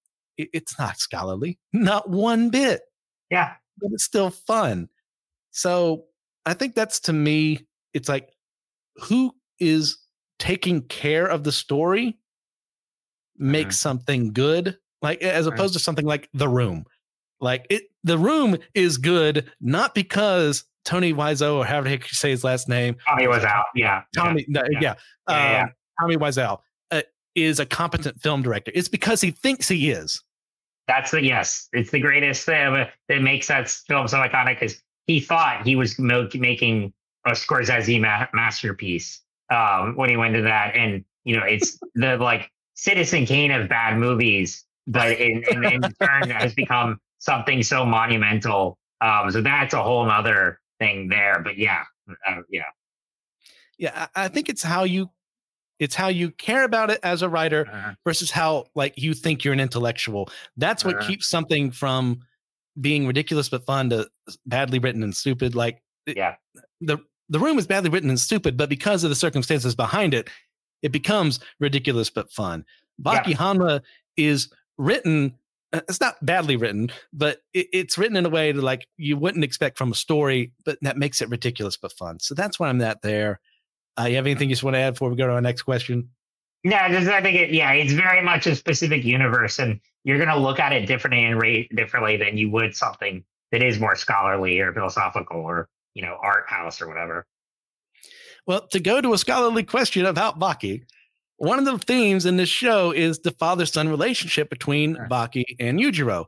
it's 0.52 0.78
not 0.78 0.98
scholarly 0.98 1.58
not 1.72 2.08
one 2.08 2.50
bit 2.50 2.80
yeah 3.30 3.54
but 3.78 3.90
it's 3.92 4.04
still 4.04 4.30
fun 4.30 4.88
so 5.50 6.04
i 6.46 6.54
think 6.54 6.74
that's 6.74 7.00
to 7.00 7.12
me 7.12 7.66
it's 7.94 8.08
like 8.08 8.30
who 8.96 9.34
is 9.58 9.98
taking 10.38 10.82
care 10.82 11.26
of 11.26 11.44
the 11.44 11.52
story 11.52 12.18
makes 13.36 13.76
mm-hmm. 13.76 13.88
something 13.88 14.32
good 14.32 14.76
like 15.02 15.22
as 15.22 15.46
opposed 15.46 15.72
to 15.74 15.78
something 15.78 16.04
like 16.04 16.28
the 16.34 16.48
room 16.48 16.84
like 17.40 17.66
it 17.70 17.84
the 18.04 18.18
room 18.18 18.56
is 18.74 18.98
good 18.98 19.50
not 19.60 19.94
because 19.94 20.64
tony 20.84 21.12
wiseau 21.12 21.56
or 21.56 21.64
however 21.64 21.88
you 21.88 21.98
say 22.04 22.30
his 22.30 22.44
last 22.44 22.68
name 22.68 22.96
tommy 23.08 23.26
wiseau 23.26 23.62
yeah 23.74 24.02
tommy 24.14 24.44
yeah, 24.48 24.62
yeah. 24.70 24.78
yeah. 24.80 24.94
yeah, 25.28 25.52
yeah. 25.52 25.62
Um, 25.62 25.70
tommy 26.00 26.16
wiseau 26.16 26.58
uh, 26.90 27.02
is 27.34 27.60
a 27.60 27.66
competent 27.66 28.20
film 28.20 28.42
director 28.42 28.72
it's 28.74 28.88
because 28.88 29.20
he 29.20 29.30
thinks 29.30 29.68
he 29.68 29.90
is 29.90 30.22
that's 30.90 31.10
the 31.10 31.22
yes 31.22 31.68
it's 31.72 31.90
the 31.90 32.00
greatest 32.00 32.44
thing 32.44 32.86
that 33.08 33.22
makes 33.22 33.46
that 33.48 33.68
film 33.68 34.06
so 34.08 34.18
iconic 34.18 34.58
because 34.58 34.82
he 35.10 35.18
thought 35.18 35.66
he 35.66 35.74
was 35.74 35.98
making 35.98 36.92
a 37.26 37.32
Scorsese 37.32 38.00
ma- 38.00 38.26
masterpiece 38.32 39.22
um, 39.50 39.96
when 39.96 40.08
he 40.08 40.16
went 40.16 40.34
to 40.34 40.42
that. 40.42 40.76
And, 40.76 41.04
you 41.24 41.36
know, 41.36 41.44
it's 41.44 41.78
the 41.94 42.16
like 42.16 42.50
Citizen 42.74 43.26
Kane 43.26 43.50
of 43.50 43.68
bad 43.68 43.98
movies, 43.98 44.64
but 44.86 45.18
in, 45.18 45.42
in, 45.50 45.64
in 45.64 45.94
turn 46.00 46.30
has 46.30 46.54
become 46.54 46.98
something 47.18 47.62
so 47.62 47.84
monumental. 47.84 48.78
Um, 49.00 49.30
so 49.30 49.40
that's 49.40 49.74
a 49.74 49.82
whole 49.82 50.08
other 50.08 50.60
thing 50.78 51.08
there. 51.08 51.40
But 51.42 51.58
yeah, 51.58 51.82
uh, 52.26 52.42
yeah. 52.48 52.62
Yeah, 53.78 54.08
I 54.14 54.28
think 54.28 54.48
it's 54.48 54.62
how 54.62 54.84
you 54.84 55.10
it's 55.80 55.94
how 55.94 56.08
you 56.08 56.30
care 56.30 56.62
about 56.62 56.90
it 56.90 57.00
as 57.02 57.22
a 57.22 57.28
writer 57.28 57.66
uh-huh. 57.66 57.94
versus 58.04 58.30
how 58.30 58.66
like 58.76 58.94
you 58.96 59.14
think 59.14 59.42
you're 59.42 59.54
an 59.54 59.60
intellectual. 59.60 60.30
That's 60.56 60.84
what 60.84 60.96
uh-huh. 60.96 61.08
keeps 61.08 61.28
something 61.28 61.72
from 61.72 62.20
being 62.80 63.06
ridiculous 63.06 63.48
but 63.48 63.64
fun 63.64 63.90
to 63.90 64.08
badly 64.46 64.78
written 64.78 65.02
and 65.02 65.16
stupid. 65.16 65.54
Like 65.56 65.82
yeah, 66.06 66.36
the 66.80 66.98
the 67.30 67.38
room 67.40 67.58
is 67.58 67.66
badly 67.66 67.90
written 67.90 68.10
and 68.10 68.20
stupid, 68.20 68.56
but 68.56 68.68
because 68.68 69.02
of 69.02 69.10
the 69.10 69.16
circumstances 69.16 69.74
behind 69.74 70.14
it, 70.14 70.28
it 70.82 70.92
becomes 70.92 71.40
ridiculous 71.58 72.10
but 72.10 72.30
fun. 72.30 72.64
Baki 73.02 73.28
yeah. 73.28 73.36
Hanma 73.36 73.80
is 74.16 74.50
written. 74.76 75.34
Uh, 75.72 75.80
it's 75.88 76.00
not 76.00 76.24
badly 76.26 76.56
written, 76.56 76.90
but 77.12 77.38
it, 77.54 77.68
it's 77.72 77.96
written 77.96 78.16
in 78.16 78.26
a 78.26 78.30
way 78.30 78.52
that 78.52 78.62
like 78.62 78.86
you 78.98 79.16
wouldn't 79.16 79.44
expect 79.44 79.78
from 79.78 79.92
a 79.92 79.94
story, 79.94 80.52
but 80.64 80.78
that 80.82 80.98
makes 80.98 81.22
it 81.22 81.30
ridiculous 81.30 81.76
but 81.78 81.92
fun. 81.92 82.20
So 82.20 82.34
that's 82.34 82.58
why 82.60 82.68
I'm 82.68 82.82
at 82.82 83.00
there. 83.00 83.40
Uh, 84.00 84.06
you 84.06 84.16
have 84.16 84.26
anything 84.26 84.48
you 84.48 84.54
just 84.54 84.62
want 84.62 84.74
to 84.74 84.80
add 84.80 84.94
before 84.94 85.10
we 85.10 85.16
go 85.16 85.26
to 85.26 85.32
our 85.32 85.40
next 85.40 85.62
question? 85.62 86.08
Yeah, 86.62 86.88
just, 86.90 87.08
I 87.08 87.22
think 87.22 87.36
it. 87.36 87.50
Yeah, 87.50 87.72
it's 87.72 87.92
very 87.92 88.22
much 88.22 88.46
a 88.46 88.54
specific 88.54 89.04
universe, 89.04 89.58
and 89.58 89.80
you're 90.04 90.18
going 90.18 90.28
to 90.28 90.38
look 90.38 90.58
at 90.58 90.72
it 90.72 90.86
differently 90.86 91.24
and 91.24 91.40
rate 91.40 91.74
differently 91.74 92.16
than 92.16 92.36
you 92.36 92.50
would 92.50 92.76
something 92.76 93.24
that 93.52 93.62
is 93.62 93.78
more 93.80 93.96
scholarly 93.96 94.60
or 94.60 94.72
philosophical 94.72 95.40
or 95.40 95.68
you 95.94 96.02
know, 96.02 96.16
art 96.20 96.44
house 96.48 96.80
or 96.80 96.88
whatever. 96.88 97.26
Well, 98.46 98.66
to 98.68 98.80
go 98.80 99.00
to 99.00 99.12
a 99.12 99.18
scholarly 99.18 99.64
question 99.64 100.06
about 100.06 100.38
Baki, 100.38 100.82
one 101.36 101.58
of 101.58 101.64
the 101.64 101.78
themes 101.78 102.26
in 102.26 102.36
this 102.36 102.48
show 102.48 102.90
is 102.90 103.20
the 103.20 103.32
father 103.32 103.66
son 103.66 103.88
relationship 103.88 104.50
between 104.50 104.96
sure. 104.96 105.08
Baki 105.08 105.44
and 105.58 105.78
Yujiro. 105.78 106.26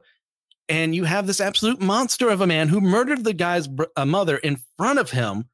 And 0.68 0.94
you 0.94 1.04
have 1.04 1.26
this 1.26 1.40
absolute 1.40 1.80
monster 1.80 2.28
of 2.28 2.40
a 2.40 2.46
man 2.46 2.68
who 2.68 2.80
murdered 2.80 3.24
the 3.24 3.32
guy's 3.32 3.66
br- 3.66 3.84
uh, 3.96 4.06
mother 4.06 4.36
in 4.38 4.58
front 4.76 4.98
of 4.98 5.10
him. 5.10 5.44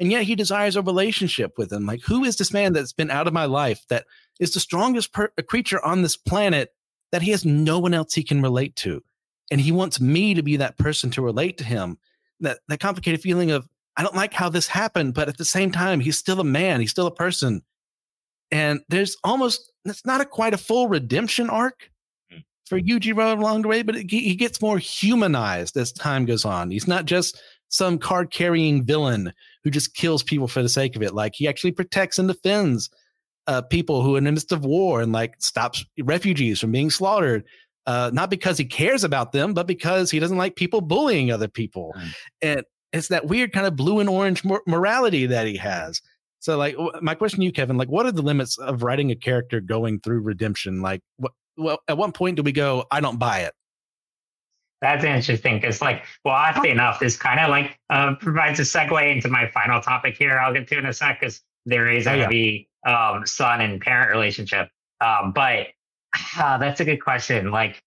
And 0.00 0.12
yet 0.12 0.22
he 0.22 0.34
desires 0.34 0.76
a 0.76 0.82
relationship 0.82 1.58
with 1.58 1.72
him. 1.72 1.86
Like, 1.86 2.02
who 2.02 2.24
is 2.24 2.36
this 2.36 2.52
man 2.52 2.72
that's 2.72 2.92
been 2.92 3.10
out 3.10 3.26
of 3.26 3.32
my 3.32 3.46
life 3.46 3.84
that 3.88 4.04
is 4.38 4.54
the 4.54 4.60
strongest 4.60 5.12
per- 5.12 5.32
creature 5.48 5.84
on 5.84 6.02
this 6.02 6.16
planet 6.16 6.72
that 7.10 7.22
he 7.22 7.32
has 7.32 7.44
no 7.44 7.78
one 7.78 7.94
else 7.94 8.14
he 8.14 8.22
can 8.22 8.40
relate 8.40 8.76
to? 8.76 9.02
And 9.50 9.60
he 9.60 9.72
wants 9.72 10.00
me 10.00 10.34
to 10.34 10.42
be 10.42 10.56
that 10.56 10.78
person 10.78 11.10
to 11.10 11.22
relate 11.22 11.58
to 11.58 11.64
him 11.64 11.98
that 12.40 12.58
that 12.68 12.80
complicated 12.80 13.20
feeling 13.20 13.50
of 13.50 13.68
I 13.96 14.02
don't 14.02 14.14
like 14.14 14.32
how 14.32 14.48
this 14.48 14.68
happened, 14.68 15.14
but 15.14 15.28
at 15.28 15.38
the 15.38 15.44
same 15.44 15.72
time, 15.72 15.98
he's 15.98 16.16
still 16.16 16.38
a 16.38 16.44
man, 16.44 16.80
he's 16.80 16.92
still 16.92 17.08
a 17.08 17.14
person. 17.14 17.62
And 18.52 18.80
there's 18.88 19.16
almost 19.24 19.72
it's 19.84 20.06
not 20.06 20.20
a 20.20 20.24
quite 20.24 20.54
a 20.54 20.58
full 20.58 20.88
redemption 20.88 21.50
arc 21.50 21.90
mm. 22.32 22.44
for 22.66 22.80
Yujiro 22.80 23.36
along 23.36 23.62
the 23.62 23.68
way, 23.68 23.82
but 23.82 23.96
it, 23.96 24.10
he 24.10 24.36
gets 24.36 24.62
more 24.62 24.78
humanized 24.78 25.76
as 25.76 25.92
time 25.92 26.24
goes 26.24 26.44
on. 26.44 26.70
He's 26.70 26.86
not 26.86 27.06
just 27.06 27.40
some 27.68 27.98
card 27.98 28.30
carrying 28.30 28.84
villain 28.84 29.32
who 29.64 29.70
just 29.70 29.94
kills 29.94 30.22
people 30.22 30.48
for 30.48 30.62
the 30.62 30.68
sake 30.68 30.96
of 30.96 31.02
it. 31.02 31.14
Like 31.14 31.34
he 31.34 31.48
actually 31.48 31.72
protects 31.72 32.18
and 32.18 32.28
defends 32.28 32.90
uh, 33.46 33.62
people 33.62 34.02
who 34.02 34.14
are 34.14 34.18
in 34.18 34.24
the 34.24 34.32
midst 34.32 34.52
of 34.52 34.64
war 34.64 35.00
and 35.00 35.12
like 35.12 35.34
stops 35.38 35.84
refugees 36.02 36.60
from 36.60 36.72
being 36.72 36.90
slaughtered 36.90 37.44
uh, 37.88 38.10
not 38.12 38.28
because 38.28 38.58
he 38.58 38.66
cares 38.66 39.02
about 39.02 39.32
them, 39.32 39.54
but 39.54 39.66
because 39.66 40.10
he 40.10 40.18
doesn't 40.18 40.36
like 40.36 40.56
people 40.56 40.82
bullying 40.82 41.32
other 41.32 41.48
people. 41.48 41.94
Mm. 41.96 42.14
And 42.42 42.62
it's 42.92 43.08
that 43.08 43.26
weird 43.26 43.54
kind 43.54 43.66
of 43.66 43.76
blue 43.76 43.98
and 43.98 44.10
orange 44.10 44.44
mor- 44.44 44.62
morality 44.66 45.24
that 45.24 45.46
he 45.46 45.56
has. 45.56 46.02
So, 46.40 46.58
like, 46.58 46.76
my 47.00 47.14
question 47.14 47.40
to 47.40 47.46
you, 47.46 47.52
Kevin, 47.52 47.78
like, 47.78 47.88
what 47.88 48.04
are 48.04 48.12
the 48.12 48.20
limits 48.20 48.58
of 48.58 48.82
writing 48.82 49.10
a 49.10 49.16
character 49.16 49.62
going 49.62 50.00
through 50.00 50.20
redemption? 50.20 50.82
Like, 50.82 51.00
what, 51.16 51.32
well, 51.56 51.78
at 51.88 51.96
what 51.96 52.12
point 52.12 52.36
do 52.36 52.42
we 52.42 52.52
go, 52.52 52.84
I 52.90 53.00
don't 53.00 53.18
buy 53.18 53.40
it? 53.40 53.54
That's 54.80 55.04
interesting 55.04 55.56
because, 55.56 55.80
like, 55.80 56.04
well, 56.24 56.34
oddly 56.34 56.70
enough, 56.70 57.00
this 57.00 57.16
kind 57.16 57.40
of 57.40 57.50
like 57.50 57.78
uh, 57.90 58.14
provides 58.14 58.60
a 58.60 58.62
segue 58.62 59.12
into 59.12 59.28
my 59.28 59.50
final 59.50 59.80
topic 59.80 60.16
here. 60.16 60.38
I'll 60.38 60.52
get 60.52 60.68
to 60.68 60.78
in 60.78 60.86
a 60.86 60.92
sec 60.92 61.20
because 61.20 61.42
there 61.66 61.90
is 61.90 62.06
a 62.06 62.10
heavy 62.10 62.68
um, 62.86 63.26
son 63.26 63.60
and 63.60 63.80
parent 63.80 64.10
relationship. 64.10 64.68
Um, 65.00 65.32
but 65.32 65.68
Ah, 66.36 66.58
that's 66.60 66.80
a 66.80 66.84
good 66.84 67.02
question. 67.02 67.50
Like, 67.50 67.82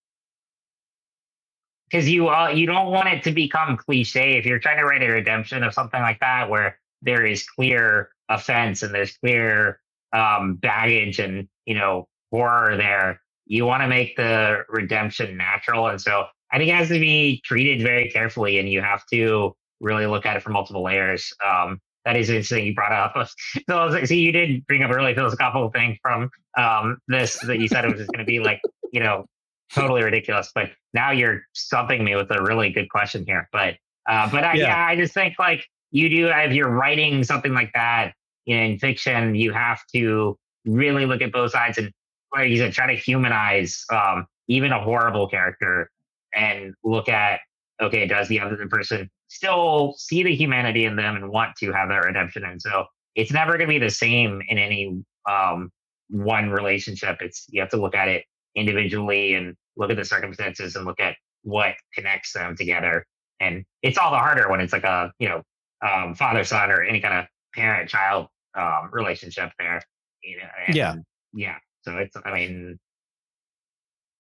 because 1.89 2.09
you 2.09 2.29
uh, 2.29 2.49
you 2.49 2.65
don't 2.65 2.91
want 2.91 3.09
it 3.09 3.23
to 3.23 3.31
become 3.31 3.77
cliche 3.77 4.37
if 4.37 4.45
you're 4.45 4.59
trying 4.59 4.77
to 4.77 4.85
write 4.85 5.03
a 5.03 5.07
redemption 5.07 5.63
of 5.63 5.73
something 5.73 6.01
like 6.01 6.19
that 6.19 6.49
where 6.49 6.79
there 7.01 7.25
is 7.25 7.43
clear 7.43 8.09
offense 8.29 8.83
and 8.83 8.93
there's 8.93 9.17
clear 9.17 9.81
um, 10.13 10.55
baggage 10.55 11.19
and 11.19 11.47
you 11.65 11.75
know 11.75 12.07
horror 12.31 12.77
there. 12.77 13.21
You 13.45 13.65
want 13.65 13.83
to 13.83 13.87
make 13.87 14.15
the 14.15 14.63
redemption 14.69 15.35
natural, 15.35 15.87
and 15.87 15.99
so 15.99 16.27
I 16.51 16.57
think 16.57 16.69
it 16.69 16.75
has 16.75 16.89
to 16.89 16.99
be 16.99 17.41
treated 17.43 17.81
very 17.81 18.09
carefully, 18.09 18.59
and 18.59 18.69
you 18.69 18.81
have 18.81 19.05
to 19.13 19.55
really 19.79 20.05
look 20.05 20.25
at 20.25 20.37
it 20.37 20.43
from 20.43 20.53
multiple 20.53 20.83
layers. 20.83 21.33
Um, 21.45 21.79
that 22.05 22.15
is 22.15 22.29
interesting 22.29 22.65
you 22.65 22.73
brought 22.73 22.91
up. 22.91 23.15
So, 23.69 24.03
see, 24.05 24.19
you 24.19 24.31
did 24.31 24.65
bring 24.65 24.83
up 24.83 24.91
a 24.91 24.95
really 24.95 25.13
philosophical 25.13 25.69
thing 25.69 25.97
from 26.01 26.29
um, 26.57 26.97
this 27.07 27.39
that 27.41 27.59
you 27.59 27.67
said 27.67 27.85
it 27.85 27.89
was 27.89 27.99
just 27.99 28.11
going 28.11 28.25
to 28.25 28.29
be 28.29 28.39
like, 28.39 28.61
you 28.91 28.99
know, 28.99 29.25
totally 29.73 30.03
ridiculous. 30.03 30.51
But 30.53 30.71
now 30.93 31.11
you're 31.11 31.43
stumping 31.53 32.03
me 32.03 32.15
with 32.15 32.31
a 32.31 32.41
really 32.41 32.71
good 32.71 32.89
question 32.89 33.23
here. 33.25 33.47
But, 33.51 33.75
uh, 34.09 34.29
but 34.31 34.43
I, 34.43 34.53
yeah. 34.53 34.67
yeah, 34.67 34.85
I 34.87 34.95
just 34.95 35.13
think 35.13 35.35
like 35.39 35.65
you 35.91 36.09
do, 36.09 36.27
if 36.27 36.53
you're 36.53 36.69
writing 36.69 37.23
something 37.23 37.53
like 37.53 37.71
that 37.73 38.13
in 38.45 38.79
fiction, 38.79 39.35
you 39.35 39.53
have 39.53 39.81
to 39.93 40.37
really 40.65 41.05
look 41.05 41.21
at 41.21 41.31
both 41.31 41.51
sides 41.51 41.77
and, 41.77 41.91
like 42.33 42.49
you 42.49 42.57
said, 42.57 42.73
try 42.73 42.87
to 42.87 42.99
humanize 42.99 43.83
um, 43.91 44.25
even 44.47 44.71
a 44.71 44.81
horrible 44.81 45.27
character 45.27 45.89
and 46.33 46.73
look 46.83 47.09
at, 47.09 47.39
okay, 47.81 48.05
does 48.07 48.27
the 48.27 48.39
other 48.39 48.67
person 48.67 49.09
still 49.31 49.95
see 49.97 50.23
the 50.23 50.35
humanity 50.35 50.85
in 50.85 50.95
them 50.95 51.15
and 51.15 51.29
want 51.29 51.55
to 51.55 51.71
have 51.71 51.89
that 51.89 52.03
redemption. 52.03 52.43
And 52.43 52.61
so 52.61 52.85
it's 53.15 53.31
never 53.31 53.53
going 53.53 53.67
to 53.69 53.73
be 53.73 53.79
the 53.79 53.89
same 53.89 54.41
in 54.47 54.57
any 54.57 55.01
um, 55.29 55.69
one 56.09 56.49
relationship. 56.49 57.17
It's 57.21 57.45
you 57.49 57.61
have 57.61 57.69
to 57.69 57.77
look 57.77 57.95
at 57.95 58.09
it 58.09 58.25
individually 58.55 59.33
and 59.33 59.55
look 59.77 59.89
at 59.89 59.97
the 59.97 60.05
circumstances 60.05 60.75
and 60.75 60.85
look 60.85 60.99
at 60.99 61.15
what 61.43 61.75
connects 61.95 62.33
them 62.33 62.55
together. 62.55 63.05
And 63.39 63.63
it's 63.81 63.97
all 63.97 64.11
the 64.11 64.17
harder 64.17 64.49
when 64.49 64.59
it's 64.59 64.73
like 64.73 64.83
a 64.83 65.11
you 65.17 65.29
know 65.29 65.41
um, 65.81 66.13
father 66.13 66.43
son 66.43 66.69
or 66.69 66.83
any 66.83 66.99
kind 66.99 67.19
of 67.19 67.25
parent 67.55 67.89
child 67.89 68.27
um, 68.55 68.89
relationship 68.91 69.51
there. 69.57 69.81
You 70.23 70.37
know, 70.37 70.49
and, 70.67 70.75
yeah, 70.75 70.95
yeah. 71.33 71.55
So 71.83 71.97
it's 71.97 72.15
I 72.23 72.33
mean, 72.33 72.77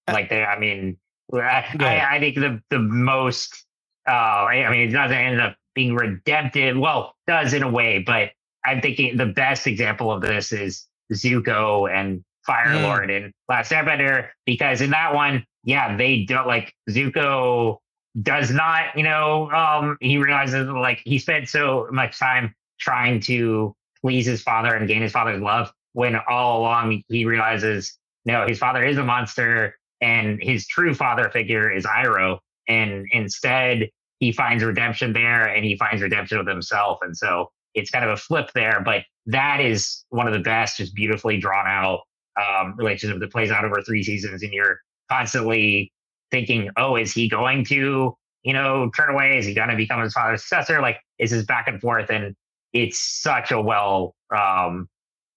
like 0.07 0.29
there. 0.29 0.49
I 0.49 0.57
mean, 0.57 0.97
I, 1.33 1.65
I, 1.79 2.15
I 2.15 2.19
think 2.19 2.35
the 2.35 2.61
the 2.69 2.79
most. 2.79 3.65
Uh, 4.07 4.11
I 4.11 4.69
mean, 4.71 4.89
it 4.89 4.91
doesn't 4.91 5.15
end 5.15 5.39
up 5.39 5.55
being 5.75 5.95
redemptive. 5.95 6.77
Well, 6.77 7.15
does 7.27 7.53
in 7.53 7.63
a 7.63 7.69
way, 7.69 7.99
but 7.99 8.31
I'm 8.65 8.81
thinking 8.81 9.17
the 9.17 9.27
best 9.27 9.67
example 9.67 10.11
of 10.11 10.21
this 10.21 10.51
is 10.51 10.87
Zuko 11.13 11.91
and 11.91 12.23
Fire 12.45 12.67
mm. 12.67 12.83
Lord 12.83 13.11
in 13.11 13.31
Last 13.47 13.71
Airbender 13.71 14.29
because 14.45 14.81
in 14.81 14.89
that 14.91 15.13
one, 15.13 15.45
yeah, 15.63 15.95
they 15.95 16.23
don't 16.23 16.47
like 16.47 16.73
Zuko 16.89 17.77
does 18.21 18.51
not, 18.51 18.95
you 18.95 19.03
know, 19.03 19.49
um, 19.51 19.97
he 20.01 20.17
realizes 20.17 20.67
like 20.67 21.01
he 21.05 21.19
spent 21.19 21.47
so 21.47 21.87
much 21.91 22.19
time 22.19 22.53
trying 22.79 23.19
to 23.21 23.75
please 24.01 24.25
his 24.25 24.41
father 24.41 24.75
and 24.75 24.87
gain 24.87 25.01
his 25.01 25.11
father's 25.11 25.41
love 25.41 25.71
when 25.93 26.15
all 26.29 26.61
along 26.61 27.03
he 27.07 27.25
realizes 27.25 27.97
no, 28.25 28.47
his 28.47 28.59
father 28.59 28.83
is 28.83 28.97
a 28.97 29.03
monster 29.03 29.77
and 30.01 30.41
his 30.41 30.67
true 30.67 30.93
father 30.93 31.29
figure 31.29 31.71
is 31.71 31.85
Iroh. 31.85 32.39
And 32.67 33.05
instead, 33.11 33.89
he 34.19 34.31
finds 34.31 34.63
redemption 34.63 35.13
there 35.13 35.45
and 35.45 35.65
he 35.65 35.77
finds 35.77 36.01
redemption 36.01 36.37
with 36.37 36.47
himself. 36.47 36.99
And 37.01 37.15
so 37.15 37.51
it's 37.73 37.89
kind 37.89 38.03
of 38.03 38.11
a 38.11 38.17
flip 38.17 38.51
there, 38.53 38.81
but 38.83 39.03
that 39.27 39.59
is 39.59 40.03
one 40.09 40.27
of 40.27 40.33
the 40.33 40.39
best, 40.39 40.77
just 40.77 40.95
beautifully 40.95 41.37
drawn 41.37 41.67
out 41.67 42.01
um, 42.39 42.75
relationship 42.77 43.19
that 43.19 43.31
plays 43.31 43.51
out 43.51 43.65
over 43.65 43.81
three 43.81 44.03
seasons. 44.03 44.43
And 44.43 44.51
you're 44.51 44.79
constantly 45.09 45.91
thinking, 46.31 46.69
oh, 46.77 46.95
is 46.95 47.11
he 47.13 47.29
going 47.29 47.65
to, 47.65 48.15
you 48.43 48.53
know, 48.53 48.89
turn 48.95 49.09
away? 49.09 49.37
Is 49.37 49.45
he 49.45 49.53
going 49.53 49.69
to 49.69 49.75
become 49.75 50.01
his 50.01 50.13
father's 50.13 50.41
successor? 50.41 50.81
Like, 50.81 50.99
is 51.19 51.31
this 51.31 51.45
back 51.45 51.67
and 51.67 51.79
forth? 51.79 52.09
And 52.09 52.35
it's 52.73 52.99
such 52.99 53.51
a 53.51 53.61
well 53.61 54.15
um, 54.35 54.87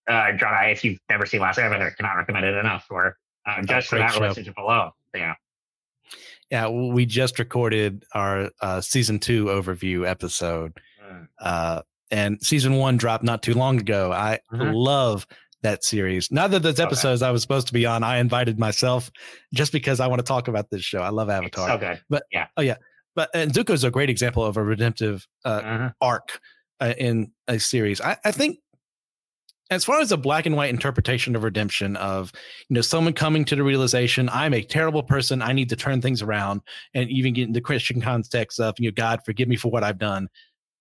uh, 0.08 0.32
drawn 0.32 0.54
out. 0.54 0.70
If 0.70 0.84
you've 0.84 0.98
never 1.10 1.26
seen 1.26 1.40
Last 1.40 1.58
Airbender, 1.58 1.86
I 1.86 1.90
cannot 1.90 2.14
recommend 2.14 2.46
it 2.46 2.54
enough 2.54 2.84
for 2.86 3.16
um, 3.46 3.66
just 3.66 3.88
for 3.88 3.98
that 3.98 4.12
show. 4.12 4.20
relationship 4.20 4.56
alone. 4.58 4.90
Yeah. 5.14 5.34
Yeah, 6.50 6.68
we 6.68 7.06
just 7.06 7.38
recorded 7.38 8.04
our 8.12 8.50
uh, 8.60 8.80
season 8.80 9.18
two 9.18 9.46
overview 9.46 10.08
episode, 10.08 10.78
mm. 11.02 11.26
uh, 11.40 11.82
and 12.10 12.40
season 12.42 12.74
one 12.74 12.96
dropped 12.96 13.24
not 13.24 13.42
too 13.42 13.54
long 13.54 13.80
ago. 13.80 14.12
I 14.12 14.40
mm-hmm. 14.52 14.72
love 14.72 15.26
that 15.62 15.82
series. 15.82 16.30
Now 16.30 16.46
that 16.46 16.62
those 16.62 16.78
episodes 16.78 17.22
okay. 17.22 17.28
I 17.28 17.32
was 17.32 17.42
supposed 17.42 17.66
to 17.68 17.72
be 17.72 17.86
on, 17.86 18.04
I 18.04 18.18
invited 18.18 18.58
myself 18.58 19.10
just 19.52 19.72
because 19.72 19.98
I 19.98 20.06
want 20.06 20.20
to 20.20 20.24
talk 20.24 20.46
about 20.46 20.70
this 20.70 20.82
show. 20.82 21.00
I 21.00 21.08
love 21.08 21.30
Avatar. 21.30 21.70
Okay. 21.72 21.98
But 22.08 22.24
yeah, 22.30 22.46
oh 22.56 22.62
yeah, 22.62 22.76
but 23.16 23.30
and 23.34 23.52
Zuko's 23.52 23.82
a 23.82 23.90
great 23.90 24.10
example 24.10 24.44
of 24.44 24.56
a 24.56 24.62
redemptive 24.62 25.26
uh, 25.44 25.60
mm-hmm. 25.60 25.86
arc 26.00 26.38
uh, 26.80 26.94
in 26.98 27.32
a 27.48 27.58
series. 27.58 28.00
I, 28.00 28.16
I 28.24 28.30
think 28.30 28.58
as 29.70 29.84
far 29.84 30.00
as 30.00 30.12
a 30.12 30.16
black 30.16 30.46
and 30.46 30.56
white 30.56 30.70
interpretation 30.70 31.34
of 31.34 31.42
redemption 31.42 31.96
of 31.96 32.32
you 32.68 32.74
know 32.74 32.80
someone 32.80 33.12
coming 33.12 33.44
to 33.44 33.56
the 33.56 33.62
realization 33.62 34.28
i'm 34.32 34.54
a 34.54 34.62
terrible 34.62 35.02
person 35.02 35.42
i 35.42 35.52
need 35.52 35.68
to 35.68 35.76
turn 35.76 36.00
things 36.00 36.22
around 36.22 36.60
and 36.94 37.10
even 37.10 37.32
get 37.32 37.48
into 37.48 37.58
the 37.58 37.64
christian 37.64 38.00
context 38.00 38.60
of 38.60 38.74
you 38.78 38.88
know 38.88 38.94
god 38.94 39.20
forgive 39.24 39.48
me 39.48 39.56
for 39.56 39.70
what 39.70 39.84
i've 39.84 39.98
done 39.98 40.28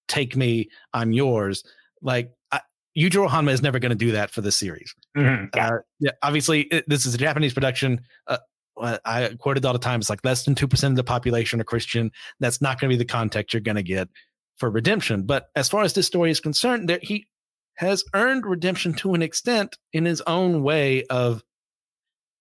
take 0.08 0.36
me 0.36 0.70
i'm 0.94 1.14
yours 1.14 1.64
like 2.02 2.32
I, 2.52 2.60
Yujiro 2.98 3.28
Hanma 3.28 3.52
is 3.52 3.62
never 3.62 3.80
going 3.80 3.92
to 3.92 3.96
do 3.96 4.12
that 4.12 4.30
for 4.30 4.42
the 4.42 4.52
series. 4.52 4.94
Mm-hmm. 5.18 5.46
Yeah. 5.56 5.68
Uh, 5.68 5.78
yeah. 6.00 6.12
Obviously, 6.22 6.62
it, 6.64 6.88
this 6.88 7.08
is 7.08 7.16
a 7.16 7.18
Japanese 7.18 7.52
production. 7.52 8.02
Uh, 8.28 8.38
I 8.78 9.36
quoted 9.40 9.66
all 9.66 9.74
the 9.74 9.80
time. 9.80 10.00
It's 10.00 10.10
like 10.10 10.24
less 10.24 10.46
than 10.46 10.54
two 10.54 10.68
percent 10.68 10.92
of 10.92 10.96
the 10.98 11.04
population 11.04 11.60
are 11.62 11.64
Christian. 11.64 12.12
That's 12.40 12.62
not 12.62 12.80
going 12.80 12.90
to 12.90 12.94
be 12.94 12.98
the 12.98 13.06
context 13.06 13.54
you're 13.54 13.62
going 13.62 13.78
to 13.78 13.84
get 13.84 14.10
for 14.58 14.70
redemption. 14.70 15.24
But 15.24 15.48
as 15.56 15.70
far 15.70 15.84
as 15.84 15.94
this 15.94 16.08
story 16.08 16.32
is 16.32 16.40
concerned, 16.40 16.90
there, 16.90 17.00
he 17.02 17.28
has 17.76 18.04
earned 18.14 18.46
redemption 18.46 18.94
to 18.94 19.14
an 19.14 19.22
extent 19.22 19.78
in 19.94 20.06
his 20.06 20.22
own 20.22 20.64
way 20.64 21.04
of 21.06 21.44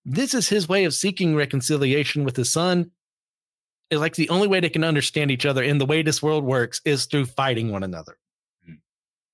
this 0.05 0.35
is 0.35 0.49
his 0.49 0.69
way 0.69 0.85
of 0.85 0.95
seeking 0.95 1.37
reconciliation 1.37 2.25
with 2.25 2.37
his 2.37 2.51
son. 2.51 2.91
Is 3.91 4.01
like 4.01 4.15
the 4.15 4.31
only 4.31 4.49
way 4.49 4.59
they 4.59 4.71
can 4.71 4.85
understand 4.85 5.31
each 5.31 5.45
other 5.45 5.63
in 5.63 5.77
the 5.79 5.85
way 5.85 6.03
this 6.03 6.23
world 6.23 6.45
works 6.45 6.81
is 6.85 7.05
through 7.05 7.27
fighting 7.27 7.71
one 7.71 7.83
another. 7.83 8.17
Mm. 8.69 8.79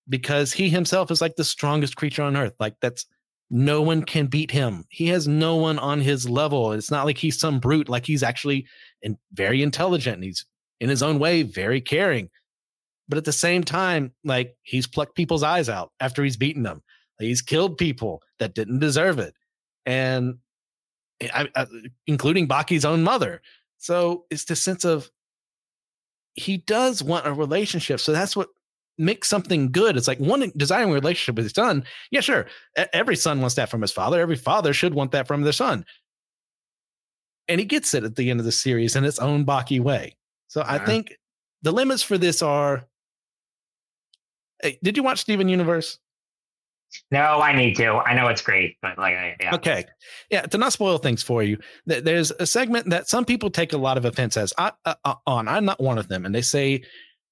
because 0.09 0.53
he 0.53 0.69
himself 0.69 1.11
is 1.11 1.21
like 1.21 1.37
the 1.37 1.45
strongest 1.45 1.97
creature 1.97 2.23
on 2.23 2.37
earth. 2.37 2.55
Like 2.59 2.75
that's 2.81 3.07
no 3.51 3.81
one 3.81 4.03
can 4.03 4.27
beat 4.27 4.51
him. 4.51 4.85
He 4.91 5.07
has 5.09 5.27
no 5.27 5.57
one 5.57 5.79
on 5.79 6.01
his 6.01 6.29
level. 6.29 6.73
It's 6.73 6.91
not 6.91 7.07
like 7.07 7.19
he's 7.19 7.39
some 7.39 7.61
brute. 7.61 7.89
Like 7.89 8.05
he's 8.05 8.23
actually 8.23 8.67
and 9.03 9.17
very 9.33 9.63
intelligent. 9.63 10.17
And 10.17 10.25
he's 10.25 10.45
in 10.81 10.89
his 10.89 11.03
own 11.03 11.19
way 11.19 11.43
very 11.43 11.81
caring 11.81 12.29
but 13.09 13.19
at 13.19 13.25
the 13.25 13.33
same 13.33 13.65
time, 13.65 14.13
like 14.25 14.57
he's 14.63 14.87
plucked 14.87 15.15
people's 15.15 15.43
eyes 15.43 15.69
out 15.69 15.93
after 16.01 16.23
he's 16.23 16.37
beaten 16.37 16.63
them. 16.63 16.83
He's 17.19 17.43
killed 17.43 17.79
people 17.79 18.23
that 18.39 18.55
didn't 18.55 18.79
deserve 18.79 19.19
it, 19.19 19.35
and 19.87 20.37
eh, 21.21 21.29
I, 21.33 21.49
I, 21.57 21.67
including 22.07 22.47
Baki's 22.47 22.85
own 22.85 23.03
mother. 23.03 23.43
So 23.79 24.25
it's 24.31 24.45
the 24.45 24.57
sense 24.57 24.85
of 24.85 25.11
he 26.35 26.59
does 26.59 27.03
want 27.03 27.27
a 27.27 27.33
relationship. 27.33 28.01
So 28.01 28.13
that's 28.13 28.37
what 28.37 28.49
makes 28.99 29.29
something 29.29 29.71
good. 29.71 29.97
It's 29.97 30.09
like 30.09 30.19
one 30.19 30.53
desiring 30.57 30.91
a 30.91 30.95
relationship 30.95 31.37
with 31.37 31.47
his 31.47 31.53
son. 31.53 31.85
Yeah, 32.11 32.21
sure. 32.21 32.47
Every 32.93 33.17
son 33.17 33.41
wants 33.41 33.55
that 33.57 33.71
from 33.71 33.81
his 33.81 33.93
father. 33.93 34.21
Every 34.21 34.37
father 34.37 34.73
should 34.73 34.95
want 34.95 35.13
that 35.13 35.27
from 35.27 35.43
their 35.43 35.53
son. 35.53 35.85
And 37.49 37.61
he 37.61 37.67
gets 37.67 37.95
it 37.95 38.05
at 38.05 38.17
the 38.17 38.31
end 38.31 38.41
of 38.41 38.47
the 38.47 38.53
series 38.53 38.95
in 38.95 39.05
its 39.05 39.19
own 39.19 39.47
Baki 39.47 39.81
way. 39.81 40.17
So 40.49 40.63
I 40.67 40.79
think 40.79 41.17
the 41.63 41.73
limits 41.73 42.03
for 42.03 42.19
this 42.19 42.43
are 42.43 42.87
Hey, 44.63 44.79
did 44.83 44.97
you 44.97 45.03
watch 45.03 45.21
Steven 45.21 45.49
Universe? 45.49 45.99
No, 47.11 47.21
I 47.21 47.55
need 47.55 47.77
to. 47.77 47.97
I 47.97 48.15
know 48.15 48.29
it's 48.29 48.41
great, 48.41 48.77
but 48.81 48.97
like, 48.99 49.15
yeah. 49.41 49.55
Okay, 49.55 49.85
yeah. 50.31 50.43
To 50.43 50.59
not 50.59 50.73
spoil 50.73 50.99
things 50.99 51.23
for 51.23 51.43
you, 51.43 51.59
there's 51.87 52.31
a 52.33 52.47
segment 52.47 52.89
that 52.91 53.09
some 53.09 53.25
people 53.25 53.51
take 53.51 53.73
a 53.73 53.79
lot 53.79 53.99
of 53.99 54.05
offense 54.05 54.37
as 54.37 54.55
uh, 54.57 54.71
uh, 54.85 55.15
on. 55.27 55.49
I'm 55.49 55.65
not 55.65 55.81
one 55.81 55.99
of 55.99 56.09
them, 56.09 56.25
and 56.25 56.35
they 56.35 56.43
say 56.43 56.83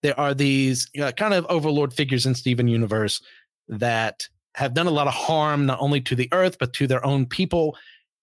there 0.03 0.19
are 0.21 0.35
these 0.35 0.89
uh, 1.01 1.13
kind 1.13 1.33
of 1.33 1.47
overlord 1.49 1.95
figures 1.95 2.27
in 2.27 2.35
Steven 2.35 2.69
Universe 2.69 3.21
that 3.69 4.29
have 4.55 4.75
done 4.75 4.87
a 4.87 4.91
lot 4.91 5.09
of 5.09 5.15
harm 5.15 5.67
not 5.67 5.79
only 5.81 6.01
to 6.03 6.15
the 6.15 6.29
Earth 6.33 6.57
but 6.59 6.73
to 6.75 6.87
their 6.87 7.05
own 7.05 7.27
people, 7.27 7.77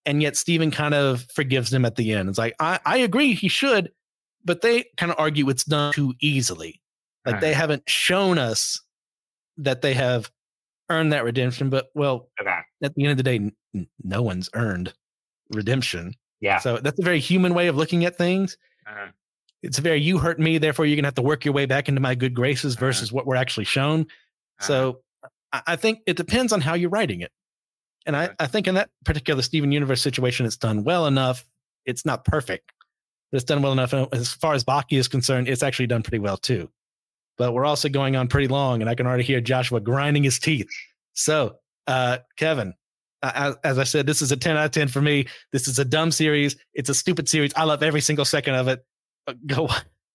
and 0.06 0.22
yet 0.22 0.36
Steven 0.36 0.70
kind 0.70 0.94
of 0.94 1.26
forgives 1.34 1.70
them 1.70 1.84
at 1.84 1.96
the 1.96 2.12
end. 2.12 2.28
It's 2.28 2.38
like 2.38 2.54
I, 2.60 2.78
I 2.86 2.98
agree 2.98 3.34
he 3.34 3.48
should, 3.48 3.90
but 4.44 4.60
they 4.60 4.84
kind 4.96 5.10
of 5.10 5.18
argue 5.18 5.48
it's 5.48 5.64
done 5.64 5.92
too 5.92 6.14
easily. 6.20 6.80
Like 7.26 7.40
they 7.40 7.54
haven't 7.54 7.88
shown 7.88 8.38
us 8.38 8.80
that 9.58 9.82
they 9.82 9.94
have 9.94 10.30
earned 10.90 11.12
that 11.12 11.24
redemption. 11.24 11.70
But 11.70 11.90
well, 11.94 12.28
okay. 12.40 12.58
at 12.82 12.94
the 12.94 13.02
end 13.04 13.12
of 13.12 13.16
the 13.16 13.22
day, 13.22 13.50
n- 13.74 13.86
no 14.02 14.22
one's 14.22 14.48
earned 14.54 14.92
redemption. 15.50 16.14
Yeah. 16.40 16.58
So 16.58 16.78
that's 16.78 16.98
a 16.98 17.04
very 17.04 17.20
human 17.20 17.54
way 17.54 17.68
of 17.68 17.76
looking 17.76 18.04
at 18.04 18.16
things. 18.16 18.56
Uh-huh. 18.86 19.08
It's 19.62 19.78
a 19.78 19.82
very 19.82 20.00
you 20.00 20.18
hurt 20.18 20.38
me, 20.38 20.58
therefore 20.58 20.84
you're 20.84 20.96
gonna 20.96 21.08
have 21.08 21.14
to 21.14 21.22
work 21.22 21.44
your 21.44 21.54
way 21.54 21.66
back 21.66 21.88
into 21.88 22.00
my 22.00 22.14
good 22.14 22.34
graces 22.34 22.76
uh-huh. 22.76 22.86
versus 22.86 23.12
what 23.12 23.26
we're 23.26 23.36
actually 23.36 23.64
shown. 23.64 24.02
Uh-huh. 24.02 24.66
So 24.66 25.00
I, 25.52 25.62
I 25.68 25.76
think 25.76 26.00
it 26.06 26.16
depends 26.16 26.52
on 26.52 26.60
how 26.60 26.74
you're 26.74 26.90
writing 26.90 27.20
it. 27.20 27.32
And 28.06 28.14
I, 28.14 28.30
I 28.38 28.46
think 28.46 28.66
in 28.66 28.74
that 28.74 28.90
particular 29.06 29.40
Steven 29.40 29.72
Universe 29.72 30.02
situation, 30.02 30.44
it's 30.44 30.58
done 30.58 30.84
well 30.84 31.06
enough. 31.06 31.46
It's 31.86 32.04
not 32.04 32.26
perfect, 32.26 32.70
but 33.32 33.36
it's 33.36 33.44
done 33.44 33.62
well 33.62 33.72
enough. 33.72 33.94
And 33.94 34.06
as 34.12 34.30
far 34.30 34.52
as 34.52 34.62
Baki 34.62 34.98
is 34.98 35.08
concerned, 35.08 35.48
it's 35.48 35.62
actually 35.62 35.86
done 35.86 36.02
pretty 36.02 36.18
well 36.18 36.36
too 36.36 36.68
but 37.36 37.52
we're 37.52 37.64
also 37.64 37.88
going 37.88 38.16
on 38.16 38.28
pretty 38.28 38.48
long, 38.48 38.80
and 38.80 38.88
I 38.88 38.94
can 38.94 39.06
already 39.06 39.24
hear 39.24 39.40
Joshua 39.40 39.80
grinding 39.80 40.24
his 40.24 40.38
teeth. 40.38 40.68
So, 41.14 41.56
uh, 41.86 42.18
Kevin, 42.36 42.74
as, 43.22 43.56
as, 43.64 43.78
I 43.78 43.84
said, 43.84 44.06
this 44.06 44.22
is 44.22 44.32
a 44.32 44.36
10 44.36 44.56
out 44.56 44.66
of 44.66 44.70
10 44.72 44.88
for 44.88 45.00
me. 45.00 45.26
This 45.52 45.68
is 45.68 45.78
a 45.78 45.84
dumb 45.84 46.10
series. 46.10 46.56
It's 46.74 46.88
a 46.88 46.94
stupid 46.94 47.28
series. 47.28 47.52
I 47.56 47.64
love 47.64 47.82
every 47.82 48.00
single 48.00 48.24
second 48.24 48.54
of 48.54 48.68
it. 48.68 48.84
But 49.26 49.46
go 49.46 49.68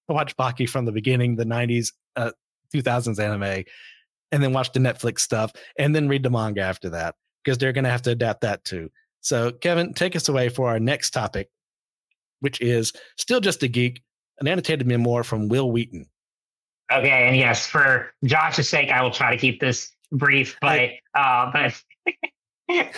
watch 0.07 0.35
Baki 0.37 0.69
from 0.69 0.85
the 0.85 0.91
beginning, 0.91 1.35
the 1.35 1.45
90s, 1.45 1.91
uh, 2.15 2.31
2000s 2.73 3.19
anime, 3.19 3.63
and 4.31 4.43
then 4.43 4.53
watch 4.53 4.71
the 4.71 4.79
Netflix 4.79 5.19
stuff, 5.19 5.51
and 5.77 5.95
then 5.95 6.07
read 6.07 6.23
the 6.23 6.29
manga 6.29 6.61
after 6.61 6.89
that 6.89 7.15
because 7.43 7.57
they're 7.57 7.73
going 7.73 7.83
to 7.83 7.89
have 7.89 8.03
to 8.03 8.11
adapt 8.11 8.41
that 8.41 8.63
too. 8.63 8.89
So, 9.21 9.51
Kevin, 9.51 9.93
take 9.93 10.15
us 10.15 10.29
away 10.29 10.49
for 10.49 10.69
our 10.69 10.79
next 10.79 11.11
topic, 11.11 11.49
which 12.39 12.61
is 12.61 12.93
still 13.17 13.39
just 13.39 13.63
a 13.63 13.67
geek, 13.67 14.01
an 14.39 14.47
annotated 14.47 14.87
memoir 14.87 15.23
from 15.23 15.49
Wil 15.49 15.71
Wheaton. 15.71 16.07
Okay, 16.91 17.27
and 17.27 17.35
yes, 17.35 17.67
for 17.67 18.11
Josh's 18.23 18.67
sake, 18.67 18.89
I 18.89 19.01
will 19.03 19.11
try 19.11 19.31
to 19.31 19.37
keep 19.37 19.59
this 19.59 19.91
brief, 20.11 20.57
but 20.59 20.89
uh, 21.13 21.51
but 21.51 21.83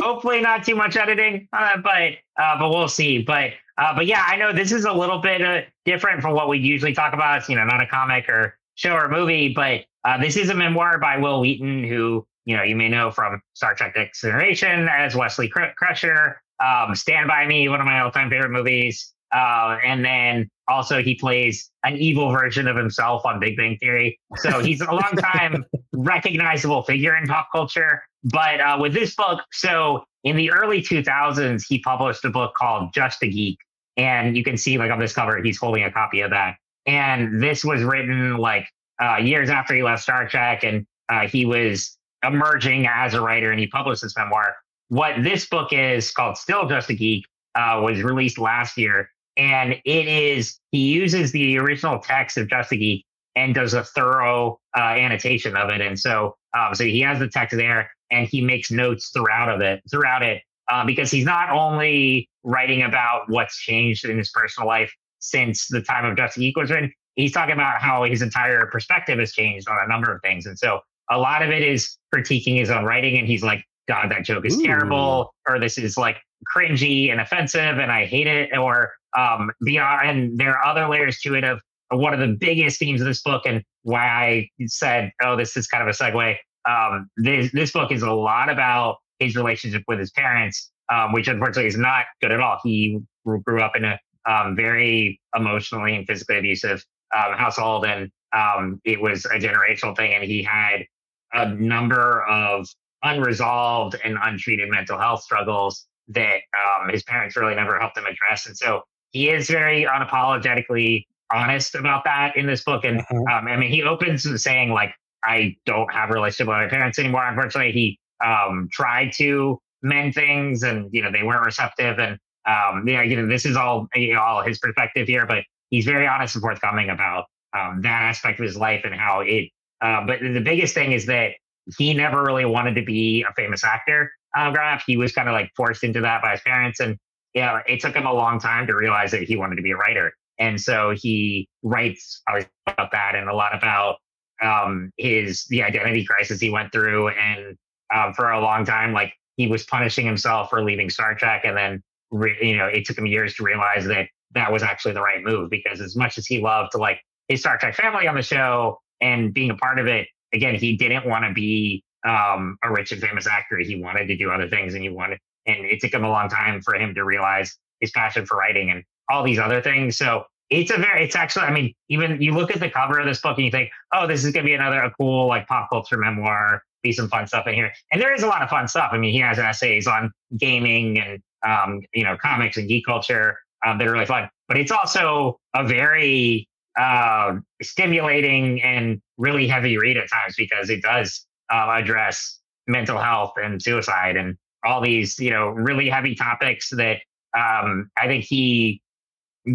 hopefully 0.00 0.40
not 0.40 0.64
too 0.64 0.74
much 0.74 0.96
editing. 0.96 1.48
Uh, 1.52 1.76
but 1.78 2.12
uh, 2.40 2.58
but 2.58 2.70
we'll 2.70 2.88
see. 2.88 3.22
But 3.22 3.52
uh, 3.78 3.94
but 3.94 4.06
yeah, 4.06 4.24
I 4.26 4.36
know 4.36 4.52
this 4.52 4.72
is 4.72 4.84
a 4.84 4.92
little 4.92 5.18
bit 5.18 5.42
uh, 5.42 5.60
different 5.84 6.22
from 6.22 6.34
what 6.34 6.48
we 6.48 6.58
usually 6.58 6.92
talk 6.92 7.14
about. 7.14 7.38
It's 7.38 7.48
you 7.48 7.56
know 7.56 7.64
not 7.64 7.82
a 7.82 7.86
comic 7.86 8.28
or 8.28 8.58
show 8.74 8.94
or 8.94 9.08
movie, 9.08 9.52
but 9.54 9.84
uh, 10.04 10.18
this 10.18 10.36
is 10.36 10.50
a 10.50 10.54
memoir 10.54 10.98
by 10.98 11.18
Wil 11.18 11.40
Wheaton, 11.40 11.84
who 11.84 12.26
you 12.46 12.56
know 12.56 12.62
you 12.62 12.74
may 12.74 12.88
know 12.88 13.10
from 13.10 13.40
Star 13.54 13.74
Trek: 13.74 13.94
Next 13.96 14.20
Generation 14.20 14.88
as 14.88 15.14
Wesley 15.14 15.48
Crusher, 15.48 16.40
um, 16.64 16.94
Stand 16.94 17.28
by 17.28 17.46
Me, 17.46 17.68
one 17.68 17.80
of 17.80 17.86
my 17.86 18.00
all-time 18.00 18.30
favorite 18.30 18.50
movies, 18.50 19.12
uh, 19.32 19.78
and 19.84 20.04
then 20.04 20.50
also 20.68 21.02
he 21.02 21.14
plays 21.14 21.70
an 21.84 21.96
evil 21.96 22.30
version 22.30 22.68
of 22.68 22.76
himself 22.76 23.24
on 23.24 23.40
Big 23.40 23.56
Bang 23.56 23.76
Theory. 23.78 24.18
So 24.36 24.60
he's 24.60 24.80
a 24.80 24.90
long 24.90 25.16
time 25.18 25.64
recognizable 25.92 26.82
figure 26.82 27.16
in 27.16 27.26
pop 27.26 27.48
culture. 27.52 28.02
But 28.24 28.60
uh, 28.60 28.76
with 28.80 28.92
this 28.92 29.14
book, 29.14 29.42
so 29.52 30.04
in 30.24 30.36
the 30.36 30.50
early 30.50 30.82
2000s, 30.82 31.64
he 31.66 31.80
published 31.80 32.24
a 32.24 32.30
book 32.30 32.54
called 32.54 32.92
Just 32.92 33.22
a 33.22 33.28
Geek. 33.28 33.58
And 33.96 34.36
you 34.36 34.44
can 34.44 34.56
see, 34.56 34.78
like 34.78 34.90
on 34.90 34.98
this 34.98 35.12
cover, 35.12 35.42
he's 35.42 35.58
holding 35.58 35.84
a 35.84 35.90
copy 35.90 36.20
of 36.20 36.30
that. 36.30 36.56
And 36.86 37.42
this 37.42 37.64
was 37.64 37.82
written 37.82 38.36
like 38.36 38.66
uh, 39.02 39.16
years 39.16 39.50
after 39.50 39.74
he 39.74 39.82
left 39.82 40.02
Star 40.02 40.28
Trek, 40.28 40.64
and 40.64 40.86
uh, 41.08 41.26
he 41.26 41.44
was 41.44 41.96
emerging 42.22 42.86
as 42.86 43.14
a 43.14 43.20
writer, 43.20 43.50
and 43.50 43.60
he 43.60 43.66
published 43.66 44.02
this 44.02 44.16
memoir. 44.16 44.56
What 44.88 45.22
this 45.22 45.46
book 45.46 45.72
is 45.72 46.10
called 46.10 46.36
Still 46.36 46.68
Just 46.68 46.90
a 46.90 46.94
Geek 46.94 47.24
uh, 47.54 47.80
was 47.82 48.02
released 48.02 48.38
last 48.38 48.78
year, 48.78 49.10
and 49.38 49.72
it 49.84 50.08
is 50.08 50.58
he 50.72 50.88
uses 50.88 51.32
the 51.32 51.58
original 51.58 52.00
text 52.00 52.36
of 52.36 52.48
Just 52.48 52.72
a 52.72 52.76
Geek 52.76 53.06
and 53.36 53.54
does 53.54 53.72
a 53.72 53.84
thorough 53.84 54.58
uh, 54.76 54.80
annotation 54.80 55.56
of 55.56 55.70
it. 55.70 55.80
And 55.80 55.98
so, 55.98 56.36
um, 56.58 56.74
so 56.74 56.84
he 56.84 57.00
has 57.00 57.20
the 57.20 57.28
text 57.28 57.56
there, 57.56 57.90
and 58.10 58.26
he 58.26 58.40
makes 58.40 58.70
notes 58.70 59.10
throughout 59.14 59.48
of 59.48 59.60
it 59.60 59.80
throughout 59.90 60.22
it 60.22 60.42
uh, 60.70 60.84
because 60.84 61.10
he's 61.10 61.24
not 61.24 61.50
only 61.50 62.28
writing 62.42 62.82
about 62.82 63.22
what's 63.28 63.56
changed 63.56 64.04
in 64.04 64.18
his 64.18 64.30
personal 64.30 64.66
life 64.66 64.92
since 65.20 65.68
the 65.68 65.80
time 65.80 66.04
of 66.04 66.16
Just 66.16 66.36
a 66.36 66.40
Geek 66.40 66.56
was 66.56 66.70
written. 66.70 66.92
He's 67.14 67.32
talking 67.32 67.54
about 67.54 67.80
how 67.80 68.04
his 68.04 68.22
entire 68.22 68.66
perspective 68.66 69.18
has 69.18 69.32
changed 69.32 69.68
on 69.68 69.78
a 69.82 69.88
number 69.88 70.12
of 70.12 70.20
things, 70.22 70.46
and 70.46 70.58
so 70.58 70.80
a 71.10 71.18
lot 71.18 71.42
of 71.42 71.50
it 71.50 71.62
is 71.62 71.96
critiquing 72.14 72.58
his 72.58 72.70
own 72.70 72.84
writing. 72.84 73.18
And 73.18 73.26
he's 73.26 73.42
like, 73.42 73.64
"God, 73.86 74.10
that 74.10 74.24
joke 74.24 74.46
is 74.46 74.58
Ooh. 74.58 74.64
terrible," 74.64 75.32
or 75.48 75.60
"This 75.60 75.78
is 75.78 75.96
like 75.96 76.16
cringy 76.54 77.10
and 77.10 77.20
offensive, 77.20 77.78
and 77.78 77.90
I 77.92 78.04
hate 78.04 78.26
it," 78.26 78.56
or 78.56 78.92
um, 79.16 79.50
beyond. 79.64 80.08
And 80.08 80.38
there 80.38 80.56
are 80.56 80.64
other 80.64 80.88
layers 80.88 81.20
to 81.20 81.34
it 81.34 81.44
of 81.44 81.60
one 81.90 82.12
of 82.12 82.20
the 82.20 82.36
biggest 82.38 82.78
themes 82.78 83.00
of 83.00 83.06
this 83.06 83.22
book 83.22 83.42
and 83.46 83.62
why 83.82 84.06
I 84.06 84.48
said, 84.66 85.10
oh, 85.22 85.36
this 85.36 85.56
is 85.56 85.66
kind 85.66 85.82
of 85.82 85.88
a 85.88 85.92
segue. 85.92 86.36
Um, 86.68 87.08
this, 87.16 87.50
this 87.52 87.72
book 87.72 87.90
is 87.92 88.02
a 88.02 88.12
lot 88.12 88.50
about 88.50 88.96
his 89.18 89.36
relationship 89.36 89.82
with 89.88 89.98
his 89.98 90.10
parents, 90.10 90.70
um, 90.92 91.12
which 91.12 91.28
unfortunately 91.28 91.66
is 91.66 91.78
not 91.78 92.04
good 92.20 92.30
at 92.30 92.40
all. 92.40 92.58
He 92.62 92.98
grew 93.24 93.62
up 93.62 93.74
in 93.76 93.84
a 93.84 93.98
um, 94.26 94.54
very 94.54 95.20
emotionally 95.34 95.96
and 95.96 96.06
physically 96.06 96.36
abusive 96.36 96.84
um, 97.16 97.32
household, 97.32 97.86
and 97.86 98.10
um, 98.34 98.80
it 98.84 99.00
was 99.00 99.24
a 99.24 99.38
generational 99.38 99.96
thing. 99.96 100.12
And 100.12 100.22
he 100.22 100.42
had 100.42 100.84
a 101.32 101.48
number 101.54 102.24
of 102.26 102.68
unresolved 103.02 103.96
and 104.04 104.18
untreated 104.20 104.68
mental 104.68 104.98
health 104.98 105.22
struggles 105.22 105.86
that 106.08 106.40
um, 106.56 106.88
his 106.90 107.02
parents 107.04 107.36
really 107.36 107.54
never 107.54 107.78
helped 107.78 107.96
him 107.96 108.04
address. 108.04 108.46
And 108.46 108.56
so 108.56 108.82
he 109.10 109.30
is 109.30 109.48
very 109.48 109.84
unapologetically 109.84 111.04
honest 111.32 111.74
about 111.74 112.04
that 112.04 112.36
in 112.36 112.46
this 112.46 112.62
book. 112.64 112.84
And 112.84 113.00
mm-hmm. 113.00 113.18
um, 113.28 113.48
I 113.48 113.56
mean, 113.56 113.70
he 113.70 113.82
opens 113.82 114.26
saying 114.42 114.70
like, 114.70 114.94
"I 115.24 115.56
don't 115.66 115.92
have 115.92 116.10
a 116.10 116.14
relationship 116.14 116.48
with 116.48 116.56
my 116.56 116.68
parents 116.68 116.98
anymore." 116.98 117.26
Unfortunately, 117.26 117.72
he 117.72 117.98
um, 118.24 118.68
tried 118.72 119.12
to 119.18 119.58
mend 119.82 120.14
things, 120.14 120.62
and 120.62 120.88
you 120.92 121.02
know 121.02 121.10
they 121.10 121.22
weren't 121.22 121.44
receptive. 121.44 121.98
And 121.98 122.18
um, 122.46 122.86
yeah, 122.86 123.02
you 123.02 123.16
know 123.16 123.26
this 123.26 123.44
is 123.44 123.56
all 123.56 123.88
you 123.94 124.14
know, 124.14 124.20
all 124.20 124.42
his 124.42 124.58
perspective 124.58 125.06
here, 125.06 125.26
but 125.26 125.44
he's 125.70 125.84
very 125.84 126.06
honest 126.06 126.34
and 126.34 126.42
forthcoming 126.42 126.90
about 126.90 127.26
um, 127.56 127.80
that 127.82 128.02
aspect 128.02 128.38
of 128.40 128.44
his 128.44 128.56
life 128.56 128.82
and 128.84 128.94
how 128.94 129.20
it. 129.20 129.50
Uh, 129.80 130.04
but 130.06 130.20
the 130.20 130.40
biggest 130.40 130.74
thing 130.74 130.92
is 130.92 131.06
that 131.06 131.32
he 131.76 131.94
never 131.94 132.24
really 132.24 132.44
wanted 132.44 132.74
to 132.74 132.82
be 132.82 133.24
a 133.28 133.32
famous 133.34 133.62
actor. 133.62 134.10
Uh, 134.36 134.50
growing 134.50 134.74
up, 134.74 134.80
he 134.86 134.96
was 134.96 135.12
kind 135.12 135.28
of 135.28 135.32
like 135.32 135.50
forced 135.56 135.84
into 135.84 136.00
that 136.00 136.20
by 136.22 136.32
his 136.32 136.40
parents, 136.40 136.80
and 136.80 136.96
yeah, 137.38 137.60
it 137.68 137.78
took 137.78 137.94
him 137.94 138.04
a 138.04 138.12
long 138.12 138.40
time 138.40 138.66
to 138.66 138.74
realize 138.74 139.12
that 139.12 139.22
he 139.22 139.36
wanted 139.36 139.56
to 139.56 139.62
be 139.62 139.70
a 139.70 139.76
writer. 139.76 140.12
And 140.40 140.60
so 140.60 140.92
he 140.96 141.48
writes 141.62 142.20
about 142.26 142.90
that 142.90 143.14
and 143.14 143.28
a 143.28 143.34
lot 143.34 143.54
about 143.54 143.96
um, 144.42 144.90
his 144.96 145.46
the 145.46 145.62
identity 145.62 146.04
crisis 146.04 146.40
he 146.40 146.50
went 146.50 146.72
through. 146.72 147.10
And 147.10 147.56
um, 147.94 148.12
for 148.12 148.30
a 148.30 148.40
long 148.40 148.64
time, 148.64 148.92
like 148.92 149.12
he 149.36 149.46
was 149.46 149.64
punishing 149.64 150.04
himself 150.04 150.50
for 150.50 150.64
leaving 150.64 150.90
Star 150.90 151.14
Trek, 151.14 151.42
and 151.44 151.56
then 151.56 151.82
re- 152.10 152.36
you 152.42 152.56
know 152.56 152.66
it 152.66 152.84
took 152.84 152.98
him 152.98 153.06
years 153.06 153.34
to 153.34 153.44
realize 153.44 153.86
that 153.86 154.08
that 154.34 154.52
was 154.52 154.64
actually 154.64 154.94
the 154.94 155.00
right 155.00 155.22
move 155.22 155.48
because 155.48 155.80
as 155.80 155.94
much 155.94 156.18
as 156.18 156.26
he 156.26 156.40
loved 156.40 156.72
to 156.72 156.78
like 156.78 157.00
his 157.28 157.40
Star 157.40 157.56
Trek 157.56 157.76
family 157.76 158.08
on 158.08 158.16
the 158.16 158.22
show 158.22 158.78
and 159.00 159.32
being 159.32 159.50
a 159.50 159.56
part 159.56 159.78
of 159.78 159.86
it, 159.86 160.08
again, 160.32 160.56
he 160.56 160.76
didn't 160.76 161.06
want 161.06 161.24
to 161.24 161.32
be 161.32 161.84
um, 162.04 162.56
a 162.64 162.72
rich 162.72 162.90
and 162.90 163.00
famous 163.00 163.28
actor. 163.28 163.58
He 163.58 163.80
wanted 163.80 164.08
to 164.08 164.16
do 164.16 164.30
other 164.30 164.48
things, 164.48 164.74
and 164.74 164.82
he 164.82 164.88
wanted 164.88 165.18
and 165.48 165.64
it 165.64 165.80
took 165.80 165.92
him 165.92 166.04
a 166.04 166.10
long 166.10 166.28
time 166.28 166.60
for 166.60 166.74
him 166.74 166.94
to 166.94 167.04
realize 167.04 167.56
his 167.80 167.90
passion 167.90 168.26
for 168.26 168.36
writing 168.36 168.70
and 168.70 168.84
all 169.10 169.24
these 169.24 169.38
other 169.38 169.60
things. 169.60 169.96
So 169.96 170.24
it's 170.50 170.70
a 170.70 170.76
very, 170.76 171.04
it's 171.04 171.16
actually, 171.16 171.44
I 171.44 171.52
mean, 171.52 171.74
even 171.88 172.20
you 172.22 172.32
look 172.32 172.50
at 172.50 172.60
the 172.60 172.70
cover 172.70 172.98
of 172.98 173.06
this 173.06 173.20
book 173.20 173.36
and 173.36 173.44
you 173.44 173.50
think, 173.50 173.70
oh, 173.92 174.06
this 174.06 174.24
is 174.24 174.32
going 174.32 174.44
to 174.44 174.48
be 174.48 174.54
another 174.54 174.80
a 174.80 174.90
cool 174.92 175.26
like 175.26 175.46
pop 175.46 175.68
culture 175.70 175.96
memoir, 175.96 176.62
be 176.82 176.92
some 176.92 177.08
fun 177.08 177.26
stuff 177.26 177.46
in 177.46 177.54
here. 177.54 177.72
And 177.92 178.00
there 178.00 178.14
is 178.14 178.22
a 178.22 178.26
lot 178.26 178.42
of 178.42 178.48
fun 178.48 178.68
stuff. 178.68 178.90
I 178.92 178.98
mean, 178.98 179.12
he 179.12 179.18
has 179.18 179.38
essays 179.38 179.86
on 179.86 180.12
gaming 180.36 180.98
and, 180.98 181.20
um, 181.46 181.80
you 181.92 182.04
know, 182.04 182.16
comics 182.16 182.56
and 182.56 182.68
geek 182.68 182.86
culture 182.86 183.38
um, 183.64 183.78
that 183.78 183.86
are 183.86 183.92
really 183.92 184.06
fun. 184.06 184.28
But 184.46 184.58
it's 184.58 184.70
also 184.70 185.38
a 185.54 185.66
very 185.66 186.48
uh, 186.78 187.36
stimulating 187.62 188.62
and 188.62 189.00
really 189.16 189.48
heavy 189.48 189.76
read 189.78 189.96
at 189.96 190.08
times 190.08 190.34
because 190.36 190.70
it 190.70 190.82
does 190.82 191.26
uh, 191.52 191.68
address 191.70 192.38
mental 192.66 192.98
health 192.98 193.32
and 193.36 193.60
suicide 193.60 194.16
and 194.16 194.36
all 194.64 194.80
these, 194.80 195.18
you 195.18 195.30
know, 195.30 195.48
really 195.48 195.88
heavy 195.88 196.14
topics 196.14 196.70
that 196.70 196.98
um, 197.36 197.90
I 197.96 198.06
think 198.06 198.24
he 198.24 198.82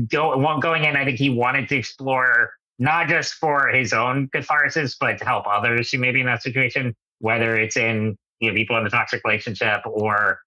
go 0.07 0.59
going 0.59 0.85
in. 0.85 0.95
I 0.95 1.05
think 1.05 1.17
he 1.17 1.29
wanted 1.29 1.69
to 1.69 1.75
explore 1.75 2.51
not 2.79 3.07
just 3.07 3.35
for 3.35 3.67
his 3.67 3.93
own 3.93 4.29
catharsis, 4.29 4.95
but 4.99 5.17
to 5.19 5.25
help 5.25 5.45
others 5.47 5.91
who 5.91 5.99
may 5.99 6.11
be 6.11 6.21
in 6.21 6.25
that 6.25 6.41
situation, 6.41 6.95
whether 7.19 7.57
it's 7.57 7.77
in 7.77 8.17
you 8.39 8.49
know 8.49 8.55
people 8.55 8.77
in 8.77 8.85
a 8.85 8.89
toxic 8.89 9.21
relationship 9.23 9.81
or 9.85 10.39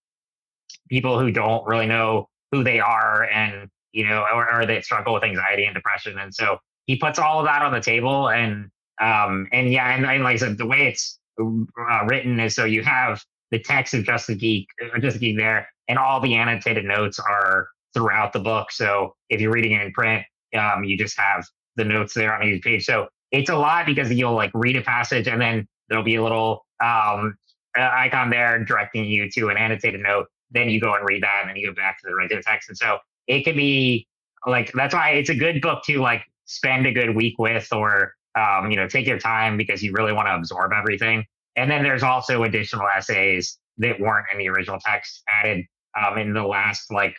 people 0.88 1.18
who 1.18 1.30
don't 1.30 1.66
really 1.66 1.86
know 1.86 2.28
who 2.52 2.62
they 2.62 2.80
are 2.80 3.24
and 3.24 3.68
you 3.92 4.06
know 4.06 4.24
or, 4.32 4.52
or 4.52 4.66
they 4.66 4.80
struggle 4.80 5.14
with 5.14 5.24
anxiety 5.24 5.64
and 5.64 5.74
depression 5.74 6.18
and 6.18 6.34
so 6.34 6.58
he 6.86 6.96
puts 6.96 7.18
all 7.18 7.40
of 7.40 7.46
that 7.46 7.62
on 7.62 7.72
the 7.72 7.80
table 7.80 8.28
and 8.28 8.68
um 9.00 9.48
and 9.52 9.72
yeah 9.72 9.94
and, 9.94 10.04
and 10.04 10.22
like 10.22 10.34
i 10.34 10.36
said 10.36 10.58
the 10.58 10.66
way 10.66 10.86
it's 10.86 11.18
uh, 11.40 12.04
written 12.06 12.38
is 12.40 12.54
so 12.54 12.64
you 12.64 12.82
have 12.82 13.24
the 13.50 13.58
text 13.58 13.94
of 13.94 14.04
Just 14.04 14.28
a 14.28 14.34
Geek, 14.34 14.66
uh, 14.82 14.98
Just 14.98 15.16
a 15.16 15.20
Geek 15.20 15.36
there, 15.36 15.68
and 15.88 15.98
all 15.98 16.20
the 16.20 16.34
annotated 16.34 16.84
notes 16.84 17.18
are 17.18 17.68
throughout 17.94 18.32
the 18.32 18.40
book. 18.40 18.70
So 18.72 19.14
if 19.30 19.40
you're 19.40 19.52
reading 19.52 19.72
it 19.72 19.82
in 19.82 19.92
print, 19.92 20.24
um, 20.56 20.84
you 20.84 20.98
just 20.98 21.18
have 21.18 21.46
the 21.76 21.84
notes 21.84 22.14
there 22.14 22.34
on 22.34 22.46
each 22.46 22.62
page. 22.62 22.84
So 22.84 23.08
it's 23.32 23.50
a 23.50 23.56
lot 23.56 23.86
because 23.86 24.10
you'll 24.12 24.34
like 24.34 24.50
read 24.54 24.76
a 24.76 24.82
passage 24.82 25.28
and 25.28 25.40
then 25.40 25.66
there'll 25.88 26.04
be 26.04 26.16
a 26.16 26.22
little 26.22 26.66
um, 26.82 27.36
icon 27.76 28.30
there 28.30 28.62
directing 28.64 29.04
you 29.04 29.30
to 29.30 29.48
an 29.48 29.56
annotated 29.56 30.00
note. 30.00 30.26
Then 30.50 30.68
you 30.68 30.80
go 30.80 30.94
and 30.94 31.06
read 31.08 31.22
that 31.22 31.40
and 31.42 31.50
then 31.50 31.56
you 31.56 31.68
go 31.68 31.74
back 31.74 31.98
to 31.98 32.08
the 32.08 32.14
regular 32.14 32.42
text. 32.42 32.68
And 32.68 32.78
so 32.78 32.98
it 33.26 33.44
can 33.44 33.56
be 33.56 34.06
like, 34.46 34.72
that's 34.72 34.94
why 34.94 35.10
it's 35.10 35.30
a 35.30 35.34
good 35.34 35.60
book 35.60 35.82
to 35.84 36.00
like 36.00 36.22
spend 36.44 36.86
a 36.86 36.92
good 36.92 37.14
week 37.14 37.38
with 37.38 37.68
or, 37.72 38.14
um, 38.38 38.70
you 38.70 38.76
know, 38.76 38.86
take 38.86 39.06
your 39.06 39.18
time 39.18 39.56
because 39.56 39.82
you 39.82 39.92
really 39.92 40.12
want 40.12 40.28
to 40.28 40.34
absorb 40.34 40.72
everything. 40.72 41.24
And 41.56 41.70
then 41.70 41.82
there's 41.82 42.02
also 42.02 42.44
additional 42.44 42.86
essays 42.94 43.58
that 43.78 43.98
weren't 43.98 44.26
in 44.32 44.38
the 44.38 44.48
original 44.48 44.78
text 44.84 45.22
added 45.28 45.64
um, 45.98 46.18
in 46.18 46.32
the 46.32 46.42
last 46.42 46.92
like 46.92 47.16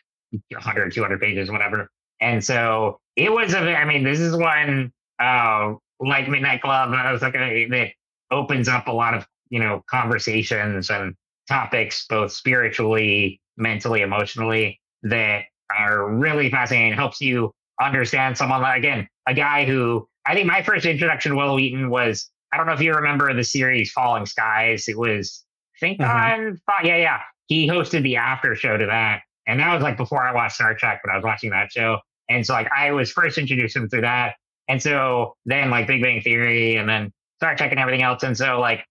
100, 0.49 0.93
200 0.93 1.19
pages, 1.19 1.51
whatever. 1.51 1.89
And 2.21 2.43
so 2.43 2.99
it 3.15 3.31
was 3.31 3.53
a, 3.53 3.59
I 3.59 3.85
mean, 3.85 4.03
this 4.03 4.19
is 4.19 4.35
one 4.35 4.91
uh, 5.19 5.73
like 5.99 6.27
Midnight 6.27 6.61
Club, 6.61 6.91
I 6.93 7.11
was 7.11 7.21
like, 7.21 7.33
that 7.33 7.89
opens 8.31 8.67
up 8.67 8.87
a 8.87 8.91
lot 8.91 9.13
of, 9.13 9.25
you 9.49 9.59
know, 9.59 9.83
conversations 9.89 10.89
and 10.89 11.15
topics, 11.47 12.05
both 12.07 12.31
spiritually, 12.31 13.41
mentally, 13.57 14.01
emotionally, 14.01 14.79
that 15.03 15.45
are 15.75 16.09
really 16.09 16.49
fascinating. 16.49 16.93
Helps 16.93 17.21
you 17.21 17.51
understand 17.81 18.37
someone, 18.37 18.63
again, 18.63 19.07
a 19.27 19.33
guy 19.33 19.65
who 19.65 20.07
I 20.25 20.33
think 20.33 20.45
my 20.45 20.61
first 20.61 20.85
introduction 20.85 21.31
to 21.31 21.37
Wil 21.37 21.55
Wheaton 21.55 21.89
was 21.89 22.29
I 22.51 22.57
don't 22.57 22.65
know 22.65 22.73
if 22.73 22.81
you 22.81 22.93
remember 22.93 23.33
the 23.33 23.43
series 23.43 23.91
Falling 23.91 24.25
Skies. 24.25 24.87
It 24.87 24.97
was, 24.97 25.43
I 25.75 25.79
think, 25.79 25.99
mm-hmm. 25.99 26.47
on, 26.47 26.59
yeah, 26.83 26.97
yeah. 26.97 27.19
He 27.47 27.67
hosted 27.67 28.03
the 28.03 28.17
after 28.17 28.55
show 28.55 28.77
to 28.77 28.85
that. 28.85 29.21
And 29.47 29.59
that 29.59 29.73
was 29.73 29.81
like 29.81 29.97
before 29.97 30.23
I 30.23 30.33
watched 30.33 30.55
Star 30.55 30.75
Trek, 30.75 31.01
but 31.03 31.11
I 31.11 31.15
was 31.15 31.23
watching 31.23 31.49
that 31.51 31.71
show. 31.71 31.99
And 32.29 32.45
so, 32.45 32.53
like, 32.53 32.69
I 32.75 32.91
was 32.91 33.11
first 33.11 33.37
introduced 33.37 33.75
him 33.75 33.87
through 33.87 34.01
that. 34.01 34.35
And 34.67 34.81
so 34.81 35.35
then, 35.45 35.69
like, 35.69 35.87
Big 35.87 36.01
Bang 36.01 36.19
Theory 36.21 36.75
and 36.75 36.89
then 36.89 37.13
Star 37.37 37.55
Trek 37.55 37.71
and 37.71 37.79
everything 37.79 38.01
else. 38.01 38.23
And 38.23 38.37
so, 38.37 38.59
like, 38.59 38.83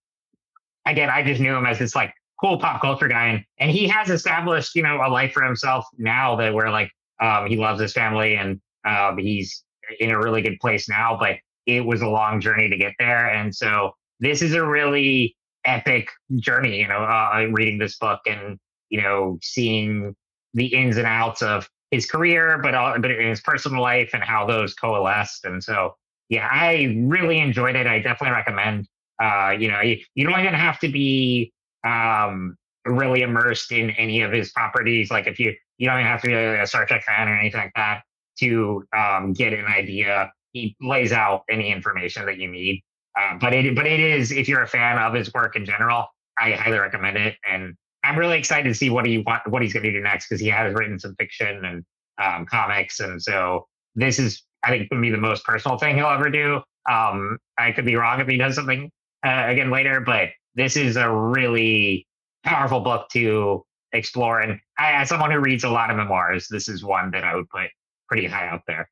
again, 0.86 1.10
I 1.10 1.22
just 1.22 1.40
knew 1.40 1.54
him 1.54 1.66
as 1.66 1.78
this, 1.78 1.94
like, 1.94 2.14
cool 2.40 2.58
pop 2.58 2.80
culture 2.80 3.08
guy. 3.08 3.26
And, 3.26 3.44
and 3.58 3.70
he 3.70 3.86
has 3.88 4.08
established, 4.08 4.74
you 4.74 4.82
know, 4.82 5.02
a 5.04 5.10
life 5.10 5.32
for 5.32 5.42
himself 5.42 5.84
now 5.98 6.36
that 6.36 6.54
where, 6.54 6.70
like, 6.70 6.90
um, 7.20 7.46
he 7.46 7.56
loves 7.58 7.80
his 7.80 7.92
family 7.92 8.36
and 8.36 8.58
um, 8.86 9.18
he's 9.18 9.64
in 10.00 10.10
a 10.10 10.18
really 10.18 10.40
good 10.40 10.58
place 10.58 10.88
now. 10.88 11.18
But 11.20 11.36
it 11.66 11.84
was 11.84 12.00
a 12.00 12.08
long 12.08 12.40
journey 12.40 12.68
to 12.70 12.76
get 12.76 12.94
there. 12.98 13.26
And 13.26 13.54
so 13.54 13.92
this 14.20 14.42
is 14.42 14.54
a 14.54 14.64
really 14.64 15.36
epic 15.64 16.08
journey, 16.36 16.78
you 16.78 16.88
know, 16.88 17.02
uh, 17.02 17.48
reading 17.50 17.78
this 17.78 17.98
book 17.98 18.20
and, 18.26 18.58
you 18.88 19.02
know, 19.02 19.38
seeing 19.42 20.14
the 20.54 20.66
ins 20.66 20.96
and 20.96 21.06
outs 21.06 21.42
of 21.42 21.68
his 21.90 22.06
career, 22.06 22.58
but 22.62 22.74
all, 22.74 22.98
but 22.98 23.10
in 23.10 23.28
his 23.28 23.40
personal 23.40 23.82
life 23.82 24.10
and 24.14 24.22
how 24.22 24.46
those 24.46 24.74
coalesced. 24.74 25.44
And 25.44 25.62
so, 25.62 25.96
yeah, 26.28 26.48
I 26.50 26.96
really 26.98 27.38
enjoyed 27.38 27.76
it. 27.76 27.86
I 27.86 27.98
definitely 27.98 28.34
recommend. 28.34 28.88
Uh, 29.22 29.54
you 29.58 29.70
know, 29.70 29.80
you, 29.80 29.98
you 30.14 30.28
don't 30.28 30.40
even 30.40 30.54
have 30.54 30.78
to 30.80 30.88
be 30.88 31.52
um, 31.84 32.56
really 32.84 33.22
immersed 33.22 33.72
in 33.72 33.90
any 33.90 34.22
of 34.22 34.32
his 34.32 34.50
properties. 34.52 35.10
Like 35.10 35.26
if 35.26 35.38
you 35.38 35.54
you 35.78 35.88
don't 35.88 35.98
even 35.98 36.06
have 36.06 36.22
to 36.22 36.28
be 36.28 36.34
a, 36.34 36.62
a 36.62 36.66
Star 36.66 36.86
Trek 36.86 37.04
fan 37.04 37.28
or 37.28 37.36
anything 37.36 37.60
like 37.60 37.72
that 37.76 38.02
to 38.38 38.84
um, 38.96 39.32
get 39.32 39.52
an 39.52 39.66
idea. 39.66 40.32
He 40.56 40.74
lays 40.80 41.12
out 41.12 41.42
any 41.50 41.70
information 41.70 42.24
that 42.24 42.38
you 42.38 42.50
need. 42.50 42.82
Uh, 43.18 43.36
but 43.38 43.52
it 43.52 43.74
but 43.74 43.86
it 43.86 44.00
is 44.00 44.32
if 44.32 44.48
you're 44.48 44.62
a 44.62 44.66
fan 44.66 44.96
of 44.98 45.12
his 45.12 45.32
work 45.34 45.54
in 45.54 45.66
general, 45.66 46.06
I 46.38 46.52
highly 46.52 46.78
recommend 46.78 47.18
it. 47.18 47.36
And 47.46 47.74
I'm 48.02 48.18
really 48.18 48.38
excited 48.38 48.68
to 48.68 48.74
see 48.74 48.88
what 48.88 49.04
he 49.04 49.18
want, 49.18 49.42
what 49.48 49.60
he's 49.62 49.74
going 49.74 49.84
to 49.84 49.92
do 49.92 50.00
next 50.00 50.28
because 50.28 50.40
he 50.40 50.48
has 50.48 50.72
written 50.74 50.98
some 50.98 51.14
fiction 51.18 51.64
and 51.64 51.84
um, 52.18 52.46
comics, 52.46 53.00
and 53.00 53.22
so 53.22 53.66
this 53.94 54.18
is 54.18 54.42
I 54.62 54.70
think 54.70 54.88
going 54.88 55.02
to 55.02 55.06
be 55.06 55.10
the 55.10 55.20
most 55.20 55.44
personal 55.44 55.76
thing 55.76 55.96
he'll 55.96 56.06
ever 56.06 56.30
do. 56.30 56.62
Um, 56.90 57.38
I 57.58 57.72
could 57.72 57.84
be 57.84 57.96
wrong 57.96 58.20
if 58.20 58.28
he 58.28 58.38
does 58.38 58.54
something 58.54 58.90
uh, 59.26 59.44
again 59.46 59.70
later, 59.70 60.00
but 60.00 60.30
this 60.54 60.76
is 60.76 60.96
a 60.96 61.10
really 61.10 62.06
powerful 62.44 62.80
book 62.80 63.08
to 63.10 63.64
explore. 63.92 64.40
And 64.40 64.58
I, 64.78 64.92
as 64.92 65.08
someone 65.10 65.30
who 65.30 65.40
reads 65.40 65.64
a 65.64 65.68
lot 65.68 65.90
of 65.90 65.96
memoirs, 65.96 66.48
this 66.48 66.68
is 66.68 66.82
one 66.82 67.10
that 67.10 67.24
I 67.24 67.34
would 67.34 67.48
put 67.50 67.68
pretty 68.08 68.26
high 68.26 68.48
up 68.48 68.62
there. 68.66 68.88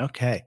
Okay. 0.00 0.44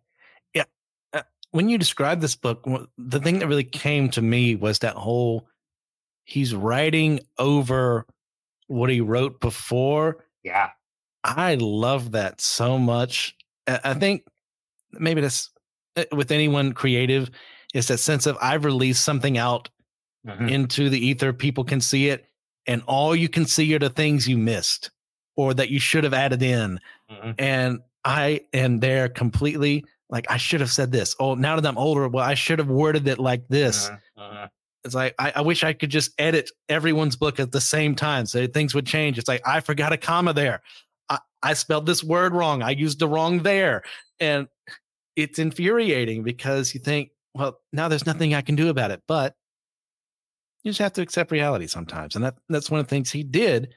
Yeah. 0.54 0.66
Uh, 1.14 1.24
when 1.52 1.70
you 1.70 1.78
described 1.78 2.22
this 2.22 2.36
book, 2.36 2.68
the 2.98 3.20
thing 3.20 3.40
that 3.40 3.48
really 3.48 3.64
came 3.64 4.10
to 4.12 4.22
me 4.22 4.56
was 4.56 4.80
that 4.80 4.96
whole 4.96 5.48
he's 6.24 6.54
writing 6.54 7.20
over 7.38 8.06
what 8.68 8.90
he 8.90 9.02
wrote 9.02 9.40
before. 9.40 10.26
Yeah. 10.44 10.70
I 11.24 11.56
love 11.56 12.12
that 12.12 12.40
so 12.40 12.78
much. 12.78 13.36
I 13.68 13.94
think 13.94 14.24
maybe 14.92 15.22
that's 15.22 15.50
uh, 15.96 16.06
with 16.12 16.32
anyone 16.32 16.74
creative 16.74 17.30
is 17.74 17.88
that 17.88 17.98
sense 17.98 18.26
of 18.26 18.38
I've 18.42 18.66
released 18.66 19.04
something 19.04 19.38
out 19.38 19.70
mm-hmm. 20.26 20.48
into 20.48 20.90
the 20.90 21.04
ether, 21.04 21.34
people 21.34 21.64
can 21.64 21.82
see 21.82 22.10
it, 22.10 22.26
and 22.68 22.82
all 22.88 23.16
you 23.16 23.30
can 23.30 23.46
see 23.46 23.74
are 23.76 23.80
the 23.80 23.90
things 23.90 24.28
you 24.28 24.38
missed 24.38 24.92
or 25.36 25.54
that 25.54 25.70
you 25.70 25.80
should 25.80 26.04
have 26.04 26.14
added 26.14 26.42
in. 26.42 26.80
Mm-hmm. 27.12 27.32
And 27.38 27.80
I 28.04 28.42
am 28.54 28.80
there 28.80 29.10
completely 29.10 29.86
like 30.10 30.26
I 30.30 30.38
should 30.38 30.62
have 30.62 30.72
said 30.72 30.92
this. 30.92 31.16
Oh, 31.20 31.36
now 31.36 31.56
that 31.56 31.68
I'm 31.68 31.78
older, 31.78 32.08
well, 32.08 32.26
I 32.26 32.34
should 32.34 32.60
have 32.60 32.68
worded 32.68 33.08
it 33.08 33.20
like 33.20 33.48
this. 33.48 33.90
Uh-huh. 34.18 34.48
It's 34.84 34.96
like 34.96 35.14
I, 35.20 35.34
I, 35.36 35.42
wish 35.42 35.64
I 35.64 35.74
could 35.74 35.90
just 35.90 36.12
edit 36.18 36.50
everyone's 36.68 37.16
book 37.16 37.40
at 37.40 37.52
the 37.52 37.62
same 37.62 37.96
time 37.96 38.26
so 38.26 38.48
things 38.48 38.74
would 38.74 38.88
change. 38.88 39.18
It's 39.18 39.28
like 39.28 39.46
I 39.46 39.60
forgot 39.60 39.94
a 39.94 39.98
comma 39.98 40.34
there. 40.34 40.62
I, 41.10 41.20
I 41.44 41.54
spelled 41.54 41.86
this 41.86 42.04
word 42.04 42.34
wrong. 42.34 42.64
I 42.64 42.72
used 42.72 43.00
the 43.00 43.08
wrong 43.08 43.44
there. 43.44 43.84
And 44.20 44.48
it's 45.16 45.38
infuriating 45.38 46.24
because 46.24 46.74
you 46.74 46.80
think, 46.80 47.10
well, 47.34 47.60
now 47.74 47.88
there's 47.90 48.06
nothing 48.06 48.34
I 48.34 48.42
can 48.42 48.56
do 48.56 48.70
about 48.70 48.92
it. 48.92 49.02
But 49.08 49.36
you 50.64 50.72
just 50.72 50.80
have 50.80 50.94
to 50.94 51.02
accept 51.02 51.32
reality 51.32 51.68
sometimes. 51.68 52.16
And 52.16 52.24
that 52.24 52.36
that's 52.48 52.72
one 52.72 52.80
of 52.80 52.88
the 52.88 52.90
things 52.90 53.12
he 53.12 53.24
did 53.24 53.66
uh, 53.66 53.74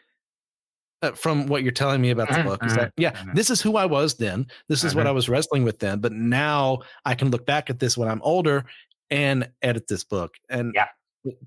from 1.15 1.47
what 1.47 1.63
you're 1.63 1.73
telling 1.73 2.01
me 2.01 2.11
about 2.11 2.29
the 2.29 2.43
book 2.43 2.65
is 2.65 2.75
that, 2.77 2.93
yeah, 2.97 3.13
this 3.35 3.51
is 3.51 3.61
who 3.61 3.77
I 3.77 3.87
was 3.87 4.15
then. 4.15 4.47
This 4.69 4.85
is 4.85 4.95
what 4.95 5.07
I 5.07 5.11
was 5.11 5.29
wrestling 5.29 5.65
with 5.65 5.79
then. 5.79 5.99
But 6.01 6.13
now 6.13 6.79
I 7.05 7.15
can 7.15 7.31
look 7.31 7.47
back 7.47 7.71
at 7.71 7.79
this 7.79 7.97
when 7.97 8.09
I'm 8.09 8.23
older 8.23 8.65
and 9.11 9.51
edit 9.63 9.89
this 9.89 10.05
book. 10.05 10.35
And 10.49 10.73
yeah. 10.75 10.87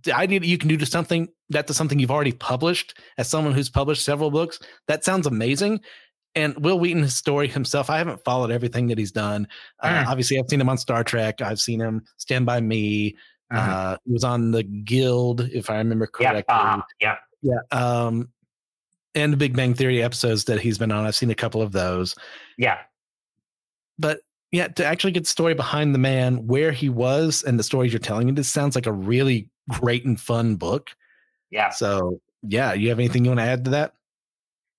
the 0.04 0.16
idea 0.16 0.40
that 0.40 0.48
you 0.48 0.58
can 0.58 0.70
do 0.70 0.78
to 0.78 0.86
something 0.86 1.30
that 1.50 1.68
to 1.68 1.74
something 1.74 2.00
you've 2.00 2.12
already 2.12 2.32
published 2.32 2.98
as 3.18 3.30
someone 3.30 3.54
who's 3.54 3.70
published 3.70 4.04
several 4.04 4.32
books, 4.32 4.60
that 4.88 5.04
sounds 5.04 5.28
amazing. 5.28 5.80
And 6.36 6.56
Wil 6.58 6.80
Wheaton's 6.80 7.16
story 7.16 7.48
himself, 7.48 7.90
I 7.90 7.98
haven't 7.98 8.24
followed 8.26 8.52
everything 8.52 8.88
that 8.88 8.98
he's 8.98 9.14
done. 9.14 9.48
Uh, 9.82 10.04
obviously, 10.08 10.38
I've 10.38 10.50
seen 10.50 10.60
him 10.60 10.68
on 10.68 10.78
Star 10.78 11.04
Trek. 11.04 11.42
I've 11.42 11.62
seen 11.62 11.80
him 11.80 12.04
Stand 12.18 12.46
By 12.46 12.60
Me. 12.60 13.16
Uh-huh. 13.54 13.72
Uh, 13.72 13.98
he 14.06 14.12
was 14.12 14.24
on 14.26 14.52
the 14.52 14.64
Guild, 14.64 15.42
if 15.42 15.70
I 15.70 15.78
remember 15.78 16.08
correctly. 16.08 16.44
Yeah, 16.50 16.56
uh, 16.56 16.82
yeah, 17.00 17.16
yeah. 17.42 17.60
Um, 17.72 18.30
and 19.16 19.38
Big 19.38 19.56
Bang 19.56 19.74
Theory 19.74 20.04
episodes 20.04 20.46
that 20.46 20.60
he's 20.60 20.78
been 20.78 20.92
on. 20.92 21.06
I've 21.06 21.16
seen 21.16 21.32
a 21.32 21.36
couple 21.36 21.62
of 21.62 21.72
those. 21.72 22.16
Yeah, 22.58 22.80
but 23.98 24.20
yeah, 24.52 24.68
to 24.68 24.86
actually 24.86 25.12
get 25.12 25.24
the 25.24 25.30
story 25.30 25.54
behind 25.54 25.94
the 25.94 26.00
man, 26.00 26.48
where 26.48 26.72
he 26.72 26.90
was, 26.90 27.44
and 27.44 27.60
the 27.60 27.64
stories 27.64 27.92
you're 27.92 28.00
telling, 28.00 28.30
it 28.30 28.36
just 28.36 28.54
sounds 28.54 28.76
like 28.76 28.86
a 28.86 28.92
really 28.92 29.50
great 29.70 30.06
and 30.06 30.20
fun 30.20 30.56
book. 30.56 30.92
Yeah. 31.50 31.70
So 31.70 32.22
yeah, 32.44 32.74
you 32.74 32.90
have 32.90 33.00
anything 33.00 33.26
you 33.26 33.32
want 33.32 33.40
to 33.40 33.46
add 33.46 33.66
to 33.66 33.72
that? 33.72 33.94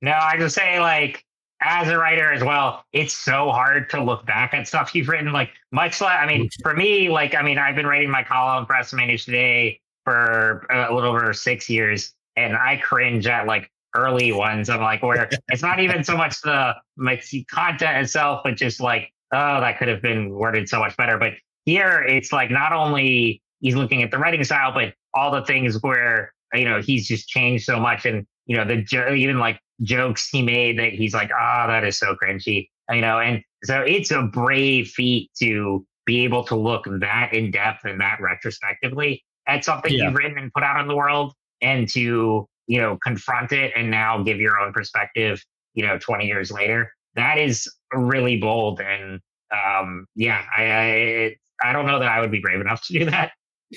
No, 0.02 0.12
I 0.12 0.36
just 0.36 0.54
say 0.54 0.80
like 0.80 1.24
as 1.60 1.88
a 1.88 1.96
writer 1.96 2.32
as 2.32 2.44
well, 2.44 2.84
it's 2.92 3.14
so 3.14 3.50
hard 3.50 3.88
to 3.90 4.02
look 4.02 4.26
back 4.26 4.52
at 4.52 4.68
stuff 4.68 4.94
you've 4.94 5.08
written. 5.08 5.32
Like 5.32 5.50
much 5.72 6.00
like, 6.00 6.18
I 6.18 6.26
mean, 6.26 6.46
mm. 6.46 6.62
for 6.62 6.74
me, 6.74 7.08
like, 7.08 7.34
I 7.34 7.42
mean, 7.42 7.58
I've 7.58 7.74
been 7.74 7.86
writing 7.86 8.10
my 8.10 8.22
column 8.22 8.66
for 8.66 8.96
Manage 8.96 9.24
Today 9.24 9.80
for 10.04 10.66
a 10.70 10.94
little 10.94 11.10
over 11.10 11.32
six 11.32 11.68
years, 11.68 12.14
and 12.36 12.56
I 12.56 12.76
cringe 12.76 13.26
at 13.26 13.46
like 13.46 13.70
early 13.96 14.32
ones. 14.32 14.68
I'm 14.68 14.80
like, 14.80 15.02
where 15.02 15.28
it's 15.48 15.62
not 15.62 15.80
even 15.80 16.04
so 16.04 16.16
much 16.16 16.40
the 16.42 16.74
like 16.96 17.24
content 17.50 17.98
itself, 17.98 18.42
but 18.44 18.56
just 18.56 18.80
like, 18.80 19.12
oh, 19.32 19.60
that 19.60 19.78
could 19.78 19.88
have 19.88 20.02
been 20.02 20.30
worded 20.30 20.68
so 20.68 20.78
much 20.78 20.96
better. 20.96 21.18
But 21.18 21.32
here, 21.64 22.02
it's 22.02 22.32
like 22.32 22.50
not 22.50 22.72
only 22.72 23.42
he's 23.60 23.74
looking 23.74 24.02
at 24.02 24.10
the 24.10 24.18
writing 24.18 24.44
style, 24.44 24.72
but 24.72 24.94
all 25.14 25.30
the 25.30 25.44
things 25.44 25.82
where 25.82 26.32
you 26.54 26.64
know 26.64 26.80
he's 26.80 27.06
just 27.06 27.28
changed 27.28 27.64
so 27.64 27.80
much, 27.80 28.06
and 28.06 28.26
you 28.46 28.56
know 28.56 28.64
the 28.64 29.14
even 29.14 29.38
like 29.38 29.60
jokes 29.82 30.28
he 30.28 30.42
made 30.42 30.78
that 30.78 30.92
he's 30.92 31.14
like, 31.14 31.30
ah, 31.36 31.64
oh, 31.64 31.68
that 31.68 31.84
is 31.84 31.98
so 31.98 32.14
cringy, 32.22 32.68
you 32.90 33.00
know. 33.00 33.18
And 33.18 33.42
so 33.64 33.80
it's 33.82 34.10
a 34.10 34.22
brave 34.22 34.88
feat 34.88 35.30
to 35.40 35.84
be 36.04 36.24
able 36.24 36.44
to 36.44 36.54
look 36.54 36.84
that 37.00 37.34
in 37.34 37.50
depth 37.50 37.84
and 37.84 38.00
that 38.00 38.20
retrospectively 38.20 39.24
at 39.48 39.64
something 39.64 39.92
yeah. 39.92 40.04
you've 40.04 40.14
written 40.14 40.38
and 40.38 40.52
put 40.52 40.62
out 40.62 40.80
in 40.80 40.88
the 40.88 40.96
world, 40.96 41.32
and 41.60 41.88
to 41.90 42.48
you 42.66 42.80
know 42.80 42.98
confront 43.02 43.52
it 43.52 43.72
and 43.76 43.90
now 43.90 44.22
give 44.22 44.38
your 44.38 44.58
own 44.58 44.72
perspective, 44.72 45.42
you 45.74 45.86
know, 45.86 45.98
20 45.98 46.26
years 46.26 46.50
later. 46.50 46.92
That 47.14 47.38
is 47.38 47.70
really 47.92 48.38
bold, 48.38 48.80
and 48.80 49.20
um, 49.50 50.06
yeah, 50.14 50.44
I, 50.56 50.64
I 50.64 51.36
I 51.62 51.72
don't 51.72 51.86
know 51.86 51.98
that 51.98 52.08
I 52.08 52.20
would 52.20 52.30
be 52.30 52.40
brave 52.40 52.60
enough 52.60 52.86
to 52.86 52.92
do 52.92 53.04
that. 53.06 53.32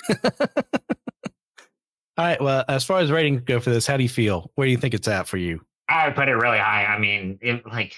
All 2.18 2.26
right. 2.26 2.42
Well, 2.42 2.66
as 2.68 2.84
far 2.84 3.00
as 3.00 3.12
ratings 3.12 3.44
go 3.46 3.62
for 3.62 3.70
this, 3.70 3.88
how 3.88 3.96
do 3.96 4.04
you 4.04 4.10
feel? 4.10 4.52
Where 4.56 4.68
do 4.68 4.72
you 4.72 4.78
think 4.78 4.94
it's 4.94 5.08
at 5.08 5.26
for 5.26 5.38
you? 5.38 5.62
I 5.88 6.06
would 6.06 6.16
put 6.16 6.28
it 6.28 6.36
really 6.36 6.58
high. 6.58 6.86
I 6.86 7.00
mean, 7.00 7.40
it, 7.42 7.66
like 7.66 7.96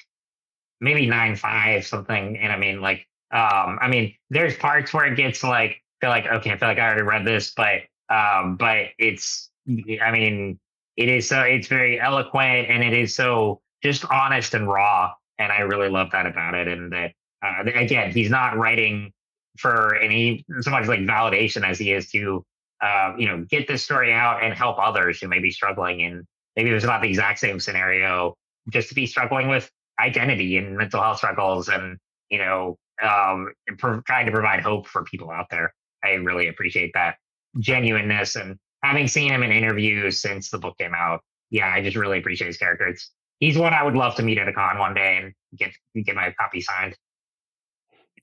maybe 0.79 1.07
nine 1.07 1.35
five 1.35 1.87
something. 1.87 2.37
And 2.37 2.51
I 2.51 2.57
mean, 2.57 2.81
like, 2.81 3.07
um, 3.31 3.79
I 3.81 3.87
mean, 3.89 4.13
there's 4.29 4.55
parts 4.57 4.93
where 4.93 5.05
it 5.05 5.15
gets 5.15 5.43
like 5.43 5.81
feel 6.01 6.11
like 6.11 6.27
okay, 6.27 6.51
I 6.51 6.57
feel 6.57 6.67
like 6.67 6.77
I 6.77 6.85
already 6.85 7.01
read 7.01 7.25
this, 7.25 7.53
but 7.55 7.81
um, 8.09 8.57
but 8.57 8.87
it's 8.99 9.49
I 9.67 10.11
mean, 10.11 10.59
it 10.97 11.09
is 11.09 11.27
so 11.27 11.41
it's 11.41 11.67
very 11.67 11.99
eloquent 11.99 12.69
and 12.69 12.83
it 12.83 12.93
is 12.93 13.15
so 13.15 13.61
just 13.81 14.05
honest 14.05 14.53
and 14.53 14.67
raw, 14.67 15.11
and 15.39 15.51
I 15.51 15.61
really 15.61 15.89
love 15.89 16.11
that 16.11 16.25
about 16.25 16.53
it. 16.55 16.67
And 16.67 16.91
that 16.91 17.13
uh, 17.43 17.63
again, 17.73 18.11
he's 18.11 18.29
not 18.29 18.57
writing 18.57 19.11
for 19.57 19.95
any 19.95 20.45
so 20.61 20.71
much 20.71 20.87
like 20.87 20.99
validation 20.99 21.67
as 21.67 21.77
he 21.77 21.91
is 21.91 22.09
to 22.11 22.43
uh, 22.81 23.13
you 23.17 23.27
know 23.27 23.45
get 23.49 23.67
this 23.67 23.83
story 23.83 24.11
out 24.13 24.43
and 24.43 24.53
help 24.53 24.77
others 24.79 25.19
who 25.19 25.27
may 25.27 25.39
be 25.39 25.51
struggling 25.51 26.01
and 26.03 26.25
maybe 26.55 26.69
there's 26.69 26.83
not 26.83 27.01
the 27.01 27.09
exact 27.09 27.39
same 27.39 27.59
scenario 27.59 28.35
just 28.69 28.89
to 28.89 28.95
be 28.95 29.05
struggling 29.05 29.47
with 29.47 29.69
identity 29.99 30.57
and 30.57 30.77
mental 30.77 31.01
health 31.01 31.17
struggles 31.17 31.67
and 31.67 31.97
you 32.29 32.37
know 32.37 32.77
um, 33.03 33.51
pro- 33.77 34.01
trying 34.01 34.25
to 34.25 34.31
provide 34.31 34.61
hope 34.61 34.87
for 34.87 35.03
people 35.03 35.29
out 35.29 35.47
there 35.51 35.73
i 36.03 36.13
really 36.13 36.47
appreciate 36.47 36.91
that 36.93 37.17
genuineness 37.59 38.35
and 38.35 38.57
having 38.83 39.07
seen 39.07 39.31
him 39.31 39.43
in 39.43 39.51
interviews 39.51 40.21
since 40.21 40.49
the 40.49 40.57
book 40.57 40.77
came 40.77 40.93
out 40.93 41.21
yeah 41.49 41.71
i 41.73 41.81
just 41.81 41.97
really 41.97 42.19
appreciate 42.19 42.47
his 42.47 42.57
character 42.57 42.87
it's 42.87 43.11
he's 43.39 43.57
one 43.57 43.73
i 43.73 43.83
would 43.83 43.95
love 43.95 44.15
to 44.15 44.23
meet 44.23 44.37
at 44.37 44.47
a 44.47 44.53
con 44.53 44.77
one 44.77 44.93
day 44.93 45.17
and 45.21 45.33
get 45.57 45.71
get 46.05 46.15
my 46.15 46.33
copy 46.39 46.61
signed 46.61 46.95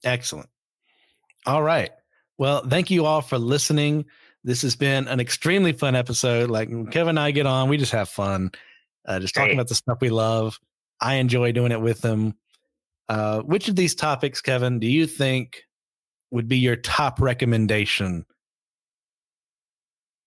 excellent 0.04 0.48
all 1.46 1.62
right 1.62 1.90
well 2.38 2.66
thank 2.66 2.90
you 2.90 3.04
all 3.04 3.20
for 3.20 3.38
listening 3.38 4.04
this 4.44 4.62
has 4.62 4.76
been 4.76 5.08
an 5.08 5.20
extremely 5.20 5.72
fun 5.72 5.94
episode. 5.94 6.50
Like 6.50 6.68
Kevin 6.90 7.10
and 7.10 7.20
I 7.20 7.32
get 7.32 7.46
on, 7.46 7.68
we 7.68 7.76
just 7.76 7.92
have 7.92 8.08
fun, 8.08 8.50
uh, 9.06 9.20
just 9.20 9.34
talking 9.34 9.54
about 9.54 9.68
the 9.68 9.74
stuff 9.74 9.98
we 10.00 10.10
love. 10.10 10.58
I 11.00 11.16
enjoy 11.16 11.52
doing 11.52 11.72
it 11.72 11.80
with 11.80 12.00
them. 12.00 12.34
Uh, 13.08 13.40
which 13.40 13.68
of 13.68 13.76
these 13.76 13.94
topics, 13.94 14.40
Kevin, 14.40 14.78
do 14.78 14.86
you 14.86 15.06
think 15.06 15.64
would 16.30 16.48
be 16.48 16.58
your 16.58 16.76
top 16.76 17.20
recommendation? 17.20 18.24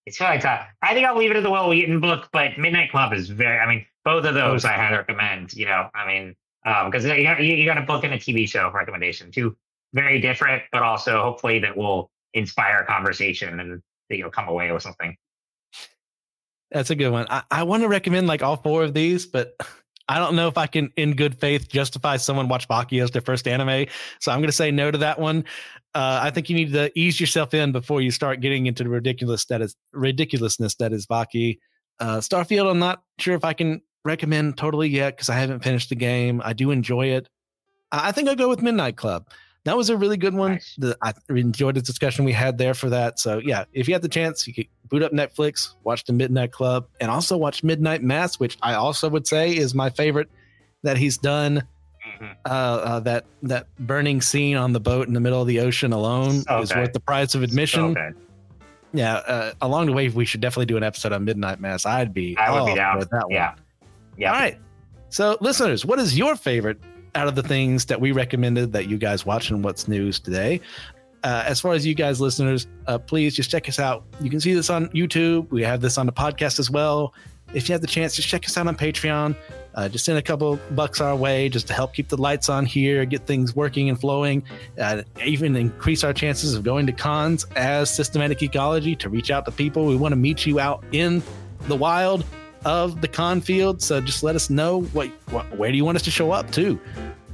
It's 0.06 0.20
really 0.20 0.38
tough. 0.38 0.66
I 0.82 0.94
think 0.94 1.06
I'll 1.06 1.16
leave 1.16 1.30
it 1.30 1.36
at 1.36 1.42
the 1.42 1.50
Wil 1.50 1.68
Wheaton 1.68 2.00
book, 2.00 2.28
but 2.32 2.58
Midnight 2.58 2.90
Club 2.90 3.12
is 3.12 3.28
very. 3.28 3.58
I 3.58 3.66
mean, 3.66 3.86
both 4.04 4.24
of 4.24 4.34
those 4.34 4.64
I 4.64 4.72
had 4.72 4.96
recommend. 4.96 5.52
You 5.54 5.66
know, 5.66 5.88
I 5.94 6.06
mean, 6.06 6.34
because 6.64 7.04
um, 7.04 7.16
you, 7.16 7.24
got, 7.24 7.42
you 7.42 7.64
got 7.64 7.78
a 7.78 7.82
book 7.82 8.04
and 8.04 8.12
a 8.12 8.18
TV 8.18 8.48
show 8.48 8.70
recommendation, 8.72 9.30
two 9.30 9.56
very 9.92 10.20
different, 10.20 10.62
but 10.72 10.82
also 10.82 11.22
hopefully 11.22 11.58
that 11.60 11.76
will 11.76 12.10
inspire 12.34 12.78
a 12.78 12.86
conversation 12.86 13.60
and 13.60 13.82
that 14.08 14.16
you'll 14.16 14.30
come 14.30 14.48
away 14.48 14.72
with 14.72 14.82
something. 14.82 15.16
That's 16.70 16.90
a 16.90 16.94
good 16.94 17.10
one. 17.10 17.26
I, 17.28 17.42
I 17.50 17.62
want 17.64 17.82
to 17.82 17.88
recommend 17.88 18.26
like 18.26 18.42
all 18.42 18.56
four 18.56 18.82
of 18.82 18.94
these, 18.94 19.26
but 19.26 19.54
I 20.08 20.18
don't 20.18 20.36
know 20.36 20.48
if 20.48 20.58
I 20.58 20.66
can, 20.66 20.92
in 20.96 21.14
good 21.14 21.38
faith, 21.38 21.68
justify 21.68 22.16
someone 22.16 22.48
watch 22.48 22.68
Baki 22.68 23.02
as 23.02 23.10
their 23.10 23.22
first 23.22 23.46
anime. 23.46 23.86
So 24.20 24.32
I'm 24.32 24.38
going 24.38 24.48
to 24.48 24.52
say 24.52 24.70
no 24.70 24.90
to 24.90 24.98
that 24.98 25.18
one. 25.18 25.44
Uh, 25.94 26.20
I 26.22 26.30
think 26.30 26.48
you 26.48 26.56
need 26.56 26.72
to 26.72 26.90
ease 26.98 27.20
yourself 27.20 27.54
in 27.54 27.72
before 27.72 28.00
you 28.00 28.10
start 28.10 28.40
getting 28.40 28.66
into 28.66 28.82
the 28.82 28.90
ridiculous 28.90 29.44
that 29.46 29.60
is 29.60 29.76
ridiculousness 29.92 30.74
that 30.76 30.92
is 30.92 31.06
Baki. 31.06 31.58
Uh, 32.00 32.18
Starfield, 32.18 32.70
I'm 32.70 32.78
not 32.78 33.02
sure 33.18 33.34
if 33.34 33.44
I 33.44 33.52
can 33.52 33.82
recommend 34.04 34.56
totally 34.56 34.88
yet 34.88 35.16
because 35.16 35.28
I 35.28 35.34
haven't 35.34 35.62
finished 35.62 35.90
the 35.90 35.96
game. 35.96 36.42
I 36.44 36.52
do 36.52 36.70
enjoy 36.70 37.08
it. 37.08 37.28
I 37.92 38.10
think 38.10 38.28
I'll 38.28 38.36
go 38.36 38.48
with 38.48 38.62
Midnight 38.62 38.96
Club 38.96 39.28
that 39.64 39.76
was 39.76 39.90
a 39.90 39.96
really 39.96 40.16
good 40.16 40.34
one. 40.34 40.52
Nice. 40.52 40.74
The, 40.76 40.96
I 41.02 41.12
enjoyed 41.28 41.76
the 41.76 41.82
discussion 41.82 42.24
we 42.24 42.32
had 42.32 42.58
there 42.58 42.74
for 42.74 42.90
that. 42.90 43.18
So 43.18 43.38
yeah, 43.38 43.64
if 43.72 43.86
you 43.88 43.94
have 43.94 44.02
the 44.02 44.08
chance, 44.08 44.46
you 44.46 44.54
could 44.54 44.66
boot 44.88 45.02
up 45.02 45.12
Netflix, 45.12 45.74
watch 45.84 46.04
the 46.04 46.12
Midnight 46.12 46.52
Club, 46.52 46.86
and 47.00 47.10
also 47.10 47.36
watch 47.36 47.62
Midnight 47.62 48.02
Mass, 48.02 48.40
which 48.40 48.58
I 48.62 48.74
also 48.74 49.08
would 49.08 49.26
say 49.26 49.56
is 49.56 49.74
my 49.74 49.90
favorite 49.90 50.28
that 50.82 50.96
he's 50.96 51.16
done. 51.16 51.62
Mm-hmm. 52.20 52.32
Uh, 52.44 52.48
uh, 52.48 53.00
that 53.00 53.24
that 53.44 53.68
burning 53.78 54.20
scene 54.20 54.56
on 54.56 54.72
the 54.72 54.80
boat 54.80 55.06
in 55.06 55.14
the 55.14 55.20
middle 55.20 55.40
of 55.40 55.46
the 55.46 55.60
ocean 55.60 55.92
alone 55.92 56.42
okay. 56.48 56.60
is 56.60 56.74
worth 56.74 56.92
the 56.92 57.00
price 57.00 57.36
of 57.36 57.44
admission. 57.44 57.96
Okay. 57.96 58.10
Yeah, 58.92 59.14
uh, 59.14 59.52
along 59.62 59.86
the 59.86 59.92
way, 59.92 60.08
we 60.08 60.24
should 60.24 60.40
definitely 60.40 60.66
do 60.66 60.76
an 60.76 60.82
episode 60.82 61.12
on 61.12 61.24
Midnight 61.24 61.60
Mass. 61.60 61.86
I'd 61.86 62.12
be 62.12 62.36
I 62.36 62.50
would 62.50 62.66
be 62.66 62.74
down 62.74 62.98
with 62.98 63.08
that 63.10 63.26
yeah. 63.30 63.50
one. 63.50 63.58
Yeah. 64.18 64.32
All 64.32 64.38
right. 64.38 64.58
So, 65.08 65.36
listeners, 65.40 65.86
what 65.86 65.98
is 65.98 66.18
your 66.18 66.36
favorite 66.36 66.78
out 67.14 67.28
of 67.28 67.34
the 67.34 67.42
things 67.42 67.84
that 67.86 68.00
we 68.00 68.12
recommended 68.12 68.72
that 68.72 68.88
you 68.88 68.98
guys 68.98 69.26
watch 69.26 69.50
and 69.50 69.62
what's 69.62 69.88
news 69.88 70.18
today. 70.18 70.60
Uh, 71.24 71.44
as 71.46 71.60
far 71.60 71.72
as 71.72 71.86
you 71.86 71.94
guys 71.94 72.20
listeners, 72.20 72.66
uh, 72.86 72.98
please 72.98 73.36
just 73.36 73.50
check 73.50 73.68
us 73.68 73.78
out. 73.78 74.04
You 74.20 74.28
can 74.28 74.40
see 74.40 74.54
this 74.54 74.70
on 74.70 74.88
YouTube. 74.88 75.48
We 75.50 75.62
have 75.62 75.80
this 75.80 75.96
on 75.98 76.06
the 76.06 76.12
podcast 76.12 76.58
as 76.58 76.70
well. 76.70 77.14
If 77.54 77.68
you 77.68 77.74
have 77.74 77.80
the 77.80 77.86
chance, 77.86 78.16
just 78.16 78.28
check 78.28 78.44
us 78.46 78.56
out 78.56 78.66
on 78.66 78.76
Patreon. 78.76 79.36
Uh, 79.74 79.88
just 79.88 80.04
send 80.04 80.18
a 80.18 80.22
couple 80.22 80.58
bucks 80.72 81.00
our 81.00 81.14
way 81.14 81.48
just 81.48 81.66
to 81.68 81.74
help 81.74 81.94
keep 81.94 82.08
the 82.08 82.16
lights 82.16 82.48
on 82.48 82.66
here, 82.66 83.04
get 83.04 83.26
things 83.26 83.54
working 83.54 83.88
and 83.88 84.00
flowing, 84.00 84.42
uh, 84.78 85.02
even 85.24 85.54
increase 85.56 86.02
our 86.02 86.12
chances 86.12 86.54
of 86.54 86.62
going 86.62 86.86
to 86.86 86.92
cons 86.92 87.44
as 87.56 87.88
Systematic 87.88 88.38
Geekology 88.38 88.98
to 88.98 89.08
reach 89.08 89.30
out 89.30 89.44
to 89.44 89.52
people. 89.52 89.86
We 89.86 89.96
want 89.96 90.12
to 90.12 90.16
meet 90.16 90.44
you 90.44 90.60
out 90.60 90.84
in 90.92 91.22
the 91.68 91.76
wild 91.76 92.24
of 92.64 93.00
the 93.00 93.08
con 93.08 93.40
field. 93.40 93.82
So 93.82 94.00
just 94.00 94.22
let 94.22 94.36
us 94.36 94.50
know 94.50 94.82
what, 94.92 95.08
what 95.30 95.56
where 95.56 95.70
do 95.70 95.76
you 95.76 95.84
want 95.84 95.96
us 95.96 96.02
to 96.02 96.10
show 96.10 96.32
up 96.32 96.50
to. 96.52 96.80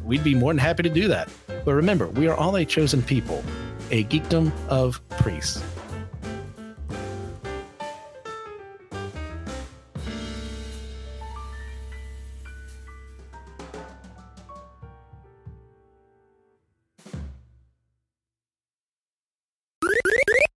We'd 0.04 0.24
be 0.24 0.34
more 0.34 0.50
than 0.52 0.58
happy 0.58 0.82
to 0.84 0.88
do 0.88 1.08
that. 1.08 1.28
But 1.64 1.74
remember, 1.74 2.08
we 2.08 2.28
are 2.28 2.34
all 2.34 2.56
a 2.56 2.64
chosen 2.64 3.02
people, 3.02 3.44
a 3.90 4.04
geekdom 4.04 4.52
of 4.68 5.06
priests. 5.10 5.62